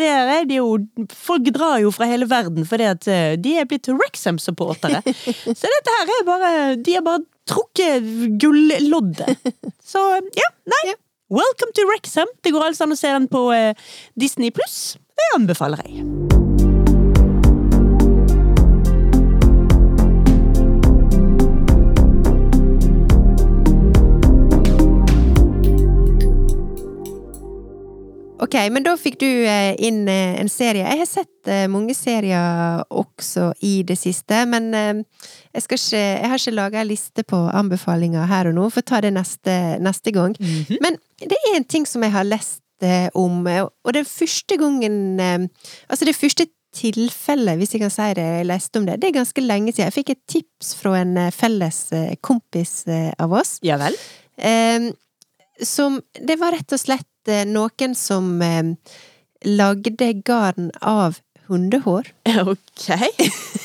jo 0.49 0.78
Folk 1.12 1.51
drar 1.53 1.82
jo 1.82 1.91
fra 1.93 2.09
hele 2.09 2.28
verden 2.28 2.64
fordi 2.64 2.86
at 2.89 3.09
eh, 3.09 3.34
de 3.36 3.59
er 3.61 3.68
blitt 3.68 3.89
Wrexham-supportere. 3.89 5.03
Så 5.61 5.74
dette 5.74 5.97
her 5.99 6.14
er 6.14 6.24
bare 6.28 6.53
De 6.80 6.95
har 6.97 7.05
bare 7.05 7.26
trukket 7.49 8.09
gulloddet. 8.41 9.36
Så 9.84 10.01
ja, 10.36 10.49
nei. 10.68 10.82
Ja. 10.93 10.97
Welcome 11.28 11.74
to 11.76 11.84
Wrexham. 11.84 12.28
Det 12.41 12.55
går 12.55 12.70
altså 12.70 12.86
an 12.86 12.95
å 12.95 12.97
se 12.97 13.12
den 13.12 13.28
på 13.28 13.43
eh, 13.53 13.76
Disney 14.16 14.53
pluss. 14.55 14.97
Det 15.19 15.33
anbefaler 15.35 15.83
jeg. 15.85 16.09
Ok, 28.49 28.55
men 28.73 28.85
da 28.87 28.95
fikk 28.97 29.19
du 29.21 29.27
eh, 29.27 29.75
inn 29.85 30.07
eh, 30.09 30.39
en 30.41 30.49
serie. 30.49 30.87
Jeg 30.87 31.01
har 31.01 31.09
sett 31.11 31.51
eh, 31.51 31.66
mange 31.69 31.93
serier 31.93 32.85
også 32.87 33.51
i 33.66 33.83
det 33.85 33.99
siste, 34.01 34.39
men 34.49 34.71
jeg, 34.73 35.64
ikke, 35.64 35.79
jeg 35.99 36.31
har 36.31 36.39
ikke 36.39 36.55
laga 36.55 36.81
ei 36.81 36.89
liste 36.89 37.27
på 37.29 37.43
anbefalinger 37.53 38.25
her 38.31 38.49
og 38.49 38.57
nå, 38.57 38.71
får 38.73 38.87
ta 38.89 39.03
det 39.05 39.11
neste, 39.19 39.59
neste 39.85 40.14
gang. 40.16 40.39
Men 40.81 40.97
det 41.21 41.37
er 41.37 41.59
en 41.59 41.69
ting 41.69 41.85
som 41.89 42.07
jeg 42.07 42.14
har 42.14 42.25
lest 42.25 42.62
om, 43.14 43.47
eh, 43.47 43.64
og 43.64 43.97
er 43.97 44.07
første 44.09 44.57
gangen 44.61 45.20
eh, 45.20 45.49
Altså, 45.89 46.05
det 46.05 46.16
første 46.16 46.47
tilfellet, 46.79 47.57
hvis 47.59 47.72
jeg 47.74 47.81
kan 47.81 47.91
si 47.91 48.07
det, 48.14 48.22
jeg 48.22 48.47
leste 48.47 48.79
om 48.79 48.87
det, 48.87 48.99
det 49.01 49.09
er 49.09 49.16
ganske 49.16 49.43
lenge 49.43 49.72
siden. 49.72 49.89
Jeg 49.89 49.97
fikk 49.97 50.11
et 50.12 50.24
tips 50.29 50.74
fra 50.79 50.99
en 51.01 51.16
eh, 51.16 51.35
felles 51.35 51.79
kompis 52.20 52.85
av 53.18 53.33
oss. 53.33 53.57
Ja 53.66 53.79
vel? 53.81 53.97
Som 55.64 56.03
Det 56.14 56.37
var 56.39 56.55
rett 56.55 56.76
og 56.76 56.79
slett 56.79 57.33
noen 57.49 57.97
som 57.99 58.29
lagde 59.45 60.12
garn 60.22 60.70
av 60.81 61.18
hundehår. 61.49 62.12
Ok. 62.53 62.87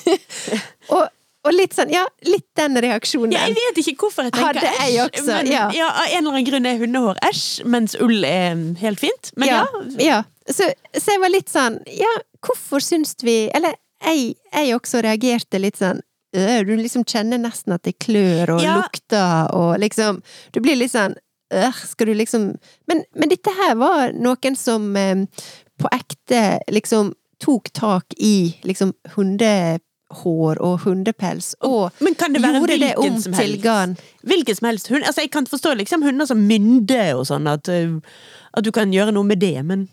Og, 0.95 1.05
og 1.43 1.51
litt 1.55 1.73
sånn, 1.75 1.89
ja, 1.91 2.05
litt 2.23 2.45
den 2.55 2.77
reaksjonen. 2.85 3.33
Ja, 3.35 3.47
jeg 3.49 3.57
vet 3.57 3.79
ikke 3.83 4.05
hvorfor 4.05 4.27
jeg 4.29 4.35
tenker 4.35 4.63
æsj. 4.63 4.77
jeg 4.87 4.99
også, 5.03 5.25
men 5.27 5.49
ja. 5.51 5.65
Av 5.89 6.05
en 6.05 6.17
eller 6.21 6.31
annen 6.31 6.45
grunn 6.47 6.67
er 6.69 6.77
hundehår 6.79 7.19
æsj, 7.27 7.43
mens 7.73 7.95
ull 7.99 8.23
er 8.27 8.61
helt 8.79 9.01
fint. 9.01 9.31
Men 9.35 9.51
ja. 9.51 9.63
ja. 9.99 10.21
Så, 10.47 10.69
så 10.95 11.15
jeg 11.15 11.21
var 11.23 11.31
litt 11.33 11.51
sånn, 11.51 11.81
ja, 11.87 12.11
hvorfor 12.43 12.83
syns 12.83 13.15
vi 13.23 13.45
Eller 13.55 13.77
jeg, 14.03 14.33
jeg 14.51 14.73
også 14.75 14.99
reagerte 15.05 15.59
litt 15.63 15.77
sånn 15.79 16.01
øh, 16.35 16.65
Du 16.67 16.73
liksom 16.75 17.05
kjenner 17.07 17.39
nesten 17.39 17.71
at 17.77 17.85
det 17.87 17.93
klør 18.03 18.57
og 18.57 18.63
Ja. 18.65 18.73
lukter 18.81 19.47
og 19.55 19.77
liksom 19.79 20.19
Du 20.51 20.59
blir 20.59 20.75
litt 20.75 20.91
sånn 20.91 21.15
øh, 21.55 21.79
Skal 21.87 22.11
du 22.11 22.13
liksom 22.19 22.49
men, 22.91 23.05
men 23.15 23.31
dette 23.31 23.55
her 23.55 23.77
var 23.79 24.11
noen 24.11 24.59
som 24.59 24.89
eh, 24.99 25.23
på 25.79 25.87
ekte 25.95 26.59
liksom 26.75 27.13
tok 27.39 27.71
tak 27.75 28.13
i 28.19 28.57
liksom 28.67 28.91
hundehår 30.13 30.61
og 30.61 30.79
hundepels, 30.85 31.55
og 31.61 31.91
Men 31.99 32.15
kan 32.15 32.33
det 32.33 32.41
være 32.43 32.61
gjorde 32.61 32.79
det 32.79 32.95
om 32.97 33.19
som 33.21 33.33
til 33.33 33.41
helst? 33.41 33.63
garn. 33.63 33.97
Hvilken 34.23 34.55
som 34.55 34.67
helst 34.67 34.89
hund. 34.89 35.03
Altså, 35.03 35.21
jeg 35.21 35.31
kan 35.31 35.47
forstå 35.47 35.73
liksom 35.73 36.03
hunder 36.03 36.25
som 36.25 36.37
mynde 36.47 37.15
og 37.17 37.25
sånn, 37.27 37.47
at, 37.47 37.67
uh, 37.67 37.99
at 38.53 38.63
du 38.63 38.71
kan 38.71 38.93
gjøre 38.93 39.11
noe 39.11 39.27
med 39.27 39.39
det, 39.39 39.57
men 39.65 39.87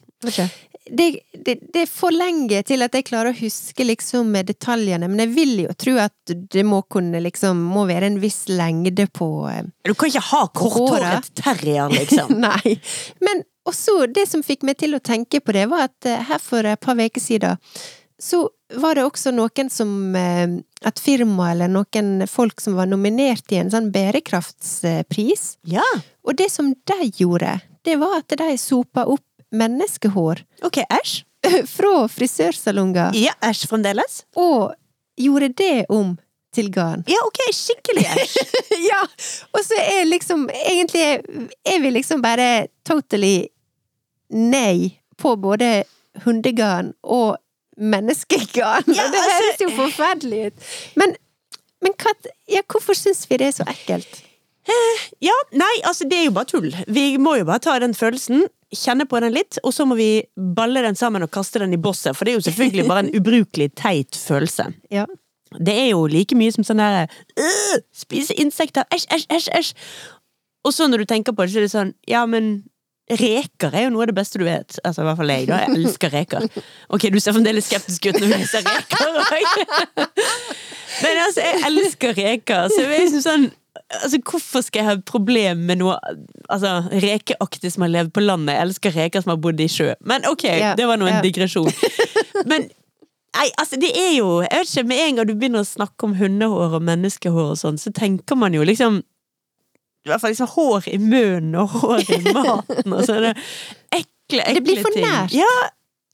det, 0.90 1.20
det, 1.32 1.58
det 1.72 1.82
er 1.84 1.86
for 1.88 2.12
lenge 2.12 2.62
til 2.66 2.82
at 2.82 2.94
jeg 2.96 3.06
klarer 3.06 3.30
å 3.30 3.38
huske 3.38 3.84
liksom 3.84 4.32
detaljene, 4.46 5.08
men 5.08 5.22
jeg 5.22 5.32
vil 5.36 5.54
jo 5.64 5.74
tro 5.78 5.94
at 6.02 6.32
det 6.50 6.64
må 6.66 6.82
kunne 6.90 7.20
liksom 7.22 7.60
Må 7.70 7.86
være 7.88 8.10
en 8.10 8.18
viss 8.20 8.48
lengde 8.48 9.06
på 9.06 9.28
eh, 9.48 9.62
Du 9.86 9.94
kan 9.94 10.10
ikke 10.10 10.24
ha 10.32 10.42
korthåret 10.48 11.30
terrier, 11.38 11.88
liksom. 11.98 12.34
Nei. 12.42 12.74
Men 13.22 13.44
også 13.68 14.08
det 14.10 14.26
som 14.28 14.42
fikk 14.42 14.64
meg 14.66 14.80
til 14.80 14.96
å 14.96 15.02
tenke 15.04 15.40
på 15.44 15.54
det, 15.54 15.68
var 15.70 15.88
at 15.88 16.10
eh, 16.10 16.26
her 16.26 16.42
for 16.42 16.66
et 16.66 16.80
par 16.80 16.98
uker 16.98 17.22
siden 17.22 17.60
så 18.22 18.48
var 18.76 18.94
det 18.94 19.04
også 19.08 19.32
noen 19.34 19.70
som 19.72 20.14
eh, 20.16 20.48
Et 20.86 21.00
firma 21.00 21.50
eller 21.52 21.68
noen 21.68 22.26
folk 22.28 22.60
som 22.60 22.76
var 22.78 22.86
nominert 22.88 23.52
i 23.52 23.58
en 23.60 23.70
sånn 23.72 23.90
bærekraftspris. 23.92 25.58
Ja, 25.68 25.84
Og 26.24 26.36
det 26.36 26.50
som 26.52 26.72
de 26.74 27.10
gjorde, 27.16 27.60
det 27.84 27.96
var 28.00 28.18
at 28.20 28.28
de 28.36 28.56
sopa 28.60 29.04
opp 29.08 29.24
menneskehår 29.52 30.44
ok, 30.64 30.78
æsj. 30.88 31.24
fra 31.76 32.06
frisørsalonger, 32.12 33.14
Ja, 33.16 33.32
æsj 33.42 33.66
fremdeles. 33.68 34.24
og 34.36 34.74
gjorde 35.16 35.48
det 35.56 35.86
om 35.88 36.18
til 36.54 36.70
garn. 36.74 37.04
Ja, 37.08 37.20
ok, 37.26 37.40
skikkelig 37.54 38.04
æsj. 38.10 38.36
ja! 38.90 39.00
Og 39.54 39.60
så 39.64 39.76
er 39.80 40.04
liksom 40.08 40.48
Egentlig 40.50 41.04
er 41.64 41.80
vi 41.82 41.90
liksom 41.94 42.22
bare 42.22 42.66
totally 42.84 43.48
nei 44.30 44.98
på 45.20 45.36
både 45.36 45.84
hundegarn 46.24 46.92
og 47.02 47.36
menneskegarn. 47.78 48.88
Ja, 48.94 49.04
Og 49.06 49.12
det 49.12 49.20
altså- 49.20 49.42
høres 49.42 49.60
jo 49.60 49.70
forferdelig 49.76 50.46
ut. 50.46 50.70
Men, 50.96 51.14
men 51.82 51.92
hva, 52.00 52.14
ja, 52.48 52.62
hvorfor 52.66 52.94
syns 52.98 53.26
vi 53.30 53.36
det 53.36 53.46
er 53.52 53.56
så 53.62 53.68
ekkelt? 53.70 54.22
Ja, 55.20 55.34
nei, 55.56 55.72
altså 55.88 56.06
det 56.06 56.18
er 56.18 56.24
jo 56.28 56.34
bare 56.36 56.46
tull. 56.46 56.70
Vi 56.86 57.16
må 57.18 57.38
jo 57.40 57.46
bare 57.48 57.62
ta 57.64 57.78
den 57.82 57.94
følelsen, 57.96 58.44
kjenne 58.76 59.06
på 59.08 59.18
den 59.20 59.32
litt, 59.34 59.58
og 59.64 59.72
så 59.74 59.86
må 59.88 59.96
vi 59.98 60.22
balle 60.36 60.82
den 60.84 60.94
sammen 60.94 61.24
og 61.24 61.30
kaste 61.34 61.58
den 61.58 61.72
i 61.74 61.80
bosset, 61.80 62.14
for 62.14 62.24
det 62.24 62.34
er 62.34 62.38
jo 62.38 62.44
selvfølgelig 62.50 62.86
bare 62.86 63.06
en 63.06 63.14
ubrukelig 63.18 63.70
teit 63.74 64.14
følelse. 64.14 64.68
Ja. 64.92 65.06
Det 65.58 65.74
er 65.74 65.88
jo 65.90 66.04
like 66.06 66.36
mye 66.38 66.52
som 66.54 66.62
sånn 66.62 66.78
der 66.78 67.08
øh, 67.40 67.78
Spise 67.96 68.36
insekter, 68.38 68.86
æsj, 68.94 69.08
æsj, 69.16 69.26
æsj, 69.34 69.48
æsj. 69.58 69.72
Og 70.62 70.74
så 70.76 70.86
når 70.86 71.02
du 71.02 71.04
tenker 71.10 71.34
på 71.34 71.42
det, 71.42 71.50
så 71.50 71.58
er 71.58 71.66
det 71.66 71.72
sånn 71.72 71.94
Ja, 72.06 72.22
men 72.30 72.62
reker 73.20 73.74
er 73.74 73.86
jo 73.86 73.92
noe 73.94 74.04
av 74.04 74.10
det 74.10 74.16
beste 74.20 74.40
du 74.40 74.44
vet. 74.46 74.78
Altså 74.84 75.02
i 75.02 75.08
hvert 75.08 75.20
fall 75.20 75.32
jeg, 75.32 75.46
da. 75.50 75.60
Jeg 75.64 75.76
elsker 75.80 76.12
reker. 76.14 76.46
Ok, 76.92 77.08
du 77.10 77.18
ser 77.20 77.34
fremdeles 77.36 77.66
skeptisk 77.70 78.10
ut 78.10 78.20
når 78.20 78.34
du 78.36 78.46
ser 78.50 78.66
reker 78.66 79.06
òg. 79.10 79.24
Men 81.00 81.22
altså, 81.24 81.40
jeg 81.46 81.62
elsker 81.70 82.14
reker, 82.18 82.68
så 82.72 82.84
jeg 82.84 83.06
liksom 83.06 83.24
sånn 83.26 83.50
Altså, 83.90 84.18
Hvorfor 84.26 84.62
skal 84.66 84.80
jeg 84.80 84.86
ha 84.86 84.92
et 84.98 85.04
problem 85.06 85.62
med 85.66 85.78
noe 85.80 85.94
altså, 86.50 86.72
rekeaktig 87.02 87.70
som 87.72 87.84
har 87.86 87.92
levd 87.94 88.12
på 88.14 88.22
landet? 88.22 88.56
Jeg 88.56 88.66
elsker 88.66 88.94
reker 88.98 89.22
som 89.22 89.32
har 89.32 89.38
bodd 89.42 89.62
i 89.62 89.66
sjø. 89.70 89.92
Men 90.06 90.26
ok, 90.30 90.44
Ja, 90.46 90.74
det 90.78 90.86
var 90.90 90.98
nå 90.98 91.06
en 91.06 91.18
ja. 91.18 91.22
digresjon. 91.24 91.70
Men 92.50 92.68
Nei, 93.30 93.46
altså 93.62 93.78
det 93.78 93.92
er 93.94 94.16
jo 94.16 94.40
Jeg 94.42 94.50
vet 94.50 94.72
ikke, 94.72 94.86
Med 94.90 95.00
en 95.04 95.20
gang 95.20 95.28
du 95.28 95.34
begynner 95.38 95.62
å 95.62 95.68
snakke 95.68 96.06
om 96.08 96.16
hundehår 96.18 96.74
og 96.80 96.86
menneskehår 96.86 97.52
og 97.52 97.60
sånn, 97.60 97.78
så 97.78 97.92
tenker 97.94 98.38
man 98.38 98.56
jo 98.56 98.66
liksom 98.66 99.02
I 100.06 100.10
hvert 100.10 100.22
fall 100.22 100.32
liksom 100.32 100.48
hår 100.54 100.86
i 100.88 100.98
munnen 101.02 101.54
og 101.60 101.74
hår 101.82 102.06
i 102.16 102.20
maten 102.36 102.94
og 102.96 103.02
sånne 103.08 103.34
ekle, 103.34 104.06
ekle 104.40 104.54
Det 104.56 104.62
blir 104.64 104.80
for 104.84 104.96
nært. 104.96 105.34
Ja, 105.36 105.50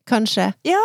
Kanskje. 0.07 0.53
ja. 0.66 0.80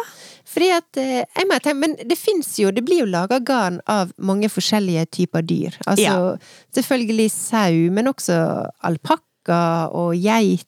Fordi 0.51 0.67
at 0.75 0.97
eh, 0.99 1.21
jeg 1.23 1.47
må 1.47 1.57
tenke, 1.63 1.79
Men 1.79 1.93
det 2.09 2.17
fins 2.19 2.49
jo 2.59 2.71
Det 2.75 2.81
blir 2.83 3.03
jo 3.03 3.07
laga 3.07 3.37
garn 3.39 3.77
av 3.87 4.09
mange 4.19 4.49
forskjellige 4.51 5.05
typer 5.15 5.45
dyr. 5.47 5.77
Altså 5.87 6.33
selvfølgelig 6.75 7.29
sau, 7.31 7.77
men 7.93 8.09
også 8.11 8.35
alpakka 8.83 9.61
og 9.95 10.15
geit 10.19 10.67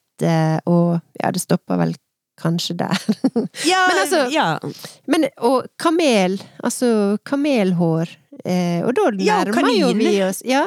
og 0.70 1.00
Ja, 1.20 1.30
det 1.34 1.42
stopper 1.42 1.76
vel 1.82 1.94
kanskje 2.40 2.76
der. 2.76 2.98
Ja, 3.70 3.86
Men 3.88 4.02
altså- 4.02 4.26
ja. 4.32 4.58
Men, 5.06 5.28
og 5.38 5.66
kamel, 5.78 6.38
altså 6.62 7.18
kamelhår. 7.24 8.16
Eh, 8.44 8.82
og 8.84 8.94
da 8.94 9.10
nærmer 9.14 9.70
ja, 9.70 9.78
jo 9.78 9.92
vi 9.96 10.10
oss 10.26 10.42
Ja, 10.44 10.66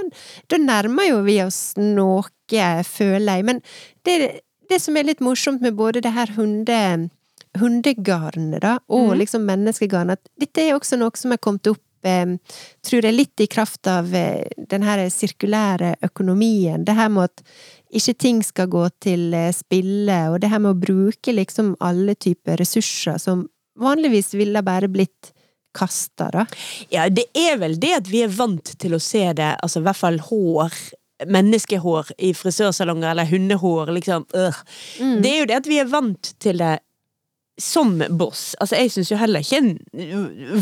da 0.49 0.57
nærmer 0.57 1.09
jo 1.09 1.17
vi 1.25 1.35
oss 1.43 1.75
noe, 1.77 2.23
føler 2.87 3.35
jeg. 3.35 3.45
Men 3.45 3.61
det, 4.07 4.41
det 4.69 4.79
som 4.81 4.97
er 4.97 5.09
litt 5.09 5.19
morsomt 5.21 5.61
med 5.61 5.75
både 5.75 6.01
det 6.01 6.13
her 6.15 6.31
hunde, 6.37 7.09
hundegarnet, 7.59 8.61
da, 8.63 8.77
og 8.87 9.11
mm. 9.11 9.17
liksom 9.19 9.45
menneskegarnet, 9.47 10.19
at 10.19 10.31
dette 10.39 10.63
er 10.63 10.77
også 10.77 10.97
noe 10.97 11.11
som 11.19 11.35
er 11.35 11.41
kommet 11.43 11.67
opp 11.67 11.83
eh, 12.07 12.35
tror 12.87 13.05
jeg 13.05 13.15
litt 13.15 13.43
i 13.43 13.49
kraft 13.51 13.87
av 13.91 14.13
eh, 14.15 14.47
den 14.57 14.85
her 14.87 15.03
sirkulære 15.11 15.95
økonomien. 16.07 16.85
Det 16.85 16.95
her 16.97 17.09
med 17.13 17.31
at 17.31 17.43
ikke 17.95 18.13
ting 18.19 18.43
skal 18.43 18.69
gå 18.71 18.83
til 19.03 19.31
eh, 19.35 19.53
spille, 19.55 20.17
og 20.31 20.41
det 20.43 20.51
her 20.51 20.61
med 20.63 20.75
å 20.75 20.81
bruke 20.81 21.33
liksom 21.35 21.75
alle 21.83 22.17
typer 22.19 22.59
ressurser 22.61 23.19
som 23.21 23.45
vanligvis 23.79 24.33
ville 24.37 24.63
bare 24.65 24.89
blitt 24.91 25.31
kasta, 25.77 26.29
da. 26.33 26.45
Ja, 26.89 27.07
det 27.09 27.27
er 27.37 27.59
vel 27.61 27.77
det 27.79 27.93
at 27.99 28.07
vi 28.09 28.23
er 28.25 28.33
vant 28.33 28.73
til 28.81 28.97
å 28.97 29.03
se 29.03 29.27
det, 29.37 29.53
altså 29.61 29.83
i 29.83 29.85
hvert 29.85 29.99
fall 29.99 30.17
hår, 30.25 30.73
menneskehår 31.29 32.11
i 32.25 32.33
frisørsalonger, 32.37 33.11
eller 33.11 33.29
hundehår, 33.29 33.93
liksom. 33.99 34.25
Mm. 34.33 35.19
Det 35.21 35.31
er 35.31 35.39
jo 35.39 35.47
det 35.49 35.59
at 35.61 35.69
vi 35.69 35.79
er 35.81 35.89
vant 35.91 36.33
til 36.41 36.61
det 36.61 36.77
som 37.61 38.03
boss. 38.09 38.55
Altså, 38.61 38.77
jeg 38.77 38.91
syns 38.93 39.11
jo 39.11 39.17
heller 39.17 39.41
ikke 39.41 39.59
en 39.61 39.71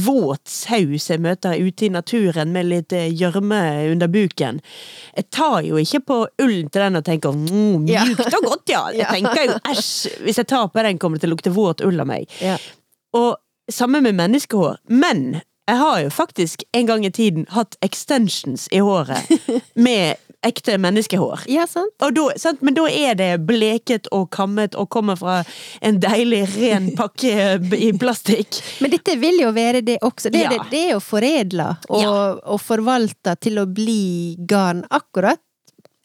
våt 0.06 0.48
saus 0.48 1.10
jeg 1.12 1.22
møter 1.24 1.60
ute 1.60 1.88
i 1.88 1.92
naturen 1.92 2.54
med 2.56 2.70
litt 2.70 2.96
eh, 2.96 3.10
gjørme 3.12 3.62
under 3.92 4.12
buken. 4.12 4.62
Jeg 5.16 5.30
tar 5.36 5.60
jo 5.68 5.80
ikke 5.82 6.04
på 6.08 6.20
ullen 6.44 6.70
til 6.72 6.86
den 6.86 7.00
og 7.02 7.08
tenker 7.08 7.36
mm, 7.36 7.84
mjukt 7.88 8.40
og 8.40 8.48
godt, 8.52 8.72
ja. 8.72 8.86
Jeg 8.96 9.10
tenker 9.12 9.50
jo 9.50 9.58
æsj, 9.72 10.22
hvis 10.24 10.40
jeg 10.40 10.48
tar 10.48 10.70
på 10.72 10.84
den 10.86 11.00
kommer 11.02 11.20
det 11.20 11.26
til 11.26 11.34
å 11.34 11.36
lukte 11.36 11.56
våt 11.56 11.84
ull 11.84 12.00
av 12.00 12.08
meg. 12.10 12.32
Ja. 12.44 12.56
Og 13.16 13.36
samme 13.72 14.02
med 14.06 14.16
menneskehår. 14.16 14.80
Men 14.88 15.42
jeg 15.66 15.82
har 15.82 16.00
jo 16.04 16.10
faktisk 16.14 16.64
en 16.78 16.88
gang 16.88 17.06
i 17.06 17.12
tiden 17.12 17.48
hatt 17.50 17.78
extensions 17.82 18.68
i 18.72 18.80
håret 18.86 19.32
med 19.88 20.22
ekte 20.46 20.78
menneskehår. 20.82 21.46
Ja, 21.52 21.66
sant? 21.68 21.94
Da, 22.00 22.10
sant? 22.40 22.62
Men 22.66 22.78
da 22.78 22.86
er 22.90 23.16
det 23.20 23.30
bleket 23.48 24.08
og 24.16 24.30
kammet 24.36 24.76
og 24.80 24.90
kommer 24.94 25.18
fra 25.20 25.40
en 25.82 26.00
deilig, 26.04 26.44
ren 26.56 26.92
pakke 26.98 27.34
i 27.78 27.92
plastikk. 28.00 28.62
Men 28.84 28.94
dette 28.96 29.18
vil 29.22 29.42
jo 29.42 29.52
være 29.56 29.82
det 29.86 29.98
også. 30.06 30.32
Det, 30.32 30.44
er 30.46 30.46
Ja. 30.46 30.50
det, 30.58 30.70
det 30.72 30.84
er 30.88 30.92
jo 30.96 31.00
foredla 31.04 31.70
og, 31.90 32.02
Ja. 32.02 32.14
og 32.46 32.62
forvalta 32.62 33.36
til 33.40 33.58
å 33.62 33.66
bli 33.66 34.36
garn 34.48 34.84
akkurat. 34.90 35.40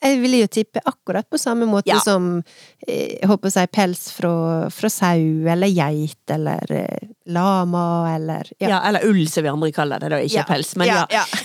Jeg 0.01 0.17
ville 0.21 0.39
jo 0.41 0.47
tippe 0.49 0.81
akkurat 0.85 1.27
på 1.29 1.37
samme 1.37 1.65
måte 1.69 1.89
Ja. 1.91 1.99
som 2.01 2.41
eh, 2.87 3.19
jeg 3.21 3.27
håper 3.29 3.49
å 3.49 3.51
si 3.53 3.65
pels 3.67 4.07
fra, 4.15 4.31
fra 4.73 4.89
sau 4.89 5.45
eller 5.53 5.67
geit 5.69 6.31
eller 6.33 6.71
eh, 6.73 6.97
lama 7.29 8.09
eller 8.15 8.49
Ja. 8.59 8.81
eller 8.87 9.05
ull, 9.05 9.27
som 9.29 9.43
vi 9.45 9.49
andre 9.49 9.71
kaller 9.71 9.99
det. 9.99 10.09
Det 10.09 10.17
er 10.17 10.23
Ikke 10.25 10.41
Ja. 10.41 10.45
pels, 10.49 10.75
men 10.75 10.87
ja. 10.87 11.05
ja. 11.09 11.25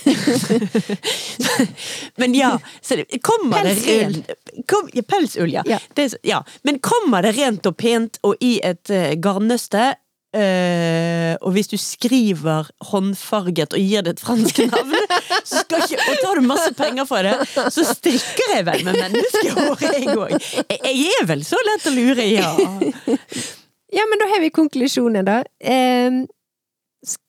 Men 2.15 2.33
ja, 2.33 2.59
så 2.81 2.95
det, 2.95 3.05
kommer 3.21 3.63
det 3.63 3.73
rent 3.87 4.29
kom, 4.67 4.89
ja, 4.93 5.01
Pelsull, 5.07 5.53
ja. 5.53 5.63
Ja. 5.65 5.79
Det, 5.93 6.13
ja. 6.23 6.43
Men 6.63 6.79
kommer 6.79 7.21
det 7.21 7.31
rent 7.37 7.65
og 7.65 7.77
pent 7.77 8.17
og 8.23 8.35
i 8.41 8.57
et 8.65 8.89
uh, 8.89 9.13
garnnøste 9.21 9.93
eh, 10.37 11.33
og 11.41 11.53
hvis 11.55 11.71
du 11.71 11.77
skriver 11.81 12.69
håndfarget 12.91 13.75
og 13.75 13.81
gir 13.81 14.05
det 14.05 14.15
et 14.15 14.23
fransk 14.23 14.61
navn, 14.71 14.95
så 15.41 15.63
skal 15.63 15.85
ikke, 15.85 15.99
og 16.03 16.23
tar 16.23 16.39
du 16.39 16.47
masse 16.47 16.71
penger 16.77 17.09
for 17.09 17.27
det, 17.27 17.35
så 17.73 17.85
strikker 17.91 18.55
jeg 18.55 18.67
vel 18.69 18.85
med 18.87 18.99
menneskehår, 19.01 19.85
jeg. 19.87 20.07
Jeg, 20.77 21.07
er 21.19 21.29
vel 21.29 21.45
så 21.47 21.59
lett 21.71 21.89
å 21.89 21.95
lure, 21.95 22.27
ja. 22.29 22.51
Ja, 23.95 24.03
men 24.03 24.19
da 24.19 24.25
har 24.33 24.41
vi 24.43 24.49
konklusjonen, 24.51 25.27
da. 25.27 25.41
Eh, 25.63 26.23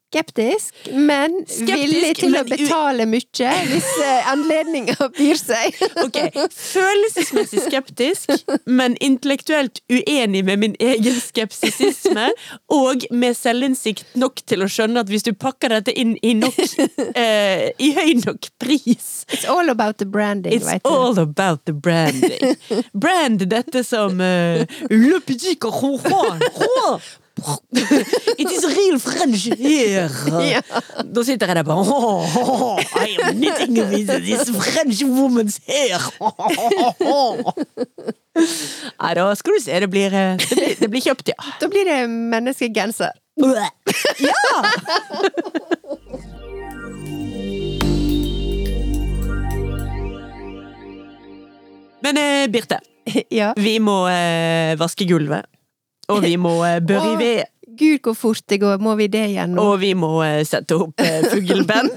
skeptisk, 0.09 0.75
men 0.95 1.35
Skeptisk, 1.45 1.75
villig 1.77 2.13
til 2.17 2.33
men 2.33 2.41
å 2.41 2.49
betale 2.49 3.05
mye 3.09 3.51
hvis 3.69 3.89
eh, 4.05 4.31
anledninga 4.33 4.97
byr 5.19 5.37
seg. 5.41 5.77
Ok, 6.09 6.17
følelsesmessig 6.55 7.65
skeptisk, 7.67 8.31
men 8.65 8.95
intellektuelt 9.05 9.83
uenig 9.93 10.45
med 10.47 10.63
min 10.63 10.77
egen 10.81 11.19
skepsisisme, 11.21 12.31
og 12.73 13.05
med 13.11 13.37
selvinnsikt 13.37 14.17
nok 14.21 14.41
til 14.49 14.65
å 14.65 14.71
skjønne 14.71 15.03
at 15.05 15.13
hvis 15.13 15.27
du 15.27 15.33
pakker 15.37 15.75
dette 15.77 15.93
inn 15.93 16.17
i 16.25 16.33
nok 16.39 16.57
eh, 17.19 17.69
i 17.77 17.93
høy 17.97 18.15
nok 18.25 18.49
pris 18.63 19.27
It's 19.29 19.45
all 19.45 19.69
about 19.69 19.99
the 19.99 20.07
branding, 20.09 20.55
It's 20.57 20.67
vet 20.67 20.83
du. 20.85 20.89
all 20.91 21.19
about 21.21 21.67
the 21.69 21.75
branding. 21.75 22.57
Brand 22.95 23.45
dette 23.51 23.85
som 23.85 24.21
uh, 24.21 24.65
Le 24.89 25.21
petit 25.21 25.59
coron. 25.61 26.41
It 28.39 28.51
is 28.51 28.65
real 28.67 28.99
French 29.03 29.45
here. 29.59 30.09
Ja. 30.49 30.61
Da 31.05 31.25
sitter 31.27 31.51
jeg 31.51 31.57
der 31.59 31.67
bare 31.67 31.83
oh, 31.83 32.37
oh, 32.39 32.81
I 32.99 33.17
am 33.23 33.37
knitting 33.39 33.79
with 33.91 34.11
this 34.25 34.51
French 34.55 35.03
woman's 35.07 35.59
hair. 35.67 36.01
Nei, 38.99 39.13
da 39.19 39.29
skal 39.39 39.57
du 39.59 39.63
se. 39.65 39.81
Det 39.83 39.91
blir, 39.93 40.15
eh, 40.15 40.37
det 40.43 40.59
blir, 40.59 40.75
det 40.83 40.91
blir 40.93 41.07
kjøpt, 41.09 41.33
ja. 41.35 41.39
Da 41.61 41.71
blir 41.73 41.89
det 41.89 42.01
menneskegenser. 42.11 43.17
Ja! 43.39 44.63
Men 52.01 52.17
eh, 52.17 52.49
Birte, 52.51 52.81
Ja. 53.31 53.53
vi 53.57 53.79
må 53.81 54.03
eh, 54.09 54.75
vaske 54.79 55.05
gulvet. 55.09 55.47
Og 56.09 56.23
vi 56.25 56.37
må 56.41 56.55
eh, 56.65 56.79
børre 56.81 57.15
ved. 57.21 57.45
Gud, 57.79 57.99
hvor 58.03 58.15
fort 58.17 58.43
det 58.51 58.61
går. 58.63 58.79
Må 58.83 58.95
vi 58.99 59.07
det 59.13 59.27
igjen 59.35 59.53
nå? 59.55 59.63
Og 59.73 59.81
vi 59.83 59.93
må 59.95 60.15
eh, 60.25 60.41
sette 60.49 60.75
opp 60.81 61.01
eh, 61.05 61.23
fugleband. 61.31 61.93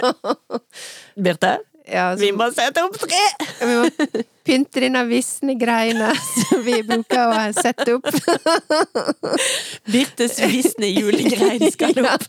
Birte, 1.24 1.57
Ja, 1.91 2.12
så, 2.16 2.22
vi 2.22 2.30
må 2.32 2.45
sette 2.55 2.84
opp 2.86 2.93
tre! 3.01 3.24
vi 3.64 3.72
må 3.80 4.22
pynte 4.47 4.80
denne 4.84 5.01
visne 5.09 5.55
greina 5.59 6.12
som 6.18 6.62
vi 6.66 6.78
bruker 6.88 7.30
å 7.34 7.41
sette 7.57 7.95
opp. 7.97 8.07
Birtes 9.91 10.38
visne 10.51 10.89
julegrein 10.91 11.66
skal 11.74 11.97
opp. 12.14 12.26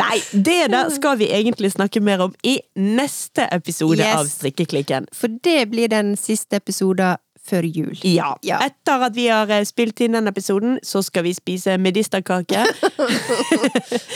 Nei, 0.00 0.18
det 0.34 0.58
der 0.74 0.90
skal 0.94 1.18
vi 1.20 1.28
egentlig 1.34 1.72
snakke 1.74 2.02
mer 2.04 2.26
om 2.28 2.34
i 2.46 2.58
neste 2.76 3.46
episode 3.54 4.00
Yes. 4.02 4.16
av 4.18 4.26
Strikkeklikken. 4.30 5.06
For 5.14 5.30
det 5.44 5.68
blir 5.70 5.88
den 5.92 6.14
siste 6.18 6.58
episoden 6.60 7.16
før 7.44 7.66
jul. 7.68 7.92
Ja. 8.08 8.30
Ja. 8.46 8.58
Etter 8.64 9.02
at 9.08 9.14
vi 9.16 9.26
har 9.28 9.50
eh, 9.52 9.64
spilt 9.68 10.00
inn 10.04 10.14
den 10.16 10.28
episoden, 10.30 10.78
så 10.86 11.02
skal 11.04 11.22
vi 11.26 11.32
spise 11.36 11.74
medisterkake. 11.78 12.62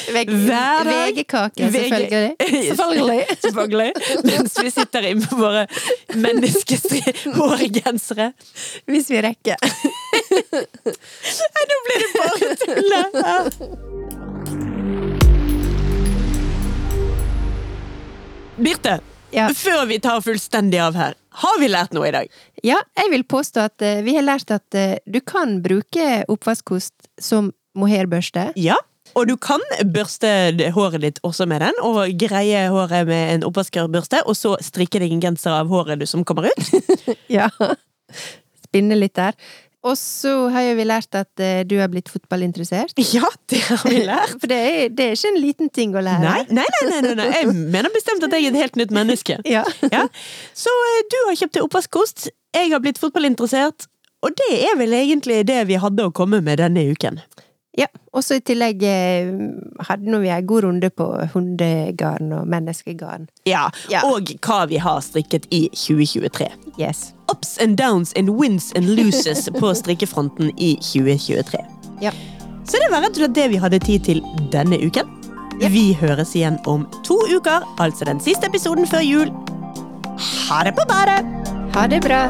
Hver 0.08 0.84
dag. 0.88 1.12
VG-kake, 1.12 1.68
selvfølgelig. 1.72 2.30
Selvfølgelig. 2.68 3.22
Selvfølgelig. 3.44 3.92
Mens 4.24 4.52
vi 4.64 4.70
sitter 4.72 5.02
inne 5.10 5.24
på 5.28 5.36
våre 5.42 5.64
menneskehårgensere. 6.16 8.26
Hvis 8.88 9.06
vi 9.12 9.18
rekker. 9.28 9.56
Nei, 10.48 11.64
nå 11.72 11.76
blir 11.88 11.98
det 12.02 12.10
bare 12.16 12.48
tulle! 12.64 13.00
Birte, 18.58 19.00
Ja. 19.30 19.48
før 19.54 19.84
vi 19.86 19.98
tar 20.00 20.20
fullstendig 20.24 20.78
av 20.80 20.94
her, 20.96 21.14
har 21.42 21.58
vi 21.60 21.68
lært 21.68 21.92
noe 21.94 22.08
i 22.08 22.12
dag? 22.14 22.28
Ja, 22.66 22.78
jeg 22.98 23.12
vil 23.12 23.24
påstå 23.28 23.66
at 23.68 23.84
eh, 23.84 24.02
vi 24.06 24.16
har 24.16 24.26
lært 24.26 24.50
at 24.54 24.76
eh, 24.78 24.98
du 25.06 25.20
kan 25.22 25.60
bruke 25.62 26.24
oppvaskkost 26.30 27.10
som 27.22 27.52
mohairbørste. 27.78 28.52
Ja. 28.58 28.78
Og 29.16 29.28
du 29.30 29.36
kan 29.40 29.62
børste 29.94 30.28
håret 30.74 31.02
ditt 31.02 31.20
også 31.24 31.46
med 31.48 31.62
den, 31.64 31.78
og 31.84 32.10
greie 32.20 32.66
håret 32.72 33.06
med 33.08 33.34
en 33.36 33.46
oppvaskerbørste, 33.48 34.20
og 34.28 34.36
så 34.36 34.56
strikke 34.64 35.00
deg 35.00 35.14
en 35.14 35.22
genser 35.22 35.54
av 35.56 35.70
håret 35.72 36.02
du 36.02 36.06
som 36.08 36.26
kommer 36.28 36.50
ut. 36.50 36.74
Ja. 37.38 37.48
Spinne 38.68 38.96
litt 38.96 39.16
der. 39.16 39.36
Og 39.88 39.96
så 39.96 40.32
har 40.52 40.66
jo 40.66 40.74
vi 40.78 40.84
lært 40.88 41.16
at 41.16 41.42
eh, 41.42 41.62
du 41.68 41.78
har 41.80 41.88
blitt 41.92 42.10
fotballinteressert. 42.12 42.94
Ja, 43.18 43.28
det 43.48 43.62
har 43.70 43.84
vi 43.88 44.02
lært. 44.04 44.34
For 44.42 44.50
det 44.50 44.58
er, 44.58 44.80
det 44.92 45.06
er 45.06 45.16
ikke 45.16 45.30
en 45.32 45.40
liten 45.40 45.70
ting 45.74 45.94
å 45.96 46.02
lære. 46.04 46.24
Nei, 46.24 46.42
nei, 46.60 46.66
nei, 46.90 47.00
nei, 47.06 47.14
nei. 47.18 47.28
Jeg 47.38 47.54
mener 47.56 47.94
bestemt 47.94 48.26
at 48.26 48.34
jeg 48.36 48.50
er 48.50 48.52
et 48.52 48.62
helt 48.66 48.80
nytt 48.80 48.94
menneske. 48.94 49.40
Ja. 49.48 49.62
Ja. 49.88 50.04
Så 50.56 50.72
eh, 50.90 50.98
du 51.08 51.16
har 51.30 51.38
kjøpt 51.40 51.56
deg 51.56 51.64
oppvaskkost, 51.64 52.28
jeg 52.54 52.72
har 52.72 52.82
blitt 52.84 53.00
fotballinteressert, 53.00 53.88
og 54.26 54.34
det 54.36 54.50
er 54.66 54.76
vel 54.80 54.92
egentlig 54.98 55.40
det 55.48 55.62
vi 55.70 55.78
hadde 55.80 56.08
å 56.08 56.12
komme 56.14 56.42
med 56.44 56.60
denne 56.60 56.84
uken. 56.90 57.20
Ja. 57.78 57.86
Og 58.12 58.24
så 58.26 58.38
i 58.38 58.42
tillegg 58.42 58.82
eh, 58.82 59.28
hadde 59.86 60.18
vi 60.22 60.30
en 60.34 60.46
god 60.48 60.64
runde 60.66 60.88
på 60.90 61.06
hundegarn 61.34 62.32
og 62.40 62.48
menneskegarn. 62.50 63.28
Ja, 63.46 63.68
Ja. 63.92 64.02
Og 64.08 64.32
hva 64.42 64.64
vi 64.70 64.80
har 64.82 64.98
strikket 65.04 65.46
i 65.54 65.68
2023. 65.74 66.48
Yes. 66.80 67.12
Ups 67.30 67.56
and 67.62 67.76
downs 67.78 68.12
and 68.16 68.30
wins 68.40 68.72
and 68.76 68.90
loses 68.98 69.48
på 69.60 69.70
strikkefronten 69.74 70.50
i 70.56 70.74
2023. 70.82 71.62
Ja. 72.02 72.10
Så 72.68 72.76
det 72.82 72.90
var 72.92 73.00
rett 73.04 73.16
og 73.16 73.22
slett 73.22 73.36
det 73.38 73.46
vi 73.54 73.60
hadde 73.62 73.78
tid 73.80 74.04
til 74.04 74.20
denne 74.52 74.76
uken. 74.82 75.14
Vi 75.58 75.92
høres 75.98 76.34
igjen 76.38 76.58
om 76.70 76.84
to 77.06 77.16
uker, 77.32 77.64
altså 77.82 78.04
den 78.06 78.20
siste 78.22 78.46
episoden 78.46 78.86
før 78.86 79.02
jul. 79.06 79.32
Ha 80.48 80.64
det 80.66 80.74
på 80.78 80.86
badet! 80.90 81.22
Ha 81.74 81.86
det 81.90 82.02
bra! 82.06 82.26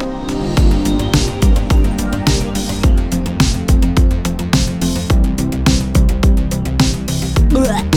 Ugh. 7.59 7.88